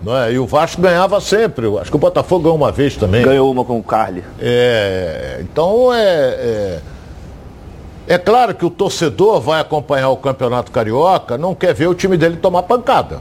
Não 0.00 0.16
é? 0.16 0.32
E 0.32 0.38
o 0.38 0.46
Vasco 0.46 0.80
ganhava 0.80 1.20
sempre. 1.20 1.66
Acho 1.78 1.90
que 1.90 1.96
o 1.96 1.98
Botafogo 1.98 2.44
ganhou 2.44 2.56
uma 2.56 2.70
vez 2.70 2.96
também. 2.96 3.24
Ganhou 3.24 3.50
uma 3.50 3.64
com 3.64 3.76
o 3.76 3.82
Carly. 3.82 4.22
É, 4.40 5.38
então 5.40 5.92
é, 5.92 5.98
é. 6.00 6.80
É 8.06 8.18
claro 8.18 8.54
que 8.54 8.64
o 8.64 8.70
torcedor 8.70 9.40
vai 9.40 9.60
acompanhar 9.60 10.10
o 10.10 10.16
Campeonato 10.16 10.70
Carioca, 10.70 11.36
não 11.36 11.52
quer 11.52 11.74
ver 11.74 11.88
o 11.88 11.94
time 11.94 12.16
dele 12.16 12.36
tomar 12.36 12.62
pancada. 12.62 13.20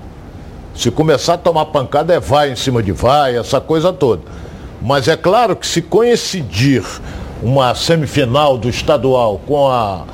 Se 0.75 0.91
começar 0.91 1.35
a 1.35 1.37
tomar 1.39 1.65
pancada 1.65 2.13
é 2.13 2.19
vai 2.19 2.51
em 2.51 2.55
cima 2.55 2.83
de 2.83 2.91
vai, 2.91 3.35
essa 3.35 3.59
coisa 3.59 3.91
toda. 3.91 4.21
Mas 4.79 5.07
é 5.07 5.17
claro 5.17 5.55
que 5.55 5.65
se 5.65 5.81
coincidir 5.81 6.83
uma 7.41 7.73
semifinal 7.73 8.59
do 8.59 8.69
estadual 8.69 9.39
com 9.47 9.67
a, 9.67 10.05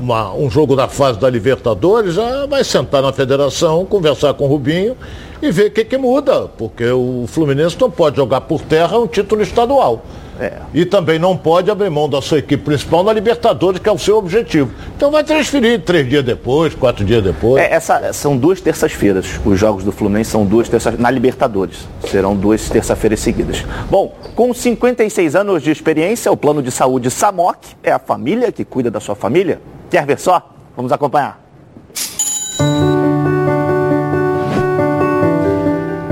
uma- 0.00 0.32
um 0.34 0.50
jogo 0.50 0.74
da 0.76 0.88
fase 0.88 1.18
da 1.18 1.28
Libertadores, 1.30 2.14
já 2.14 2.46
vai 2.46 2.64
sentar 2.64 3.02
na 3.02 3.12
federação, 3.12 3.84
conversar 3.84 4.34
com 4.34 4.44
o 4.44 4.48
Rubinho 4.48 4.96
e 5.42 5.50
ver 5.50 5.66
o 5.66 5.70
que, 5.70 5.84
que 5.84 5.96
muda, 5.98 6.48
porque 6.58 6.86
o 6.90 7.24
Fluminense 7.28 7.76
não 7.80 7.90
pode 7.90 8.16
jogar 8.16 8.42
por 8.42 8.60
terra 8.62 8.98
um 8.98 9.06
título 9.06 9.42
estadual. 9.42 10.04
É. 10.40 10.54
E 10.74 10.84
também 10.84 11.16
não 11.16 11.36
pode 11.36 11.70
abrir 11.70 11.88
mão 11.90 12.08
da 12.08 12.20
sua 12.20 12.38
equipe 12.40 12.64
principal 12.64 13.04
na 13.04 13.12
Libertadores, 13.12 13.78
que 13.78 13.88
é 13.88 13.92
o 13.92 13.98
seu 13.98 14.16
objetivo. 14.18 14.68
Então 14.96 15.08
vai 15.08 15.22
transferir 15.22 15.80
três 15.82 16.08
dias 16.08 16.24
depois, 16.24 16.74
quatro 16.74 17.04
dias 17.04 17.22
depois. 17.22 17.62
É, 17.62 17.72
essa, 17.72 18.12
são 18.12 18.36
duas 18.36 18.60
terças-feiras. 18.60 19.26
Os 19.44 19.60
jogos 19.60 19.84
do 19.84 19.92
Fluminense 19.92 20.30
são 20.32 20.44
duas 20.44 20.68
terças 20.68 20.98
na 20.98 21.08
Libertadores. 21.08 21.86
Serão 22.08 22.34
duas 22.34 22.68
terça-feiras 22.68 23.20
seguidas. 23.20 23.64
Bom, 23.88 24.12
com 24.34 24.52
56 24.52 25.36
anos 25.36 25.62
de 25.62 25.70
experiência, 25.70 26.32
o 26.32 26.36
plano 26.36 26.60
de 26.62 26.72
saúde 26.72 27.12
Samok 27.12 27.58
é 27.80 27.92
a 27.92 28.00
família 28.00 28.50
que 28.50 28.64
cuida 28.64 28.90
da 28.90 28.98
sua 28.98 29.14
família. 29.14 29.60
Quer 29.94 30.06
ver 30.06 30.18
só? 30.18 30.42
Vamos 30.74 30.90
acompanhar. 30.90 31.40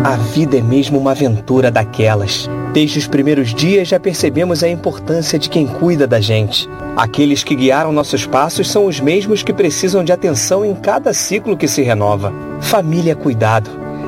A 0.04 0.16
vida 0.32 0.56
é 0.56 0.60
mesmo 0.60 1.00
uma 1.00 1.10
aventura 1.10 1.68
daquelas. 1.68 2.48
Desde 2.72 3.00
os 3.00 3.08
primeiros 3.08 3.52
dias 3.52 3.88
já 3.88 3.98
percebemos 3.98 4.62
a 4.62 4.68
importância 4.68 5.36
de 5.36 5.50
quem 5.50 5.66
cuida 5.66 6.06
da 6.06 6.20
gente. 6.20 6.70
Aqueles 6.96 7.42
que 7.42 7.56
guiaram 7.56 7.90
nossos 7.90 8.24
passos 8.24 8.70
são 8.70 8.86
os 8.86 9.00
mesmos 9.00 9.42
que 9.42 9.52
precisam 9.52 10.04
de 10.04 10.12
atenção 10.12 10.64
em 10.64 10.76
cada 10.76 11.12
ciclo 11.12 11.56
que 11.56 11.66
se 11.66 11.82
renova. 11.82 12.32
Família 12.60 13.16
cuidado. 13.16 13.81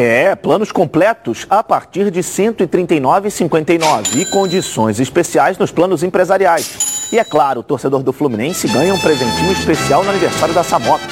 É, 0.00 0.36
planos 0.36 0.70
completos 0.70 1.44
a 1.50 1.60
partir 1.60 2.08
de 2.12 2.20
R$ 2.20 2.24
139,59 2.24 4.14
e 4.14 4.24
condições 4.26 5.00
especiais 5.00 5.58
nos 5.58 5.72
planos 5.72 6.04
empresariais. 6.04 7.08
E 7.12 7.18
é 7.18 7.24
claro, 7.24 7.58
o 7.58 7.64
torcedor 7.64 8.04
do 8.04 8.12
Fluminense 8.12 8.68
ganha 8.68 8.94
um 8.94 8.98
presentinho 9.00 9.50
especial 9.50 10.04
no 10.04 10.10
aniversário 10.10 10.54
da 10.54 10.62
Samok. 10.62 11.02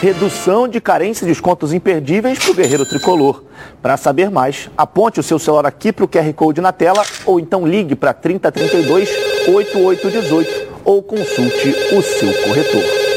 Redução 0.00 0.66
de 0.66 0.80
carência 0.80 1.24
e 1.24 1.28
descontos 1.28 1.72
imperdíveis 1.72 2.36
para 2.40 2.50
o 2.50 2.54
Guerreiro 2.54 2.84
Tricolor. 2.84 3.44
Para 3.80 3.96
saber 3.96 4.28
mais, 4.28 4.68
aponte 4.76 5.20
o 5.20 5.22
seu 5.22 5.38
celular 5.38 5.66
aqui 5.66 5.92
para 5.92 6.04
o 6.04 6.08
QR 6.08 6.32
Code 6.34 6.60
na 6.60 6.72
tela 6.72 7.04
ou 7.24 7.38
então 7.38 7.64
ligue 7.64 7.94
para 7.94 8.12
3032 8.12 9.08
8818 9.46 10.72
ou 10.84 11.00
consulte 11.00 11.68
o 11.92 12.02
seu 12.02 12.32
corretor. 12.42 13.11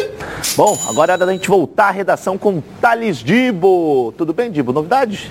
Bom, 0.53 0.77
agora 0.87 1.11
é 1.11 1.15
hora 1.15 1.25
da 1.25 1.31
gente 1.33 1.49
voltar 1.49 1.87
à 1.87 1.91
redação 1.91 2.37
com 2.37 2.61
Thales 2.79 3.17
Dibo. 3.17 4.13
Tudo 4.17 4.33
bem, 4.33 4.49
Dibo? 4.51 4.71
Novidades? 4.71 5.29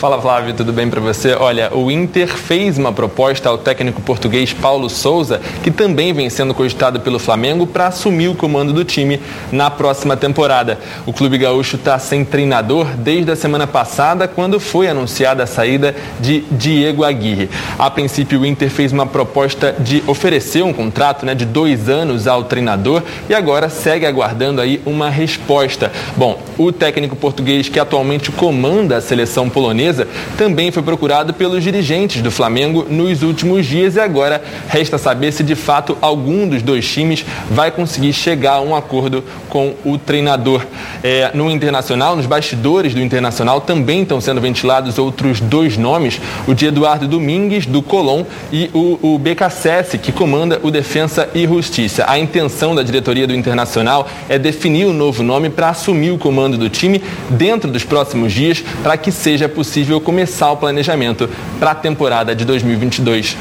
Fala 0.00 0.18
Flávio, 0.18 0.54
tudo 0.54 0.72
bem 0.72 0.88
para 0.88 0.98
você? 0.98 1.34
Olha, 1.34 1.76
o 1.76 1.90
Inter 1.90 2.26
fez 2.26 2.78
uma 2.78 2.90
proposta 2.90 3.50
ao 3.50 3.58
técnico 3.58 4.00
português 4.00 4.50
Paulo 4.50 4.88
Souza, 4.88 5.42
que 5.62 5.70
também 5.70 6.14
vem 6.14 6.30
sendo 6.30 6.54
cogitado 6.54 7.00
pelo 7.00 7.18
Flamengo 7.18 7.66
para 7.66 7.88
assumir 7.88 8.28
o 8.28 8.34
comando 8.34 8.72
do 8.72 8.82
time 8.82 9.20
na 9.52 9.70
próxima 9.70 10.16
temporada. 10.16 10.78
O 11.04 11.12
clube 11.12 11.36
gaúcho 11.36 11.76
está 11.76 11.98
sem 11.98 12.24
treinador 12.24 12.86
desde 12.96 13.30
a 13.30 13.36
semana 13.36 13.66
passada, 13.66 14.26
quando 14.26 14.58
foi 14.58 14.88
anunciada 14.88 15.42
a 15.42 15.46
saída 15.46 15.94
de 16.18 16.44
Diego 16.50 17.04
Aguirre. 17.04 17.50
A 17.78 17.90
princípio, 17.90 18.40
o 18.40 18.46
Inter 18.46 18.70
fez 18.70 18.92
uma 18.92 19.04
proposta 19.04 19.76
de 19.78 20.02
oferecer 20.06 20.62
um 20.62 20.72
contrato 20.72 21.26
né, 21.26 21.34
de 21.34 21.44
dois 21.44 21.90
anos 21.90 22.26
ao 22.26 22.44
treinador 22.44 23.02
e 23.28 23.34
agora 23.34 23.68
segue 23.68 24.06
aguardando 24.06 24.62
aí 24.62 24.80
uma 24.86 25.10
resposta. 25.10 25.92
Bom, 26.16 26.40
o 26.56 26.72
técnico 26.72 27.14
português 27.14 27.68
que 27.68 27.78
atualmente 27.78 28.32
comanda 28.32 28.96
a 28.96 29.00
seleção 29.02 29.50
polonesa 29.50 29.89
também 30.36 30.70
foi 30.70 30.82
procurado 30.82 31.34
pelos 31.34 31.62
dirigentes 31.62 32.22
do 32.22 32.30
Flamengo 32.30 32.86
nos 32.88 33.22
últimos 33.22 33.66
dias 33.66 33.96
e 33.96 34.00
agora 34.00 34.42
resta 34.68 34.98
saber 34.98 35.32
se 35.32 35.42
de 35.42 35.54
fato 35.54 35.96
algum 36.00 36.48
dos 36.48 36.62
dois 36.62 36.88
times 36.88 37.24
vai 37.50 37.70
conseguir 37.70 38.12
chegar 38.12 38.54
a 38.54 38.60
um 38.60 38.74
acordo 38.74 39.24
com 39.48 39.74
o 39.84 39.98
treinador. 39.98 40.64
É, 41.02 41.30
no 41.34 41.50
Internacional, 41.50 42.16
nos 42.16 42.26
bastidores 42.26 42.94
do 42.94 43.00
Internacional, 43.00 43.60
também 43.60 44.02
estão 44.02 44.20
sendo 44.20 44.40
ventilados 44.40 44.98
outros 44.98 45.40
dois 45.40 45.76
nomes: 45.76 46.20
o 46.46 46.54
de 46.54 46.66
Eduardo 46.66 47.08
Domingues, 47.08 47.66
do 47.66 47.82
Colón, 47.82 48.24
e 48.52 48.70
o, 48.72 49.14
o 49.14 49.18
BKSS, 49.18 49.98
que 49.98 50.12
comanda 50.12 50.60
o 50.62 50.70
Defensa 50.70 51.28
e 51.34 51.46
Justiça. 51.46 52.04
A 52.06 52.18
intenção 52.18 52.74
da 52.74 52.82
diretoria 52.82 53.26
do 53.26 53.34
Internacional 53.34 54.08
é 54.28 54.38
definir 54.38 54.86
o 54.86 54.90
um 54.90 54.94
novo 54.94 55.22
nome 55.22 55.50
para 55.50 55.70
assumir 55.70 56.10
o 56.10 56.18
comando 56.18 56.56
do 56.56 56.68
time 56.68 57.02
dentro 57.30 57.70
dos 57.70 57.84
próximos 57.84 58.32
dias, 58.32 58.62
para 58.82 58.96
que 58.96 59.10
seja 59.10 59.48
possível 59.48 59.79
possível 59.80 60.00
começar 60.00 60.52
o 60.52 60.56
planejamento 60.58 61.28
para 61.58 61.70
a 61.70 61.74
temporada 61.74 62.36
de 62.36 62.44
2022. 62.44 63.36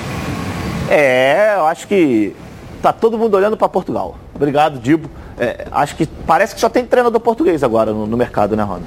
É, 0.90 1.56
eu 1.58 1.66
acho 1.66 1.86
que 1.86 2.34
tá 2.82 2.94
todo 2.94 3.18
mundo 3.18 3.36
olhando 3.36 3.58
para 3.58 3.68
Portugal. 3.68 4.18
Obrigado, 4.34 4.80
Dibo. 4.80 5.10
É, 5.38 5.68
acho 5.70 5.98
que 5.98 6.06
parece 6.26 6.56
que 6.56 6.62
só 6.62 6.70
tem 6.70 6.86
treinador 6.86 7.20
português 7.20 7.62
agora 7.62 7.92
no, 7.92 8.08
no 8.08 8.16
mercado, 8.16 8.56
né, 8.56 8.64
Ronald? 8.64 8.86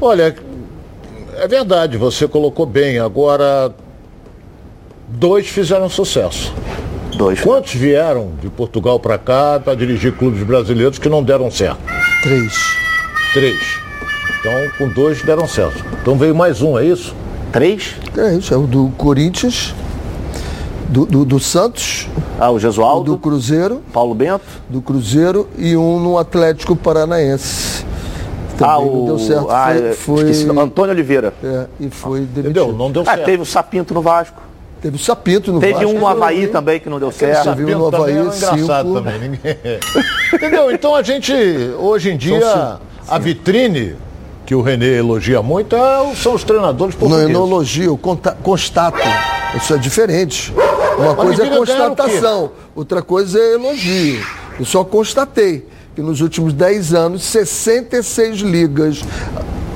Olha, 0.00 0.36
é 1.36 1.48
verdade, 1.48 1.96
você 1.96 2.28
colocou 2.28 2.66
bem. 2.66 2.98
Agora, 2.98 3.72
dois 5.08 5.48
fizeram 5.48 5.88
sucesso. 5.88 6.54
Dois. 7.16 7.40
Quantos 7.40 7.72
vieram 7.74 8.32
de 8.40 8.50
Portugal 8.50 9.00
para 9.00 9.16
cá 9.16 9.60
para 9.62 9.74
dirigir 9.74 10.12
clubes 10.12 10.42
brasileiros 10.42 10.98
que 10.98 11.08
não 11.08 11.22
deram 11.22 11.50
certo? 11.50 11.80
Três. 12.22 12.52
Três. 13.32 13.82
Então, 14.42 14.52
com 14.76 14.88
dois 14.88 15.22
deram 15.22 15.46
certo. 15.46 15.84
Então 16.02 16.16
veio 16.16 16.34
mais 16.34 16.60
um, 16.60 16.76
é 16.76 16.84
isso? 16.84 17.14
Três? 17.52 17.94
Três. 18.12 18.50
É 18.50 18.56
o 18.56 18.62
do 18.62 18.92
Corinthians, 18.98 19.72
do, 20.88 21.06
do, 21.06 21.24
do 21.24 21.38
Santos. 21.38 22.08
Ah, 22.40 22.50
o 22.50 22.58
Jesualdo. 22.58 23.12
Do 23.12 23.18
Cruzeiro. 23.18 23.80
Paulo 23.92 24.16
Bento. 24.16 24.44
Do 24.68 24.82
Cruzeiro 24.82 25.48
e 25.56 25.76
um 25.76 26.00
no 26.00 26.18
Atlético 26.18 26.74
Paranaense. 26.74 27.86
Também 28.58 28.74
ah, 28.74 28.78
o... 28.78 28.96
não 28.96 29.06
deu 29.06 29.18
certo. 29.20 29.48
Ah, 29.48 29.68
foi, 29.96 30.34
foi... 30.34 30.58
Antônio 30.58 30.92
Oliveira. 30.92 31.32
É, 31.44 31.66
e 31.78 31.88
foi 31.88 32.22
demitido. 32.22 32.40
Entendeu? 32.40 32.72
Não 32.72 32.90
deu 32.90 33.02
ah, 33.02 33.04
certo. 33.04 33.24
teve 33.24 33.42
o 33.44 33.46
Sapinto 33.46 33.94
no 33.94 34.02
Vasco. 34.02 34.42
Teve 34.80 34.96
o 34.96 34.98
Sapinto 34.98 35.52
no 35.52 35.60
Teve 35.60 35.74
Vasco. 35.74 35.90
um 35.90 36.00
no 36.00 36.06
Havaí 36.08 36.48
também 36.48 36.80
que 36.80 36.88
não 36.88 36.98
deu 36.98 37.12
certo. 37.12 37.44
Teve 37.44 37.76
um 37.76 37.78
no 37.78 37.86
Havaí, 37.86 38.16
cinco. 38.32 38.94
Também. 38.94 39.20
Ninguém... 39.20 39.56
Entendeu? 40.34 40.72
Então 40.72 40.96
a 40.96 41.02
gente, 41.04 41.32
hoje 41.78 42.10
em 42.10 42.16
dia, 42.16 42.80
a 43.06 43.18
vitrine 43.20 43.94
que 44.52 44.54
o 44.54 44.60
Renê 44.60 44.98
elogia 44.98 45.40
muito 45.40 45.74
é, 45.74 46.14
são 46.14 46.34
os 46.34 46.44
treinadores 46.44 46.94
portugueses. 46.94 47.32
Não, 47.32 47.40
eu 47.40 47.46
não 47.46 47.54
elogio, 47.54 47.84
eu 47.84 47.98
constato. 48.42 48.98
Isso 49.56 49.72
é 49.72 49.78
diferente. 49.78 50.52
Uma 50.98 51.14
Mas 51.14 51.24
coisa 51.24 51.46
é 51.46 51.56
constatação, 51.56 52.50
outra 52.76 53.00
coisa 53.00 53.38
é 53.38 53.54
elogio. 53.54 54.22
Eu 54.58 54.66
só 54.66 54.84
constatei 54.84 55.66
que 55.94 56.02
nos 56.02 56.20
últimos 56.20 56.52
10 56.52 56.92
anos, 56.92 57.22
66 57.22 58.40
ligas 58.40 59.02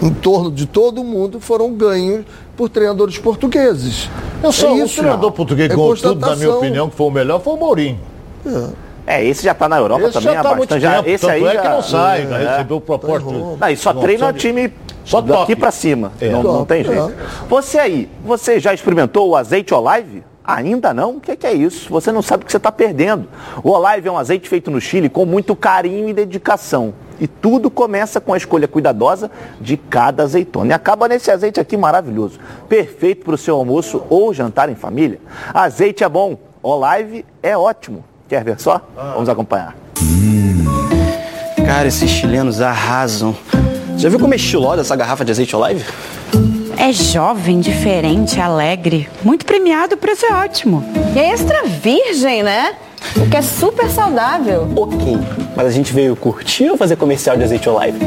em 0.02 0.12
torno 0.12 0.52
de 0.52 0.66
todo 0.66 1.00
o 1.00 1.04
mundo 1.04 1.40
foram 1.40 1.72
ganhos 1.72 2.26
por 2.54 2.68
treinadores 2.68 3.16
portugueses. 3.16 4.10
Eu 4.42 4.52
sou 4.52 4.76
é 4.76 4.84
isso, 4.84 4.92
o 4.92 4.98
treinador 4.98 5.32
português 5.32 5.68
que 5.68 5.72
é 5.72 5.76
ganhou 5.76 5.96
tudo, 5.96 6.20
na 6.20 6.36
minha 6.36 6.54
opinião, 6.54 6.90
que 6.90 6.96
foi 6.96 7.06
o 7.06 7.10
melhor, 7.10 7.40
foi 7.40 7.54
o 7.54 7.56
Mourinho. 7.56 7.98
É. 8.44 8.68
É, 9.06 9.24
esse 9.24 9.44
já 9.44 9.52
está 9.52 9.68
na 9.68 9.78
Europa 9.78 10.02
esse 10.04 10.12
também 10.14 10.34
já 10.34 10.42
tá 10.42 10.50
há 10.50 10.54
bastante. 10.54 10.80
Já, 10.80 10.96
tempo, 10.96 11.08
esse 11.08 11.30
aí 11.30 11.44
é 11.44 11.54
já, 11.54 11.62
que 11.62 11.68
não 11.68 11.82
sai, 11.82 12.22
é, 12.22 12.26
já 12.26 12.38
recebeu 12.38 12.80
proposta. 12.80 13.30
Não, 13.30 13.68
e 13.70 13.76
só 13.76 13.94
treina 13.94 14.32
de... 14.32 14.38
time 14.40 14.72
só 15.04 15.20
daqui 15.20 15.54
para 15.54 15.70
cima. 15.70 16.12
É. 16.20 16.28
Não, 16.28 16.42
não, 16.42 16.64
tem 16.64 16.82
jeito. 16.82 17.14
Você 17.48 17.78
aí, 17.78 18.08
você 18.24 18.58
já 18.58 18.74
experimentou 18.74 19.28
o 19.28 19.36
azeite 19.36 19.72
Olive? 19.72 20.24
Ainda 20.44 20.94
não? 20.94 21.16
O 21.16 21.20
que, 21.20 21.34
que, 21.34 21.46
é 21.46 21.52
isso? 21.52 21.90
Você 21.90 22.12
não 22.12 22.22
sabe 22.22 22.42
o 22.42 22.46
que 22.46 22.52
você 22.52 22.56
está 22.56 22.70
perdendo. 22.70 23.28
O 23.64 23.70
Olive 23.70 24.08
é 24.08 24.12
um 24.12 24.18
azeite 24.18 24.48
feito 24.48 24.70
no 24.70 24.80
Chile 24.80 25.08
com 25.08 25.24
muito 25.24 25.56
carinho 25.56 26.08
e 26.08 26.12
dedicação. 26.12 26.94
E 27.18 27.26
tudo 27.26 27.68
começa 27.68 28.20
com 28.20 28.32
a 28.32 28.36
escolha 28.36 28.68
cuidadosa 28.68 29.28
de 29.60 29.76
cada 29.76 30.22
azeitona. 30.22 30.70
E 30.70 30.72
acaba 30.72 31.08
nesse 31.08 31.30
azeite 31.30 31.58
aqui 31.58 31.76
maravilhoso. 31.76 32.38
Perfeito 32.68 33.24
para 33.24 33.34
o 33.34 33.38
seu 33.38 33.56
almoço 33.56 34.04
ou 34.08 34.32
jantar 34.32 34.68
em 34.68 34.76
família. 34.76 35.18
Azeite 35.52 36.04
é 36.04 36.08
bom, 36.08 36.38
Olive 36.62 37.24
é 37.42 37.56
ótimo. 37.56 38.04
Quer 38.28 38.42
ver 38.42 38.58
só? 38.58 38.80
Vamos 39.14 39.28
acompanhar. 39.28 39.76
Cara, 41.64 41.86
esses 41.88 42.10
chilenos 42.10 42.60
arrasam. 42.60 43.36
Já 43.96 44.08
viu 44.08 44.18
como 44.18 44.34
é 44.34 44.36
estilosa 44.36 44.80
essa 44.80 44.96
garrafa 44.96 45.24
de 45.24 45.30
azeite 45.30 45.54
Olive? 45.54 45.84
É 46.78 46.92
jovem, 46.92 47.60
diferente, 47.60 48.40
alegre. 48.40 49.08
Muito 49.22 49.46
premiado, 49.46 49.94
o 49.94 49.98
preço 49.98 50.26
é 50.26 50.32
ótimo. 50.44 50.84
E 51.14 51.18
é 51.18 51.32
extra 51.32 51.64
virgem, 51.64 52.42
né? 52.42 52.74
O 53.16 53.28
que 53.28 53.36
é 53.36 53.42
super 53.42 53.88
saudável. 53.90 54.68
Ok, 54.76 55.18
mas 55.56 55.66
a 55.66 55.70
gente 55.70 55.92
veio 55.92 56.14
curtir 56.16 56.68
ou 56.68 56.76
fazer 56.76 56.96
comercial 56.96 57.36
de 57.36 57.44
azeite 57.44 57.68
Olive? 57.68 57.98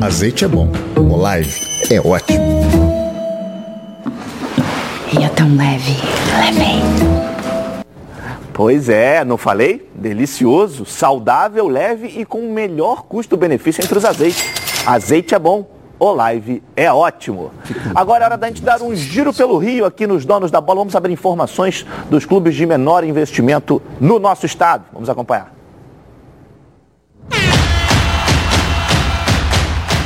azeite 0.00 0.44
é 0.44 0.48
bom, 0.48 0.68
Olive 0.96 1.60
é 1.90 2.00
ótimo. 2.00 2.87
E 5.10 5.24
é 5.24 5.28
tão 5.30 5.56
leve, 5.56 5.96
levei. 6.38 6.82
Pois 8.52 8.88
é, 8.88 9.24
não 9.24 9.38
falei? 9.38 9.88
Delicioso, 9.94 10.84
saudável, 10.84 11.66
leve 11.66 12.08
e 12.08 12.26
com 12.26 12.40
o 12.40 12.52
melhor 12.52 13.04
custo-benefício 13.04 13.82
entre 13.82 13.96
os 13.96 14.04
azeites. 14.04 14.44
Azeite 14.86 15.34
é 15.34 15.38
bom, 15.38 15.66
Olive 15.98 16.62
é 16.76 16.92
ótimo. 16.92 17.50
Agora 17.94 18.24
é 18.24 18.26
hora 18.26 18.36
da 18.36 18.48
gente 18.48 18.62
dar 18.62 18.82
um 18.82 18.94
giro 18.94 19.32
pelo 19.32 19.56
Rio 19.58 19.86
aqui 19.86 20.06
nos 20.06 20.24
donos 20.24 20.50
da 20.50 20.60
bola. 20.60 20.80
Vamos 20.80 20.92
saber 20.92 21.10
informações 21.10 21.86
dos 22.10 22.26
clubes 22.26 22.54
de 22.54 22.66
menor 22.66 23.02
investimento 23.02 23.80
no 23.98 24.18
nosso 24.18 24.44
estado. 24.44 24.84
Vamos 24.92 25.08
acompanhar. 25.08 25.57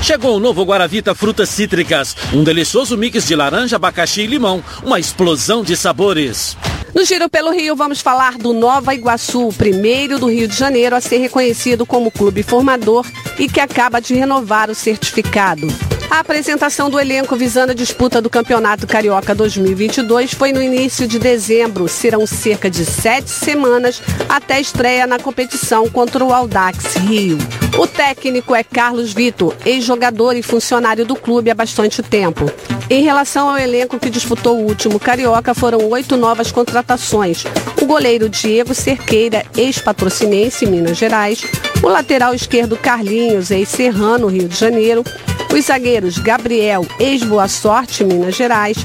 Chegou 0.03 0.37
o 0.37 0.41
novo 0.41 0.65
Guaravita 0.65 1.15
Frutas 1.15 1.49
Cítricas, 1.49 2.17
um 2.35 2.43
delicioso 2.43 2.99
mix 2.99 3.25
de 3.25 3.37
laranja, 3.37 3.77
abacaxi 3.77 4.23
e 4.23 4.27
limão, 4.27 4.63
uma 4.83 4.99
explosão 4.99 5.63
de 5.63 5.77
sabores. 5.77 6.57
No 6.93 7.05
Giro 7.05 7.31
pelo 7.31 7.53
Rio, 7.53 7.77
vamos 7.77 8.01
falar 8.01 8.37
do 8.37 8.53
Nova 8.53 8.93
Iguaçu, 8.97 9.47
o 9.47 9.55
primeiro 9.55 10.19
do 10.19 10.27
Rio 10.27 10.49
de 10.49 10.57
Janeiro 10.57 10.97
a 10.97 11.01
ser 11.01 11.19
reconhecido 11.19 11.87
como 11.87 12.11
clube 12.11 12.43
formador 12.43 13.07
e 13.39 13.49
que 13.49 13.61
acaba 13.61 14.01
de 14.01 14.13
renovar 14.13 14.69
o 14.69 14.75
certificado. 14.75 15.69
A 16.13 16.19
apresentação 16.19 16.91
do 16.91 17.01
elenco 17.01 17.35
visando 17.37 17.73
a 17.73 17.75
disputa 17.75 18.21
do 18.21 18.29
Campeonato 18.29 18.87
Carioca 18.87 19.35
2022 19.35 20.35
foi 20.35 20.53
no 20.53 20.63
início 20.63 21.09
de 21.09 21.19
dezembro. 21.19 21.89
Serão 21.89 22.27
cerca 22.27 22.69
de 22.69 22.85
sete 22.85 23.31
semanas 23.31 24.03
até 24.29 24.57
a 24.57 24.61
estreia 24.61 25.07
na 25.07 25.19
competição 25.19 25.89
contra 25.89 26.23
o 26.23 26.31
Aldax 26.31 26.97
Rio. 26.97 27.39
O 27.79 27.87
técnico 27.87 28.55
é 28.55 28.63
Carlos 28.63 29.15
Vitor, 29.15 29.57
ex-jogador 29.65 30.37
e 30.37 30.43
funcionário 30.43 31.07
do 31.07 31.17
clube 31.17 31.51
há 31.51 31.55
bastante 31.55 32.03
tempo. 32.03 32.45
Em 32.91 33.03
relação 33.03 33.49
ao 33.49 33.57
elenco 33.57 33.99
que 33.99 34.11
disputou 34.11 34.59
o 34.59 34.67
último 34.67 35.01
Carioca, 35.01 35.55
foram 35.55 35.89
oito 35.89 36.19
novas 36.19 36.53
contratações. 36.53 37.45
Goleiro 37.93 38.27
Diego 38.27 38.75
Cerqueira, 38.75 39.45
ex-patrocinense, 39.55 40.65
Minas 40.65 40.97
Gerais. 40.97 41.45
O 41.83 41.89
lateral 41.89 42.35
esquerdo 42.35 42.75
Carlinhos, 42.75 43.51
ex-Serrano, 43.51 44.29
Rio 44.29 44.49
de 44.49 44.57
Janeiro 44.57 45.05
os 45.53 45.67
zagueiros 45.67 46.17
Gabriel, 46.17 46.87
ex-Boa 46.99 47.47
Sorte, 47.49 48.03
Minas 48.03 48.35
Gerais, 48.35 48.79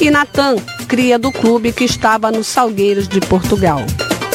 e 0.00 0.08
Natan, 0.12 0.54
cria 0.86 1.18
do 1.18 1.32
clube 1.32 1.72
que 1.72 1.82
estava 1.82 2.30
no 2.30 2.44
Salgueiros 2.44 3.08
de 3.08 3.18
Portugal. 3.18 3.80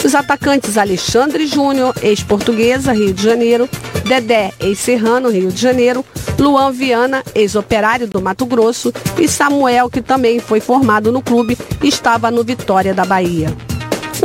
Os 0.04 0.14
atacantes 0.14 0.78
Alexandre 0.78 1.48
Júnior, 1.48 1.96
ex-portuguesa, 2.02 2.92
Rio 2.92 3.14
de 3.14 3.24
Janeiro, 3.24 3.70
Dedé, 4.06 4.52
ex-serrano, 4.60 5.30
Rio 5.30 5.50
de 5.50 5.62
Janeiro, 5.62 6.04
Luan 6.38 6.74
Viana, 6.74 7.24
ex-operário 7.34 8.08
do 8.08 8.22
Mato 8.22 8.46
Grosso, 8.46 8.94
e 9.18 9.26
Samuel, 9.26 9.90
que 9.90 10.02
também 10.02 10.42
foi 10.42 10.60
formado 10.60 11.14
no 11.14 11.22
clube 11.22 11.58
estava 11.82 12.30
no 12.30 12.44
Vitória 12.44 12.94
da 12.94 13.06
Bahia. 13.06 13.56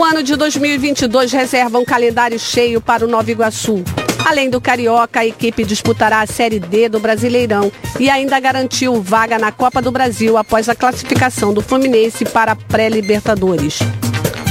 O 0.03 0.05
ano 0.05 0.20
de 0.20 0.34
2022 0.34 1.30
reserva 1.30 1.78
um 1.78 1.84
calendário 1.84 2.36
cheio 2.36 2.80
para 2.80 3.05
o 3.05 3.09
Nova 3.09 3.30
Iguaçu. 3.30 3.84
Além 4.26 4.50
do 4.50 4.61
Carioca, 4.61 5.20
a 5.20 5.26
equipe 5.26 5.62
disputará 5.62 6.22
a 6.22 6.26
Série 6.26 6.59
D 6.59 6.88
do 6.88 6.98
Brasileirão 6.98 7.70
e 8.00 8.11
ainda 8.11 8.40
garantiu 8.40 9.00
vaga 9.00 9.38
na 9.38 9.53
Copa 9.53 9.80
do 9.80 9.92
Brasil 9.92 10.36
após 10.36 10.68
a 10.68 10.74
classificação 10.74 11.55
do 11.55 11.62
Fluminense 11.62 12.24
para 12.24 12.50
a 12.50 12.57
pré-Libertadores. 12.57 13.78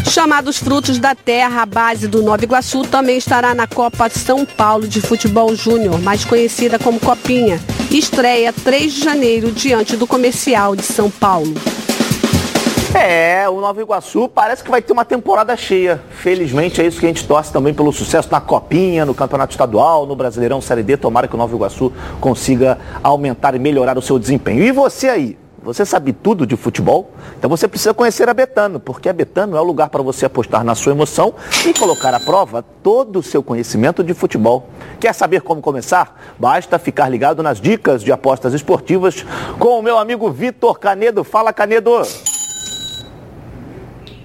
Chamados 0.10 0.58
Frutos 0.58 0.98
da 1.00 1.14
Terra, 1.14 1.64
a 1.64 1.66
base 1.66 2.08
do 2.08 2.24
Nova 2.24 2.46
Iguaçu 2.46 2.84
também 2.84 3.18
estará 3.18 3.54
na 3.54 3.68
Copa 3.68 4.10
São 4.10 4.46
Paulo 4.46 4.88
de 4.88 5.02
Futebol 5.02 5.54
Júnior, 5.54 6.02
mais 6.02 6.24
conhecida 6.24 6.80
como 6.80 6.98
Copinha. 6.98 7.60
Estreia 7.92 8.54
3 8.54 8.94
de 8.94 9.04
janeiro 9.04 9.52
diante 9.52 9.98
do 9.98 10.08
Comercial 10.08 10.78
de 10.78 10.84
São 10.84 11.12
Paulo. 11.12 11.54
É, 12.94 13.48
o 13.48 13.62
Nova 13.62 13.82
Iguaçu 13.82 14.28
parece 14.28 14.64
que 14.64 14.70
vai 14.70 14.82
ter 14.82 14.92
uma 14.92 15.06
temporada 15.06 15.56
cheia. 15.56 16.02
Felizmente 16.10 16.82
é 16.82 16.86
isso 16.86 17.00
que 17.00 17.06
a 17.06 17.10
gente 17.10 17.26
torce 17.26 17.52
também 17.52 17.74
pelo 17.74 17.92
sucesso 17.94 18.30
na 18.30 18.42
Copinha, 18.42 19.06
no 19.06 19.14
Campeonato 19.14 19.52
Estadual, 19.54 20.06
no 20.06 20.16
Brasileirão 20.16 20.60
Série 20.60 20.84
D. 20.84 20.98
Tomara 20.98 21.28
que 21.28 21.34
o 21.34 21.38
Nova 21.38 21.56
Iguaçu 21.56 21.92
consiga 22.20 22.78
aumentar 23.02 23.56
e 23.56 23.60
melhorar 23.60 23.98
o 23.98 24.02
seu 24.02 24.20
desempenho. 24.20 24.62
E 24.62 24.72
você 24.72 25.08
aí? 25.08 25.38
Você 25.64 25.86
sabe 25.86 26.12
tudo 26.12 26.46
de 26.46 26.58
futebol? 26.58 27.12
Então 27.38 27.50
você 27.50 27.68
precisa 27.68 27.94
conhecer 27.94 28.28
a 28.28 28.34
Betano, 28.34 28.80
porque 28.80 29.08
a 29.08 29.14
Betano 29.14 29.56
é 29.56 29.62
o 29.62 29.64
lugar 29.64 29.90
para 29.90 30.02
você 30.02 30.26
apostar 30.26 30.64
na 30.64 30.74
sua 30.74 30.92
emoção 30.92 31.36
e 31.66 31.74
colocar 31.74 32.14
à 32.16 32.20
prova 32.20 32.66
todo 32.82 33.20
o 33.20 33.24
seu 33.24 33.44
conhecimento 33.44 34.04
de 34.04 34.14
futebol. 34.14 34.68
Quer 35.00 35.14
saber 35.14 35.42
como 35.42 35.62
começar? 35.62 36.20
Basta 36.38 36.80
ficar 36.80 37.08
ligado 37.10 37.44
nas 37.44 37.62
dicas 37.62 38.04
de 38.04 38.12
apostas 38.12 38.56
esportivas 38.56 39.24
com 39.60 39.80
o 39.80 39.84
meu 39.84 40.00
amigo 40.00 40.32
Vitor 40.32 40.80
Canedo. 40.80 41.24
Fala, 41.24 41.54
Canedo! 41.54 42.02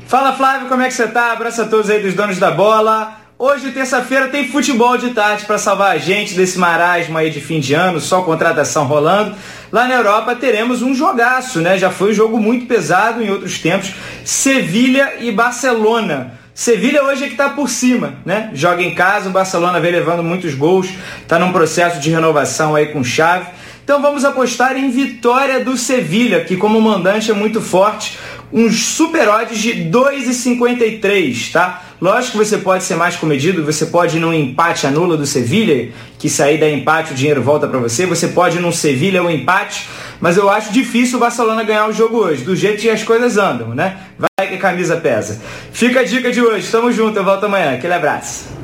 Fala 0.07 0.34
Flávio, 0.34 0.68
como 0.68 0.82
é 0.82 0.86
que 0.86 0.94
você 0.94 1.09
tá? 1.09 1.32
Abraço 1.32 1.62
a 1.62 1.64
todos 1.64 1.90
aí 1.90 2.00
dos 2.00 2.14
donos 2.14 2.38
da 2.38 2.52
bola. 2.52 3.16
Hoje, 3.36 3.72
terça-feira, 3.72 4.28
tem 4.28 4.48
futebol 4.48 4.96
de 4.96 5.11
tarde 5.11 5.44
para 5.44 5.59
salvar 5.59 5.96
a 5.96 5.98
gente 5.98 6.32
desse 6.34 6.57
marasmo 6.61 7.18
aí 7.18 7.28
de 7.28 7.40
fim 7.40 7.59
de 7.59 7.74
ano, 7.74 7.98
só 7.98 8.22
contratação 8.22 8.86
rolando. 8.86 9.34
Lá 9.72 9.88
na 9.88 9.94
Europa 9.94 10.36
teremos 10.36 10.80
um 10.80 10.94
jogaço, 10.94 11.61
né? 11.61 11.76
Já 11.76 11.90
foi 11.90 12.12
um 12.12 12.14
jogo 12.14 12.38
muito 12.38 12.66
pesado 12.66 13.20
em 13.20 13.30
outros 13.30 13.59
tempos. 13.59 13.94
Sevilha 14.24 15.14
e 15.18 15.32
Barcelona. 15.32 16.38
Sevilha 16.54 17.02
hoje 17.02 17.24
é 17.24 17.26
que 17.26 17.32
está 17.32 17.48
por 17.48 17.68
cima, 17.68 18.14
né? 18.24 18.50
Joga 18.54 18.84
em 18.84 18.94
casa, 18.94 19.28
o 19.28 19.32
Barcelona 19.32 19.80
vem 19.80 19.90
levando 19.90 20.22
muitos 20.22 20.54
gols, 20.54 20.88
está 21.20 21.36
num 21.36 21.50
processo 21.50 21.98
de 21.98 22.11
renovação 22.11 22.76
aí 22.76 22.86
com 22.86 23.02
chave. 23.02 23.46
Então 23.87 24.03
vamos 24.03 24.24
apostar 24.24 24.76
em 24.76 24.91
vitória 24.91 25.64
do 25.64 25.76
Sevilha, 25.76 26.43
que 26.43 26.57
como 26.57 26.80
mandante 26.80 27.30
é 27.30 27.34
muito 27.34 27.61
forte, 27.61 28.18
uns 28.53 28.84
super 28.84 29.28
odds 29.28 29.57
de 29.61 29.74
2,53, 29.89 31.53
tá? 31.53 31.84
Lógico 32.01 32.32
que 32.32 32.45
você 32.45 32.59
pode 32.59 32.82
ser 32.82 32.97
mais 32.97 33.14
comedido, 33.14 33.64
você 33.64 33.87
pode 33.87 34.16
ir 34.16 34.20
num 34.20 34.34
empate 34.34 34.89
anula 34.89 35.16
do 35.16 35.24
Sevilha, 35.24 35.93
que 36.18 36.28
sair 36.28 36.59
da 36.59 36.68
empate 36.68 37.12
o 37.12 37.14
dinheiro 37.14 37.41
volta 37.41 37.68
para 37.68 37.78
você, 37.78 38.07
você 38.07 38.26
pode 38.26 38.57
ir 38.57 38.61
num 38.61 38.72
Sevilha 38.72 39.22
ou 39.22 39.30
empate, 39.30 39.87
mas 40.20 40.37
eu 40.37 40.51
acho 40.51 40.72
difícil 40.72 41.18
o 41.18 41.20
Barcelona 41.20 41.62
ganhar 41.62 41.89
o 41.89 41.93
jogo 41.93 42.16
hoje, 42.16 42.43
do 42.43 42.57
jeito 42.57 42.82
que 42.82 42.91
as 42.91 43.05
coisas 43.05 43.39
andam, 43.39 43.68
né? 43.68 43.99
Vai 44.18 44.49
que 44.49 44.55
a 44.55 44.59
camisa 44.59 44.97
pesa. 44.97 45.41
Fica 45.70 46.01
a 46.01 46.05
dica 46.05 46.32
de 46.32 46.43
hoje, 46.43 46.68
tamo 46.72 46.91
junto, 46.91 47.16
eu 47.20 47.24
volto 47.24 47.47
amanhã, 47.47 47.74
aquele 47.74 47.95
abraço. 47.95 48.55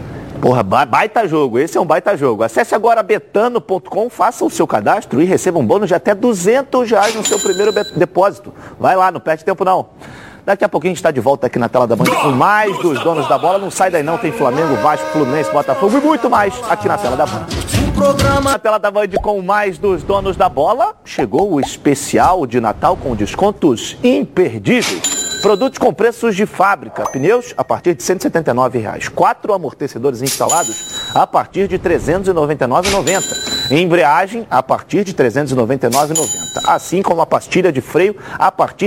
Porra, 0.42 0.64
baita 0.64 1.28
jogo. 1.28 1.56
Esse 1.56 1.78
é 1.78 1.80
um 1.80 1.86
baita 1.86 2.16
jogo. 2.16 2.42
Acesse 2.42 2.74
agora 2.74 3.00
betano.com, 3.00 4.10
faça 4.10 4.44
o 4.44 4.50
seu 4.50 4.66
cadastro 4.66 5.22
e 5.22 5.24
receba 5.24 5.56
um 5.60 5.64
bônus 5.64 5.86
de 5.86 5.94
até 5.94 6.16
200 6.16 6.90
reais 6.90 7.14
no 7.14 7.24
seu 7.24 7.38
primeiro 7.38 7.72
depósito. 7.96 8.52
Vai 8.76 8.96
lá, 8.96 9.12
não 9.12 9.20
perde 9.20 9.44
tempo 9.44 9.64
não. 9.64 9.86
Daqui 10.44 10.64
a 10.64 10.68
pouquinho 10.68 10.90
a 10.90 10.94
gente 10.94 10.98
está 10.98 11.12
de 11.12 11.20
volta 11.20 11.46
aqui 11.46 11.60
na 11.60 11.68
tela 11.68 11.86
da 11.86 11.94
Band 11.94 12.06
com 12.06 12.32
mais 12.32 12.76
dos 12.78 12.98
donos 13.04 13.28
da 13.28 13.38
bola. 13.38 13.56
Não 13.56 13.70
sai 13.70 13.88
daí 13.88 14.02
não, 14.02 14.18
tem 14.18 14.32
Flamengo, 14.32 14.74
Vasco, 14.82 15.06
Fluminense, 15.12 15.48
Botafogo 15.52 15.96
e 15.96 16.00
muito 16.00 16.28
mais 16.28 16.52
aqui 16.68 16.88
na 16.88 16.98
tela 16.98 17.16
da 17.16 17.24
Band. 17.24 17.46
Na 18.42 18.58
tela 18.58 18.78
da 18.78 18.90
Band 18.90 19.10
com 19.22 19.40
mais 19.40 19.78
dos 19.78 20.02
donos 20.02 20.36
da 20.36 20.48
bola, 20.48 20.96
chegou 21.04 21.52
o 21.52 21.60
especial 21.60 22.48
de 22.48 22.60
Natal 22.60 22.96
com 22.96 23.14
descontos 23.14 23.96
imperdíveis. 24.02 25.21
Produtos 25.42 25.76
com 25.76 25.92
preços 25.92 26.36
de 26.36 26.46
fábrica. 26.46 27.02
Pneus 27.10 27.52
a 27.56 27.64
partir 27.64 27.96
de 27.96 28.02
179 28.04 28.78
reais. 28.78 29.08
Quatro 29.08 29.52
amortecedores 29.52 30.22
instalados 30.22 31.10
a 31.12 31.26
partir 31.26 31.66
de 31.66 31.74
R$ 31.74 31.82
399,90. 31.82 33.72
Embreagem 33.72 34.46
a 34.48 34.62
partir 34.62 35.02
de 35.02 35.10
R$ 35.10 35.18
399,90. 35.18 36.62
Assim 36.64 37.02
como 37.02 37.20
a 37.20 37.26
pastilha 37.26 37.72
de 37.72 37.80
freio 37.80 38.14
a 38.34 38.52
partir 38.52 38.86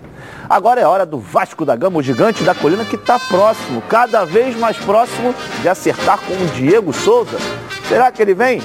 Agora 0.50 0.82
é 0.82 0.86
hora 0.86 1.06
do 1.06 1.18
Vasco 1.18 1.64
da 1.64 1.78
Gama, 1.78 2.00
o 2.00 2.04
gigante 2.04 2.44
da 2.44 2.54
colina 2.54 2.84
que 2.84 2.98
está 2.98 3.18
próximo, 3.18 3.82
cada 3.84 4.26
vez 4.26 4.58
mais 4.58 4.76
próximo 4.76 5.34
de 5.62 5.70
acertar 5.70 6.20
com 6.20 6.34
o 6.34 6.48
Diego 6.48 6.92
Souza. 6.92 7.38
Será 7.88 8.12
que 8.12 8.22
ele 8.22 8.34
vem? 8.34 8.62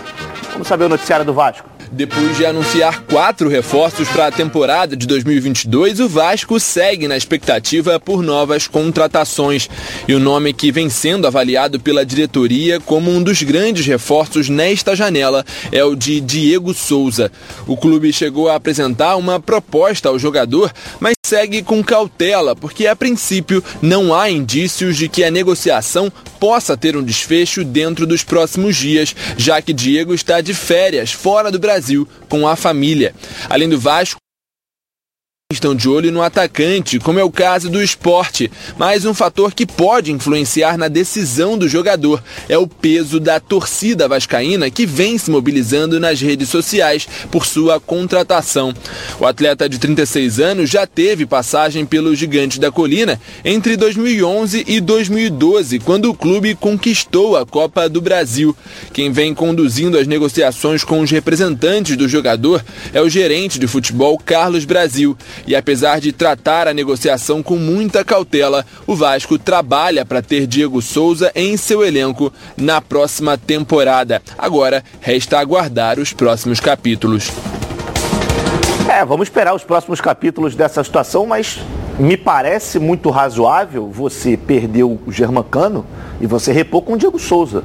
Vamos 0.53 0.67
saber 0.67 0.87
o 0.87 0.89
noticiário 0.89 1.25
do 1.25 1.33
Vasco. 1.33 1.71
Depois 1.93 2.37
de 2.37 2.47
anunciar 2.47 3.03
quatro 3.03 3.49
reforços 3.49 4.09
para 4.11 4.29
a 4.29 4.31
temporada 4.31 4.97
de 4.97 5.09
2022, 5.09 5.99
o 5.99 6.09
Vasco 6.09 6.61
segue 6.61 7.09
na 7.09 7.17
expectativa 7.17 7.99
por 7.99 8.23
novas 8.23 8.69
contratações. 8.69 9.69
E 10.07 10.15
o 10.15 10.21
nome 10.21 10.53
que 10.53 10.71
vem 10.71 10.89
sendo 10.89 11.27
avaliado 11.27 11.81
pela 11.81 12.07
diretoria 12.07 12.79
como 12.79 13.11
um 13.11 13.21
dos 13.21 13.43
grandes 13.43 13.85
reforços 13.87 14.49
nesta 14.49 14.95
janela 14.95 15.45
é 15.73 15.83
o 15.83 15.97
de 15.97 16.21
Diego 16.21 16.73
Souza. 16.73 17.33
O 17.67 17.77
clube 17.77 18.13
chegou 18.13 18.49
a 18.49 18.55
apresentar 18.55 19.17
uma 19.17 19.41
proposta 19.41 20.09
ao 20.09 20.19
jogador, 20.19 20.73
mas 21.01 21.15
segue 21.27 21.61
com 21.61 21.83
cautela, 21.83 22.55
porque 22.55 22.87
a 22.87 22.95
princípio 22.95 23.65
não 23.83 24.15
há 24.15 24.31
indícios 24.31 24.97
de 24.97 25.09
que 25.09 25.25
a 25.25 25.31
negociação 25.31 26.11
possa 26.39 26.77
ter 26.77 26.97
um 26.97 27.03
desfecho 27.03 27.65
dentro 27.65 28.07
dos 28.07 28.23
próximos 28.23 28.77
dias, 28.77 29.15
já 29.37 29.61
que 29.61 29.73
Diego 29.73 30.15
está 30.15 30.41
de 30.41 30.55
férias 30.55 31.13
fora 31.13 31.51
do 31.51 31.59
Brasil 31.59 31.80
com 32.29 32.47
a 32.47 32.57
família. 32.57 33.15
Além 33.49 33.69
do 33.69 33.79
Vasco, 33.79 34.21
estão 35.53 35.75
de 35.75 35.89
olho 35.89 36.13
no 36.13 36.23
atacante, 36.23 37.01
como 37.01 37.19
é 37.19 37.25
o 37.25 37.31
caso 37.31 37.69
do 37.69 37.83
esporte. 37.83 38.49
Mas 38.79 39.05
um 39.05 39.13
fator 39.13 39.53
que 39.53 39.67
pode 39.67 40.13
influenciar 40.13 40.79
na 40.79 40.87
decisão 40.87 41.59
do 41.59 41.69
jogador 41.69 42.23
é 42.49 42.57
o 42.57 42.69
peso 42.69 43.19
da 43.19 43.41
torcida 43.41 44.07
vascaína 44.07 44.71
que 44.71 44.87
vem 44.87 45.19
se 45.19 45.29
mobilizando 45.29 45.99
nas 45.99 46.21
redes 46.21 46.49
sociais 46.49 47.09
por 47.33 47.45
sua 47.45 47.81
contratação. 47.81 48.73
O 49.19 49.27
atleta 49.27 49.69
de 49.69 49.81
36 49.81 50.39
anos 50.39 50.71
já 50.71 50.87
teve 50.87 51.27
passagem 51.27 51.85
pelo 51.85 52.15
Gigante 52.15 52.61
da 52.61 52.71
Colina 52.71 53.21
entre 53.45 53.77
2011 53.77 54.65
e 54.69 54.81
2012, 54.81 55.81
quando 55.81 56.11
o 56.11 56.15
clube 56.15 56.55
conquistou 56.55 57.37
a 57.37 57.45
Copa 57.45 57.89
do 57.89 58.01
Brasil. 58.01 58.57
Quem 58.93 59.11
vem 59.11 59.35
conduzindo 59.35 59.99
as 59.99 60.07
negociações 60.07 60.85
com 60.85 61.01
os 61.01 61.11
representantes 61.11 61.97
do 61.97 62.09
jogador 62.09 62.65
é 62.93 63.03
o 63.03 63.09
gerente 63.09 63.59
de 63.59 63.67
futebol 63.67 64.17
Carlos 64.17 64.65
Brasil. 64.65 65.19
E 65.47 65.57
apesar 65.57 66.01
de 66.01 66.13
tratar 66.13 66.69
a 66.69 66.75
negociação 66.75 67.43
com 67.43 67.57
muita 67.57 68.05
cautela, 68.05 68.65
o 68.87 68.95
Vasco 68.95 69.39
trabalha 69.39 70.05
para 70.05 70.23
ter 70.23 70.47
Diego 70.47 70.81
Souza 70.83 71.31
em 71.35 71.57
seu 71.57 71.85
elenco 71.85 72.33
na 72.57 72.81
próxima 72.81 73.37
temporada. 73.37 74.23
Agora 74.39 74.85
resta 75.01 75.39
aguardar 75.39 75.99
os 75.99 76.13
próximos 76.13 76.61
capítulos. 76.61 77.31
É, 78.89 79.05
vamos 79.05 79.29
esperar 79.29 79.55
os 79.55 79.63
próximos 79.63 80.01
capítulos 80.01 80.57
dessa 80.57 80.83
situação, 80.83 81.25
mas 81.25 81.61
me 81.99 82.17
parece 82.17 82.79
muito 82.79 83.09
razoável 83.11 83.89
você 83.89 84.37
perder 84.37 84.83
o 84.83 84.99
Germancano 85.09 85.87
e 86.21 86.27
você 86.27 86.53
repor 86.53 86.83
com 86.83 86.95
o 86.95 86.97
Diego 86.97 87.19
Souza. 87.19 87.63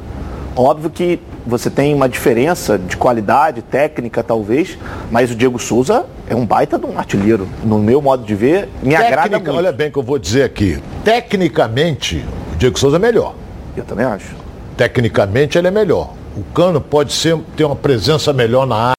Óbvio 0.56 0.90
que 0.90 1.20
você 1.46 1.70
tem 1.70 1.94
uma 1.94 2.08
diferença 2.08 2.78
de 2.78 2.96
qualidade 2.96 3.62
técnica, 3.62 4.24
talvez, 4.24 4.78
mas 5.10 5.32
o 5.32 5.36
Diego 5.36 5.58
Souza 5.58 6.06
é 6.30 6.36
um 6.36 6.46
baita 6.46 6.78
de 6.80 6.86
um 6.86 6.98
artilheiro. 6.98 7.48
No 7.64 7.80
meu 7.80 8.02
modo 8.02 8.24
de 8.24 8.34
ver, 8.36 8.68
me 8.82 8.92
Técnica, 8.92 9.08
agrada 9.08 9.40
muito. 9.40 9.52
Olha 9.56 9.72
bem 9.72 9.90
o 9.90 9.92
que 9.92 10.00
eu 10.00 10.04
vou 10.04 10.18
dizer 10.20 10.44
aqui. 10.44 10.82
Tecnicamente, 11.04 12.24
o 12.54 12.58
Diego 12.58 12.78
Souza 12.80 12.96
é 12.98 13.00
melhor. 13.00 13.36
Eu 13.76 13.84
também 13.84 14.06
acho. 14.06 14.36
Tecnicamente 14.78 15.58
ele 15.58 15.68
é 15.68 15.72
melhor. 15.72 16.14
O 16.36 16.44
Cano 16.54 16.82
pode 16.82 17.14
ser, 17.14 17.38
ter 17.56 17.64
uma 17.64 17.76
presença 17.76 18.34
melhor 18.34 18.66
na 18.66 18.76
área. 18.76 18.96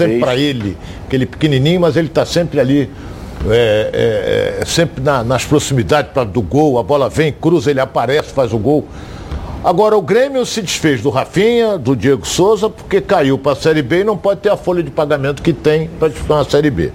Sempre 0.00 0.20
para 0.20 0.36
ele, 0.36 0.76
aquele 1.06 1.26
pequenininho, 1.26 1.80
mas 1.80 1.96
ele 1.96 2.06
está 2.06 2.24
sempre 2.24 2.60
ali, 2.60 2.88
é, 3.50 3.90
é, 3.92 4.60
é, 4.60 4.64
sempre 4.64 5.02
na- 5.02 5.24
nas 5.24 5.44
proximidades 5.44 6.12
pra, 6.12 6.22
do 6.22 6.40
gol. 6.40 6.78
A 6.78 6.82
bola 6.84 7.08
vem, 7.08 7.32
cruza, 7.32 7.70
ele 7.70 7.80
aparece, 7.80 8.32
faz 8.32 8.52
o 8.52 8.58
gol. 8.58 8.86
Agora 9.64 9.96
o 9.96 10.02
Grêmio 10.02 10.46
se 10.46 10.62
desfez 10.62 11.02
do 11.02 11.10
Rafinha, 11.10 11.76
do 11.76 11.96
Diego 11.96 12.26
Souza, 12.26 12.70
porque 12.70 13.00
caiu 13.00 13.36
para 13.36 13.52
a 13.52 13.56
Série 13.56 13.82
B 13.82 14.00
e 14.00 14.04
não 14.04 14.16
pode 14.16 14.40
ter 14.40 14.50
a 14.50 14.56
folha 14.56 14.82
de 14.82 14.90
pagamento 14.90 15.42
que 15.42 15.52
tem 15.52 15.88
para 15.98 16.08
disputar 16.08 16.38
na 16.38 16.44
Série 16.44 16.70
B. 16.70 16.92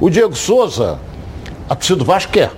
O 0.00 0.10
Diego 0.10 0.34
Souza, 0.34 0.98
a 1.68 1.74
torcida 1.76 1.98
do 2.00 2.04
Vasco 2.04 2.32
quer. 2.32 2.50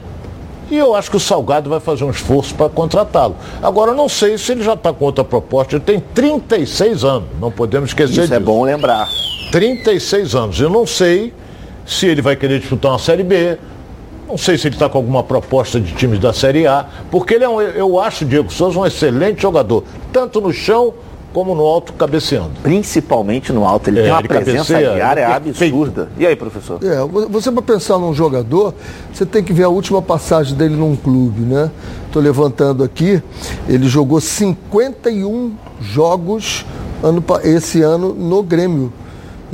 E 0.70 0.78
eu 0.78 0.94
acho 0.94 1.10
que 1.10 1.16
o 1.18 1.20
Salgado 1.20 1.68
vai 1.68 1.78
fazer 1.78 2.04
um 2.04 2.10
esforço 2.10 2.54
para 2.54 2.70
contratá-lo. 2.70 3.36
Agora, 3.62 3.90
eu 3.90 3.94
não 3.94 4.08
sei 4.08 4.38
se 4.38 4.50
ele 4.50 4.64
já 4.64 4.72
está 4.72 4.94
com 4.94 5.04
outra 5.04 5.22
proposta. 5.22 5.76
Ele 5.76 5.84
tem 5.84 6.00
36 6.00 7.04
anos, 7.04 7.28
não 7.38 7.50
podemos 7.50 7.90
esquecer 7.90 8.12
Isso 8.12 8.20
disso. 8.22 8.34
é 8.34 8.40
bom 8.40 8.64
lembrar. 8.64 9.06
36 9.52 10.34
anos. 10.34 10.58
Eu 10.58 10.70
não 10.70 10.86
sei 10.86 11.34
se 11.84 12.06
ele 12.06 12.22
vai 12.22 12.34
querer 12.34 12.60
disputar 12.60 12.92
uma 12.92 12.98
Série 12.98 13.22
B. 13.22 13.58
Não 14.28 14.38
sei 14.38 14.56
se 14.58 14.66
ele 14.68 14.74
está 14.76 14.88
com 14.88 14.98
alguma 14.98 15.22
proposta 15.22 15.78
de 15.80 15.92
times 15.94 16.18
da 16.18 16.32
Série 16.32 16.66
A. 16.66 16.86
Porque 17.10 17.34
ele 17.34 17.44
é 17.44 17.48
um, 17.48 17.60
eu 17.60 18.00
acho 18.00 18.24
o 18.24 18.28
Diego 18.28 18.50
Souza 18.52 18.78
um 18.78 18.86
excelente 18.86 19.42
jogador. 19.42 19.84
Tanto 20.12 20.40
no 20.40 20.52
chão 20.52 20.94
como 21.32 21.52
no 21.54 21.62
alto 21.64 21.92
cabeceando. 21.94 22.52
Principalmente 22.62 23.52
no 23.52 23.64
alto. 23.66 23.90
Ele 23.90 23.98
É, 23.98 24.02
tem 24.04 24.12
uma 24.12 24.20
ele 24.20 24.28
presença 24.28 24.78
diária 24.78 25.20
é 25.20 25.24
absurda. 25.32 26.08
E 26.16 26.24
aí, 26.26 26.36
professor? 26.36 26.78
É, 26.82 27.00
vo- 27.04 27.28
você 27.28 27.50
para 27.50 27.60
pensar 27.62 27.98
num 27.98 28.14
jogador, 28.14 28.72
você 29.12 29.26
tem 29.26 29.42
que 29.42 29.52
ver 29.52 29.64
a 29.64 29.68
última 29.68 30.00
passagem 30.00 30.54
dele 30.56 30.76
num 30.76 30.94
clube, 30.94 31.40
né? 31.40 31.70
Estou 32.06 32.22
levantando 32.22 32.84
aqui, 32.84 33.20
ele 33.68 33.88
jogou 33.88 34.20
51 34.20 35.52
jogos 35.80 36.64
ano, 37.02 37.22
esse 37.42 37.82
ano 37.82 38.14
no 38.14 38.42
Grêmio. 38.42 38.92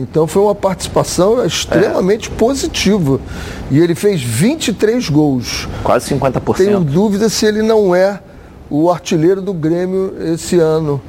Então 0.00 0.26
foi 0.26 0.40
uma 0.42 0.54
participação 0.54 1.44
extremamente 1.44 2.30
positiva. 2.30 3.20
E 3.70 3.78
ele 3.78 3.94
fez 3.94 4.22
23 4.22 5.08
gols. 5.10 5.68
Quase 5.84 6.14
50%. 6.14 6.56
Tenho 6.56 6.80
dúvida 6.80 7.28
se 7.28 7.44
ele 7.44 7.60
não 7.62 7.94
é 7.94 8.18
o 8.70 8.90
artilheiro 8.90 9.42
do 9.42 9.52
Grêmio 9.52 10.14
esse 10.32 10.58
ano. 10.58 11.00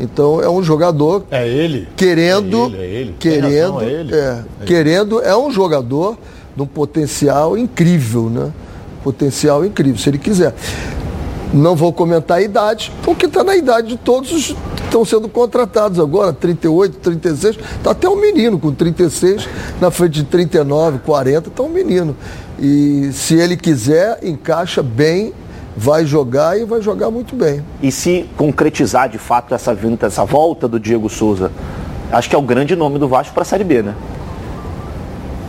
Então 0.00 0.42
é 0.42 0.48
um 0.48 0.62
jogador 0.62 1.24
É 1.30 1.46
ele. 1.46 1.86
querendo, 1.94 2.72
É 2.74 2.78
ele, 2.78 2.82
é 2.82 2.86
ele. 3.00 3.14
Querendo, 3.20 3.74
razão, 3.74 3.80
é 3.82 3.92
ele. 3.92 4.14
é, 4.14 4.42
querendo 4.66 5.20
é 5.22 5.36
um 5.36 5.50
jogador 5.52 6.18
de 6.56 6.62
um 6.62 6.66
potencial 6.66 7.56
incrível, 7.56 8.28
né? 8.30 8.50
Potencial 9.04 9.64
incrível, 9.64 9.98
se 10.00 10.08
ele 10.10 10.18
quiser. 10.18 10.54
Não 11.52 11.74
vou 11.74 11.92
comentar 11.92 12.38
a 12.38 12.42
idade, 12.42 12.92
porque 13.02 13.26
está 13.26 13.42
na 13.42 13.56
idade 13.56 13.88
de 13.88 13.96
todos 13.96 14.32
os 14.32 14.46
que 14.76 14.82
estão 14.84 15.04
sendo 15.04 15.28
contratados 15.28 15.98
agora, 15.98 16.32
38, 16.32 16.98
36, 16.98 17.56
está 17.56 17.90
até 17.90 18.08
um 18.08 18.20
menino 18.20 18.58
com 18.58 18.72
36, 18.72 19.48
na 19.80 19.90
frente 19.90 20.14
de 20.14 20.24
39, 20.24 21.00
40, 21.00 21.48
está 21.48 21.62
um 21.62 21.68
menino. 21.68 22.16
E 22.58 23.10
se 23.12 23.34
ele 23.34 23.56
quiser, 23.56 24.18
encaixa 24.22 24.82
bem, 24.82 25.32
vai 25.76 26.04
jogar 26.04 26.58
e 26.58 26.64
vai 26.64 26.82
jogar 26.82 27.10
muito 27.10 27.34
bem. 27.34 27.64
E 27.82 27.90
se 27.90 28.28
concretizar 28.36 29.08
de 29.08 29.18
fato 29.18 29.54
essa 29.54 29.74
vinda, 29.74 30.06
essa 30.06 30.24
volta 30.24 30.68
do 30.68 30.78
Diego 30.78 31.08
Souza, 31.08 31.50
acho 32.12 32.28
que 32.28 32.36
é 32.36 32.38
o 32.38 32.42
grande 32.42 32.76
nome 32.76 32.98
do 32.98 33.08
Vasco 33.08 33.32
para 33.34 33.42
a 33.42 33.46
Série 33.46 33.64
B, 33.64 33.82
né? 33.82 33.94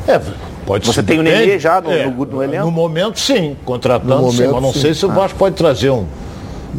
É, 0.07 0.19
pode 0.65 0.85
Você 0.87 1.01
tem 1.03 1.19
o. 1.19 1.23
Nenê 1.23 1.59
já 1.59 1.81
no, 1.81 1.91
É, 1.91 2.05
no, 2.05 2.25
no 2.25 2.43
elenco? 2.43 2.65
No 2.65 2.71
momento, 2.71 3.19
sim. 3.19 3.55
Contratando, 3.65 4.21
No 4.21 4.31
sim. 4.31 4.37
momento, 4.37 4.53
Mas 4.53 4.61
não 4.63 4.73
sim. 4.73 4.79
sei 4.81 4.93
se 4.93 5.05
o 5.05 5.11
Ah. 5.11 5.13
Vasco 5.13 5.37
pode 5.37 5.55
trazer 5.55 5.89
um 5.89 6.05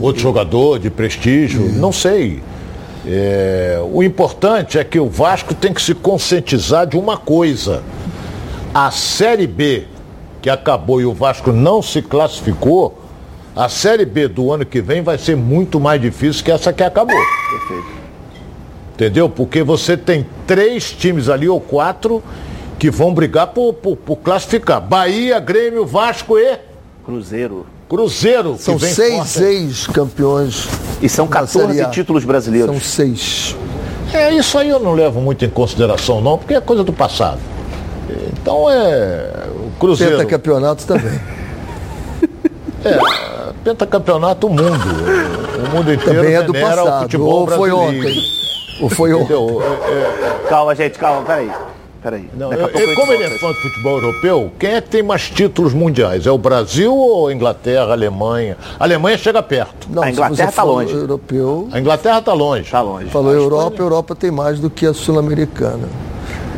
outro 0.00 0.20
jogador 0.22 0.78
de 0.78 0.90
prestígio. 0.90 1.60
Não 1.72 1.92
sei. 1.92 2.42
É, 3.06 3.80
o 3.92 4.02
importante 4.02 4.78
é 4.78 4.84
que 4.84 4.98
o 4.98 5.08
Vasco 5.08 5.54
tem 5.54 5.72
que 5.72 5.82
se 5.82 5.94
conscientizar 5.94 6.86
de 6.86 6.96
uma 6.96 7.16
coisa. 7.16 7.82
A 8.72 8.90
Série 8.90 9.46
B, 9.46 9.84
que 10.40 10.48
acabou 10.48 11.00
e 11.00 11.04
o 11.04 11.12
Vasco 11.12 11.52
não 11.52 11.82
se 11.82 12.00
classificou, 12.00 12.98
a 13.54 13.68
Série 13.68 14.06
B 14.06 14.28
do 14.28 14.50
ano 14.52 14.64
que 14.64 14.80
vem 14.80 15.02
vai 15.02 15.18
ser 15.18 15.36
muito 15.36 15.78
mais 15.80 16.00
difícil 16.00 16.42
que 16.44 16.50
essa 16.50 16.72
que 16.72 16.82
acabou. 16.82 17.16
Perfeito. 17.50 18.02
Entendeu? 18.94 19.28
Porque 19.28 19.62
você 19.62 19.96
tem 19.96 20.24
três 20.46 20.92
times 20.92 21.28
ali, 21.28 21.48
ou 21.48 21.60
quatro, 21.60 22.22
que 22.82 22.90
vão 22.90 23.14
brigar 23.14 23.46
por, 23.46 23.72
por- 23.74 23.96
por 23.96 24.16
classificar. 24.16 24.80
Bahia, 24.80 25.38
Grêmio, 25.38 25.86
Vasco 25.86 26.36
e 26.36 26.58
Cruzeiro. 27.04 27.64
Cruzeiro. 27.88 28.54
que 28.54 28.62
São 28.62 28.76
vem 28.76 28.92
seis 28.92 29.14
forte. 29.34 29.42
ex-campeões. 29.44 30.68
E 31.00 31.08
são 31.08 31.28
da 31.28 31.46
Série 31.46 31.62
14 31.66 31.80
A. 31.82 31.90
títulos 31.90 32.24
brasileiros. 32.24 32.68
São 32.72 32.80
seis. 32.80 33.54
É, 34.12 34.32
isso 34.32 34.58
aí 34.58 34.68
eu 34.68 34.80
não 34.80 34.94
levo 34.94 35.20
muito 35.20 35.44
em 35.44 35.48
consideração, 35.48 36.20
não, 36.20 36.36
porque 36.36 36.54
é 36.54 36.60
coisa 36.60 36.82
do 36.82 36.92
passado. 36.92 37.38
Então 38.32 38.68
é. 38.68 39.30
O 39.64 39.70
Cruzeiro. 39.78 40.16
Pentacampeonatos 40.16 40.84
também. 40.84 41.20
É, 42.84 42.98
pentacampeonato 43.62 44.48
o 44.48 44.50
mundo. 44.50 44.64
O 45.64 45.76
mundo 45.76 45.92
inteiro 45.94 46.16
Também 46.20 46.34
é 46.34 46.42
do 46.42 46.52
venera 46.52 46.82
o 46.82 46.84
passado. 46.84 47.02
futebol 47.02 47.32
Ou 47.42 47.46
foi 47.46 47.70
brasileiro. 47.70 48.08
ontem. 48.08 48.22
Ou 48.80 48.90
foi 48.90 49.14
ontem. 49.14 49.22
Entendeu? 49.36 49.62
É, 49.86 50.48
Calma, 50.48 50.74
gente, 50.74 50.98
calma, 50.98 51.22
peraí. 51.22 51.48
Peraí. 52.02 52.28
Não, 52.34 52.52
eu- 52.52 52.68
eu- 52.68 52.94
como 52.96 53.12
ele 53.12 53.22
é 53.22 53.30
fã 53.38 53.48
do 53.48 53.54
futebol 53.54 53.98
europeu, 53.98 54.50
quem 54.58 54.70
é 54.74 54.80
que 54.80 54.88
tem 54.88 55.02
mais 55.04 55.30
títulos 55.30 55.72
mundiais? 55.72 56.26
É 56.26 56.30
o 56.32 56.36
Brasil 56.38 56.92
ou 56.92 57.28
a 57.28 57.32
Inglaterra, 57.32 57.84
a 57.90 57.92
Alemanha? 57.92 58.56
A 58.78 58.82
Alemanha 58.82 59.16
chega 59.16 59.40
perto. 59.40 59.86
Não, 59.88 60.02
A 60.02 60.06
se 60.06 60.12
Inglaterra 60.12 60.36
você 60.36 60.44
tá 60.46 60.50
falou 60.52 60.74
longe. 60.80 60.92
Europeu. 60.94 61.68
A 61.70 61.78
Inglaterra 61.78 62.18
está 62.18 62.32
longe. 62.32 62.70
Tá 62.70 62.80
longe. 62.80 63.06
Falou 63.08 63.32
Europa, 63.32 63.76
a 63.80 63.84
Europa 63.84 64.14
tem 64.16 64.30
mais 64.32 64.58
do 64.58 64.68
que 64.68 64.84
a 64.84 64.92
Sul-Americana. 64.92 65.88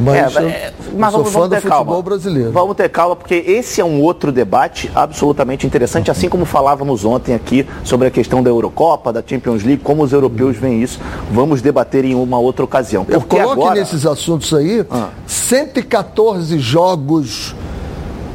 Mas, 0.01 0.37
É, 0.37 0.43
eu, 0.43 0.49
é, 0.49 0.69
eu 0.69 0.99
mas 0.99 1.11
sou 1.13 1.19
vamos, 1.21 1.33
fã 1.33 1.39
vamos 1.41 1.49
do 1.49 1.55
ter 1.55 1.61
futebol 1.63 1.85
calma. 1.87 2.03
brasileiro. 2.03 2.53
Vamos 2.53 2.77
ter 2.77 2.89
calma, 2.89 3.17
porque 3.17 3.35
esse 3.35 3.81
é 3.81 3.85
um 3.85 4.01
outro 4.01 4.33
debate 4.33 4.91
absolutamente 4.95 5.67
interessante, 5.67 6.11
assim 6.11 6.29
como 6.29 6.45
falávamos 6.45 7.05
ontem 7.05 7.35
aqui 7.35 7.67
sobre 7.85 8.09
a 8.09 8.11
questão 8.11 8.43
da 8.43 8.51
Eurocopa, 8.51 9.13
da 9.13 9.23
Champions 9.25 9.63
League, 9.63 9.83
como 9.83 10.03
os 10.03 10.13
europeus 10.13 10.57
veem 10.57 10.83
isso. 10.83 11.01
Vamos 11.31 11.63
debater 11.63 12.05
em 12.05 12.15
uma 12.15 12.39
outra 12.39 12.65
ocasião. 12.65 13.07
Eu 13.09 13.21
Porque 13.21 13.37
coloque 13.37 13.61
agora... 13.61 13.81
nesses 13.81 14.05
assuntos 14.07 14.53
aí 14.53 14.85
Ah. 14.91 15.09
114 15.27 16.59
jogos 16.59 17.55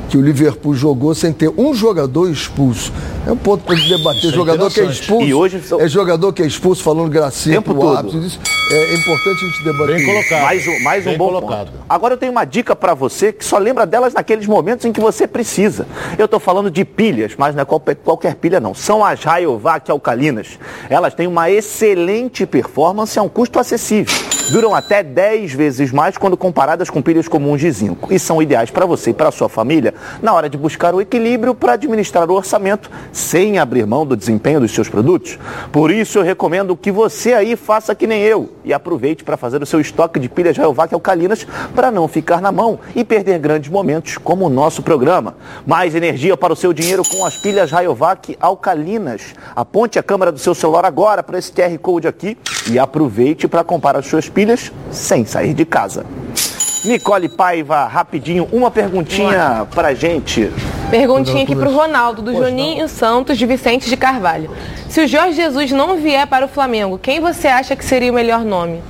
que 0.09 0.17
o 0.17 0.21
Liverpool 0.21 0.73
jogou 0.73 1.13
sem 1.13 1.31
ter 1.31 1.49
um 1.55 1.73
jogador 1.73 2.29
expulso. 2.29 2.91
É 3.27 3.31
um 3.31 3.37
ponto 3.37 3.63
para 3.63 3.75
debater. 3.75 4.17
Isso 4.19 4.27
é 4.29 4.31
jogador 4.31 4.71
que 4.71 4.79
é 4.81 4.85
expulso. 4.85 5.23
E 5.27 5.33
hoje 5.33 5.61
são- 5.61 5.79
É 5.79 5.87
jogador 5.87 6.33
que 6.33 6.41
é 6.41 6.45
expulso 6.47 6.81
falando 6.81 7.09
gracinha 7.09 7.55
Tempo 7.55 7.75
pro 7.75 7.89
árbitro. 7.89 8.19
Isso 8.25 8.39
é 8.71 8.95
importante 8.95 9.45
a 9.45 9.47
gente 9.47 9.63
debater. 9.63 9.95
Bem 9.95 9.97
isso. 9.97 10.05
colocado. 10.11 10.41
Mais 10.43 10.67
um, 10.67 10.79
mais 10.83 11.07
um 11.07 11.17
bom 11.17 11.27
colocado. 11.27 11.67
ponto. 11.71 11.83
Agora 11.87 12.13
eu 12.15 12.17
tenho 12.17 12.31
uma 12.31 12.43
dica 12.45 12.75
para 12.75 12.93
você 12.95 13.31
que 13.31 13.45
só 13.45 13.57
lembra 13.59 13.85
delas 13.85 14.13
naqueles 14.13 14.47
momentos 14.47 14.83
em 14.85 14.91
que 14.91 14.99
você 14.99 15.27
precisa. 15.27 15.85
Eu 16.17 16.25
estou 16.25 16.39
falando 16.39 16.71
de 16.71 16.83
pilhas, 16.83 17.33
mas 17.37 17.53
não 17.53 17.61
é 17.61 17.65
qualquer, 17.65 17.95
qualquer 17.95 18.35
pilha 18.35 18.59
não. 18.59 18.73
São 18.73 19.05
as 19.05 19.23
Rayovac 19.23 19.89
alcalinas. 19.91 20.57
Elas 20.89 21.13
têm 21.13 21.27
uma 21.27 21.51
excelente 21.51 22.45
performance 22.47 23.17
a 23.19 23.21
um 23.21 23.29
custo 23.29 23.59
acessível. 23.59 24.13
Duram 24.51 24.73
até 24.73 25.03
10 25.03 25.53
vezes 25.53 25.91
mais 25.91 26.17
quando 26.17 26.35
comparadas 26.35 26.89
com 26.89 27.03
pilhas 27.03 27.27
comuns 27.27 27.61
de 27.61 27.69
zinco. 27.69 28.11
E 28.11 28.17
são 28.17 28.41
ideais 28.41 28.71
para 28.71 28.83
você 28.83 29.11
e 29.11 29.13
para 29.13 29.29
sua 29.29 29.47
família 29.47 29.93
na 30.23 30.33
hora 30.33 30.49
de 30.49 30.57
buscar 30.57 30.95
o 30.95 30.99
equilíbrio 30.99 31.53
para 31.53 31.73
administrar 31.73 32.27
o 32.31 32.33
orçamento 32.33 32.89
sem 33.11 33.59
abrir 33.59 33.85
mão 33.85 34.07
do 34.07 34.17
desempenho 34.17 34.59
dos 34.59 34.71
seus 34.71 34.89
produtos. 34.89 35.37
Por 35.71 35.91
isso 35.91 36.17
eu 36.17 36.23
recomendo 36.23 36.75
que 36.75 36.91
você 36.91 37.33
aí 37.33 37.55
faça 37.55 37.93
que 37.93 38.07
nem 38.07 38.23
eu 38.23 38.49
e 38.65 38.73
aproveite 38.73 39.23
para 39.23 39.37
fazer 39.37 39.61
o 39.61 39.67
seu 39.67 39.79
estoque 39.79 40.19
de 40.19 40.27
pilhas 40.27 40.57
Rayovac 40.57 40.95
alcalinas 40.95 41.45
para 41.75 41.91
não 41.91 42.07
ficar 42.07 42.41
na 42.41 42.51
mão 42.51 42.79
e 42.95 43.03
perder 43.03 43.37
grandes 43.37 43.69
momentos 43.69 44.17
como 44.17 44.47
o 44.47 44.49
nosso 44.49 44.81
programa. 44.81 45.35
Mais 45.63 45.93
energia 45.93 46.35
para 46.35 46.53
o 46.53 46.55
seu 46.55 46.73
dinheiro 46.73 47.03
com 47.07 47.23
as 47.23 47.37
pilhas 47.37 47.69
Rayovac 47.69 48.35
alcalinas. 48.39 49.35
Aponte 49.55 49.99
a 49.99 50.03
câmera 50.03 50.31
do 50.31 50.39
seu 50.39 50.55
celular 50.55 50.85
agora 50.85 51.21
para 51.21 51.37
esse 51.37 51.51
QR 51.51 51.77
Code 51.77 52.07
aqui 52.07 52.35
e 52.67 52.79
aproveite 52.79 53.47
para 53.47 53.63
comprar 53.63 53.95
as 53.95 54.07
suas 54.07 54.27
pilhas 54.27 54.38
sem 54.91 55.25
sair 55.25 55.53
de 55.53 55.65
casa. 55.65 56.05
Nicole 56.85 57.27
Paiva, 57.27 57.85
rapidinho, 57.85 58.47
uma 58.51 58.71
perguntinha 58.71 59.67
pra 59.73 59.93
gente. 59.93 60.49
Perguntinha 60.89 61.43
aqui 61.43 61.55
pro 61.55 61.71
Ronaldo, 61.71 62.21
do 62.21 62.33
Juninho 62.33 62.87
Santos, 62.87 63.37
de 63.37 63.45
Vicente 63.45 63.89
de 63.89 63.97
Carvalho. 63.97 64.49
Se 64.87 65.01
o 65.01 65.07
Jorge 65.07 65.33
Jesus 65.33 65.71
não 65.71 65.97
vier 65.97 66.25
para 66.25 66.45
o 66.45 66.47
Flamengo, 66.47 66.97
quem 66.97 67.19
você 67.19 67.47
acha 67.47 67.75
que 67.75 67.83
seria 67.83 68.11
o 68.11 68.15
melhor 68.15 68.45
nome? 68.45 68.81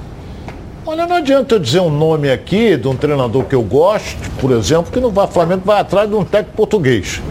Olha, 0.85 1.05
não 1.05 1.17
adianta 1.17 1.55
eu 1.55 1.59
dizer 1.59 1.81
um 1.81 1.89
nome 1.89 2.31
aqui 2.31 2.77
de 2.77 2.87
um 2.87 2.95
treinador 2.95 3.43
que 3.45 3.55
eu 3.55 3.61
gosto, 3.61 4.17
por 4.39 4.51
exemplo, 4.51 4.91
que 4.91 4.99
não 4.99 5.09
vai, 5.09 5.27
Flamengo 5.27 5.61
vai 5.65 5.81
atrás 5.81 6.09
de 6.09 6.15
um 6.15 6.23
técnico 6.23 6.55
português. 6.55 7.21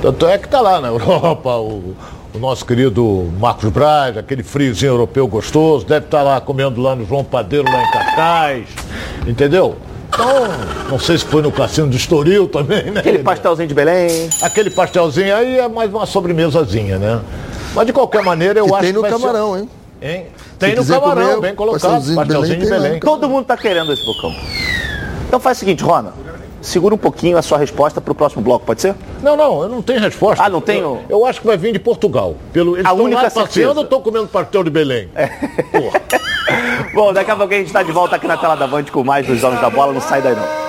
Tanto 0.00 0.26
é 0.26 0.38
que 0.38 0.46
está 0.46 0.60
lá 0.60 0.80
na 0.80 0.88
Europa 0.88 1.56
o, 1.56 1.94
o 2.38 2.40
nosso 2.40 2.64
querido 2.64 3.28
Marcos 3.38 3.68
Braz, 3.70 4.16
aquele 4.16 4.42
friozinho 4.44 4.90
europeu 4.92 5.26
gostoso, 5.26 5.84
deve 5.84 6.06
estar 6.06 6.22
lá 6.22 6.40
comendo 6.40 6.80
lá 6.80 6.94
no 6.94 7.04
João 7.04 7.24
Padeiro, 7.24 7.64
lá 7.70 7.82
em 7.82 7.90
Cascais, 7.90 8.68
entendeu? 9.26 9.76
Então, 10.08 10.28
não 10.88 10.98
sei 10.98 11.18
se 11.18 11.24
foi 11.24 11.42
no 11.42 11.50
cassino 11.52 11.88
do 11.88 11.96
Estoril 11.96 12.48
também, 12.48 12.84
né? 12.90 13.00
Aquele 13.00 13.18
pastelzinho 13.18 13.68
de 13.68 13.74
Belém. 13.74 14.30
Aquele 14.40 14.70
pastelzinho 14.70 15.34
aí 15.34 15.58
é 15.58 15.68
mais 15.68 15.92
uma 15.92 16.06
sobremesazinha, 16.06 16.96
né? 16.98 17.20
Mas 17.74 17.86
de 17.86 17.92
qualquer 17.92 18.22
maneira, 18.22 18.58
eu 18.60 18.66
Que 18.66 18.72
acho 18.72 18.80
tem 18.82 18.90
que 18.90 18.94
no 18.96 19.02
vai 19.02 19.10
ser- 19.12 19.18
camarão, 19.18 19.58
hein? 19.58 19.68
Hein? 20.00 20.26
Tem 20.58 20.70
Se 20.70 20.76
no 20.92 21.00
camarão, 21.00 21.28
comer, 21.28 21.40
bem 21.40 21.54
colocado. 21.54 21.80
pastelzinho 21.82 22.10
de 22.10 22.16
Pastelzinho 22.24 22.58
de 22.60 22.64
Belém 22.64 22.78
tem 22.80 22.88
Belém. 22.88 23.00
Todo 23.00 23.28
mundo 23.28 23.44
tá 23.44 23.56
querendo 23.56 23.92
esse 23.92 24.04
bocão. 24.06 24.34
Então 25.26 25.38
faz 25.40 25.58
o 25.58 25.60
seguinte, 25.60 25.82
Rona. 25.82 26.12
Segura 26.60 26.94
um 26.94 26.98
pouquinho 26.98 27.38
a 27.38 27.42
sua 27.42 27.56
resposta 27.58 28.00
pro 28.00 28.14
próximo 28.14 28.42
bloco, 28.42 28.66
pode 28.66 28.80
ser? 28.80 28.94
Não, 29.22 29.36
não, 29.36 29.62
eu 29.62 29.68
não 29.68 29.80
tenho 29.80 30.00
resposta. 30.00 30.42
Ah, 30.42 30.48
não 30.48 30.60
tenho? 30.60 31.00
Eu, 31.08 31.20
eu 31.20 31.26
acho 31.26 31.40
que 31.40 31.46
vai 31.46 31.56
vir 31.56 31.72
de 31.72 31.78
Portugal. 31.78 32.34
Pelo, 32.52 32.76
eles 32.76 32.84
A 32.86 32.92
única 32.92 33.16
lá 33.22 33.22
passeando 33.24 33.52
certeza. 33.52 33.74
ou 33.78 33.84
estão 33.84 34.00
comendo 34.00 34.26
pastel 34.26 34.64
de 34.64 34.70
Belém? 34.70 35.08
Bom, 36.94 37.12
daqui 37.12 37.30
a 37.30 37.36
pouco 37.36 37.52
a 37.54 37.56
gente 37.56 37.66
está 37.68 37.82
de 37.82 37.92
volta 37.92 38.16
aqui 38.16 38.26
na 38.26 38.36
tela 38.36 38.56
da 38.56 38.66
Band 38.66 38.84
com 38.84 39.04
mais 39.04 39.26
dos 39.26 39.40
Donos 39.40 39.60
da 39.60 39.70
Bola. 39.70 39.92
Não 39.92 40.00
sai 40.00 40.20
daí 40.20 40.34
não. 40.34 40.68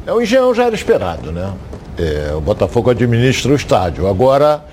É, 0.06 0.14
o 0.14 0.22
Engenhão 0.22 0.54
já 0.54 0.66
era 0.66 0.76
esperado, 0.76 1.32
né? 1.32 1.52
É, 1.98 2.34
o 2.36 2.42
Botafogo 2.42 2.90
administra 2.90 3.52
o 3.52 3.56
estádio. 3.56 4.08
Agora, 4.08 4.64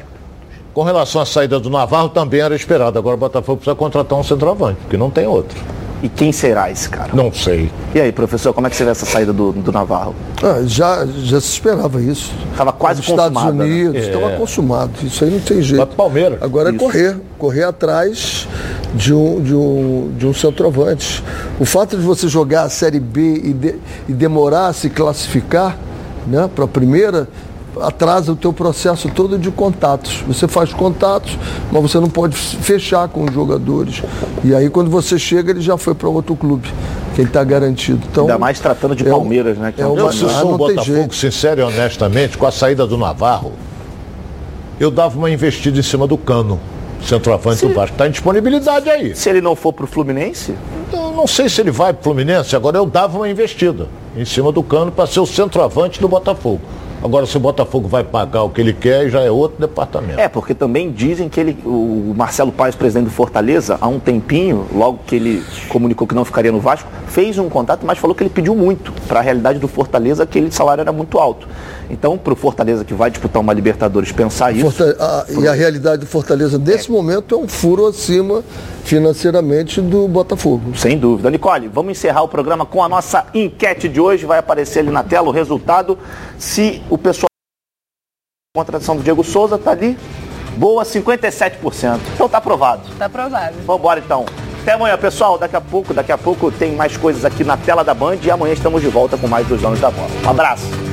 com 0.75 0.83
relação 0.83 1.21
à 1.21 1.27
saída 1.27 1.59
do 1.61 1.71
Navarro, 1.71 2.09
também 2.09 2.41
era 2.41 2.55
esperado. 2.55 2.99
Agora 2.99 3.15
o 3.17 3.19
Botafogo 3.19 3.59
precisa 3.59 3.75
contratar 3.77 4.19
um 4.19 4.25
centroavante, 4.25 4.79
porque 4.83 4.97
não 4.97 5.11
tem 5.11 5.27
outro. 5.27 5.59
E 6.03 6.09
quem 6.09 6.33
será 6.33 6.69
esse 6.69 6.89
cara? 6.89 7.11
Não 7.15 7.33
sei. 7.33 7.71
E 7.95 8.01
aí, 8.01 8.11
professor, 8.11 8.53
como 8.53 8.67
é 8.67 8.71
que 8.71 8.75
você 8.75 8.85
vê 8.85 8.91
essa 8.91 9.07
saída 9.07 9.33
do, 9.33 9.53
do 9.53 9.71
Navarro? 9.71 10.17
Ah, 10.43 10.61
já, 10.67 11.07
já 11.07 11.41
se 11.41 11.53
esperava 11.53 12.03
isso. 12.03 12.33
Estava 12.51 12.73
quase 12.73 13.01
Os 13.01 13.09
Estados 13.09 13.33
consumada, 13.33 13.53
né? 13.65 13.65
Unidos, 13.65 13.95
É. 14.03 14.07
estava 14.09 14.31
consumado. 14.31 14.91
Isso 15.01 15.23
aí 15.25 15.31
não 15.31 15.39
tem 15.39 15.63
jeito. 15.63 15.87
Palmeiras. 15.95 16.43
Agora 16.43 16.71
é 16.71 16.73
Isso. 16.73 16.85
correr, 16.85 17.17
correr 17.39 17.63
atrás 17.63 18.49
de 18.95 19.15
um, 19.15 19.41
de, 19.43 19.55
um, 19.55 20.13
de 20.19 20.27
um 20.27 20.35
centroavante. 20.35 21.23
O 21.59 21.65
fato 21.65 21.97
de 21.97 22.03
você 22.03 22.29
jogar 22.29 22.63
a 22.65 22.69
Série 22.69 23.01
B 23.01 23.41
e, 23.45 23.53
de- 23.53 23.75
e 24.09 24.13
demorar 24.13 24.67
a 24.69 24.73
se 24.73 24.91
classificar 24.91 25.77
né, 26.27 26.49
para 26.55 26.65
a 26.65 26.69
primeira, 26.69 27.27
atrasa 27.81 28.31
o 28.31 28.37
teu 28.37 28.53
processo 28.53 29.09
todo 29.09 29.39
de 29.39 29.51
contatos. 29.51 30.23
Você 30.29 30.47
faz 30.47 30.73
contatos, 30.75 31.39
mas 31.73 31.83
você 31.83 31.99
não 31.99 32.09
pode 32.09 32.37
fechar 32.37 33.09
com 33.09 33.25
os 33.25 33.33
jogadores. 33.33 34.03
E 34.45 34.55
aí 34.55 34.69
quando 34.69 34.91
você 34.91 35.19
chega, 35.19 35.51
ele 35.53 35.61
já 35.63 35.79
foi 35.79 35.95
para 35.95 36.09
outro 36.09 36.37
clube, 36.37 36.69
que 37.15 37.23
ele 37.23 37.29
está 37.29 37.43
garantido. 37.43 38.01
Então, 38.11 38.25
Ainda 38.25 38.39
mais 38.39 38.61
tratando 38.61 38.95
de 38.95 39.09
é 39.09 39.15
um- 39.15 39.19
Palmeiras, 39.21 39.57
né? 39.57 39.73
Que 39.73 39.81
é 39.81 39.85
é 39.85 39.87
um 39.89 39.95
uma- 39.95 40.01
Eu, 40.03 40.13
se 40.13 40.25
Ah, 40.27 40.29
sou 40.29 40.55
o 40.55 40.67
tem 40.67 40.77
Botafogo, 40.77 41.15
sincero 41.15 41.61
e 41.63 41.65
honestamente, 41.65 42.37
com 42.37 42.47
a 42.47 42.53
saída 42.53 42.87
do 42.87 42.99
Navarro, 42.99 43.53
eu 44.79 44.91
dava 44.91 45.17
uma 45.19 45.31
investida 45.31 45.79
em 45.79 45.83
cima 45.83 46.07
do 46.07 46.19
cano. 46.19 46.61
Centroavante 47.07 47.67
do 47.67 47.75
Vasco. 47.75 47.95
Está 47.95 48.07
em 48.07 48.11
disponibilidade 48.11 48.89
aí. 48.89 49.15
Se 49.15 49.29
ele 49.31 49.41
não 49.41 49.55
for 49.57 49.73
para 49.73 49.85
o 49.85 49.89
Fluminense, 49.89 50.55
Eu 50.93 51.13
não 51.13 51.27
sei 51.27 51.49
se 51.49 51.61
ele 51.61 51.71
vai 51.71 51.93
pro 51.93 52.05
Fluminense, 52.05 52.55
agora 52.55 52.77
eu 52.77 52.87
dava 52.87 53.19
uma 53.19 53.29
investida 53.29 53.89
em 54.17 54.25
cima 54.25 54.53
do 54.53 54.63
cano 54.63 54.93
para 54.93 55.07
ser 55.07 55.21
o 55.21 55.27
centroavante 55.27 56.01
do 56.01 56.09
Botafogo. 56.09 56.61
Agora, 57.05 57.27
se 57.27 57.37
o 57.37 57.41
Botafogo 57.41 57.89
vai 57.89 58.05
pagar 58.05 58.43
o 58.45 58.51
que 58.51 58.61
ele 58.61 58.73
quer, 58.73 59.09
já 59.11 59.21
é 59.21 59.31
outro 59.31 59.61
departamento. 59.61 60.21
É, 60.21 60.29
porque 60.29 60.55
também 60.55 60.91
dizem 60.93 61.29
que 61.29 61.41
ele, 61.41 61.59
o 61.65 62.15
Marcelo 62.17 62.53
Paes, 62.53 62.75
presidente 62.77 63.07
do 63.07 63.11
Fortaleza, 63.11 63.77
há 63.81 63.89
um 63.89 63.99
tempinho, 63.99 64.67
logo 64.73 65.01
que 65.07 65.17
ele 65.17 65.43
comunicou 65.69 66.07
que 66.07 66.15
não 66.15 66.25
ficaria 66.25 66.53
no 66.53 66.61
Vasco, 66.61 66.89
fez 67.09 67.39
um 67.39 67.49
contato, 67.49 67.85
mas 67.85 67.99
falou 67.99 68.15
que 68.15 68.23
ele 68.23 68.31
pediu 68.31 68.55
muito 68.55 68.93
para 69.09 69.19
a 69.19 69.23
realidade 69.23 69.59
do 69.59 69.67
Fortaleza, 69.67 70.25
que 70.25 70.39
aquele 70.39 70.53
salário 70.53 70.81
era 70.81 70.93
muito 70.93 71.19
alto. 71.19 71.49
Então, 71.91 72.17
para 72.17 72.33
o 72.33 72.37
Fortaleza 72.37 72.85
que 72.85 72.95
vai 72.95 73.11
disputar 73.11 73.43
uma 73.43 73.53
Libertadores 73.53 74.13
pensar 74.13 74.53
isso. 74.55 74.71
Forta- 74.71 74.97
a- 74.99 75.27
e 75.41 75.47
a 75.49 75.53
realidade 75.53 75.99
do 76.03 76.07
Fortaleza 76.07 76.57
nesse 76.59 76.91
momento 76.91 77.35
é 77.35 77.39
um 77.39 77.49
furo 77.49 77.87
acima 77.87 78.43
financeiramente 78.85 79.81
do 79.81 80.07
Botafogo. 80.09 80.77
Sem 80.77 80.99
dúvida. 80.99 81.31
Nicole, 81.31 81.69
vamos 81.69 81.93
encerrar 81.93 82.23
o 82.23 82.29
programa 82.29 82.67
com 82.67 82.83
a 82.83 82.89
nossa 82.89 83.27
enquete 83.35 83.89
de 83.89 84.01
hoje. 84.01 84.27
Vai 84.27 84.39
aparecer 84.39 84.81
ali 84.81 84.91
na 84.91 85.03
tela 85.03 85.29
o 85.29 85.33
resultado. 85.33 85.99
Se 86.39 86.83
o 86.91 86.99
pessoal. 86.99 87.27
A 88.55 88.59
contratação 88.59 88.97
do 88.97 89.03
Diego 89.03 89.25
Souza 89.25 89.57
tá 89.57 89.71
ali. 89.71 89.97
Boa, 90.57 90.85
57%. 90.85 92.01
Então 92.15 92.29
tá 92.29 92.39
aprovado. 92.39 92.83
Tá 92.99 93.07
aprovado. 93.07 93.55
Vamos 93.65 93.81
embora 93.81 94.01
então. 94.01 94.27
Até 94.61 94.73
amanhã, 94.73 94.97
pessoal. 94.99 95.39
Daqui 95.39 95.57
a 95.57 95.61
pouco, 95.61 95.95
daqui 95.95 96.13
a 96.13 96.19
pouco 96.19 96.51
tem 96.51 96.73
mais 96.77 96.97
coisas 96.97 97.25
aqui 97.25 97.43
na 97.43 97.57
tela 97.57 97.83
da 97.83 97.95
Band 97.95 98.19
e 98.23 98.31
amanhã 98.31 98.53
estamos 98.53 98.83
de 98.83 98.89
volta 98.89 99.17
com 99.17 99.27
mais 99.27 99.47
dos 99.47 99.65
anos 99.65 99.81
da 99.81 99.91
bola. 99.91 100.11
Um 100.25 100.31
abraço. 100.31 100.92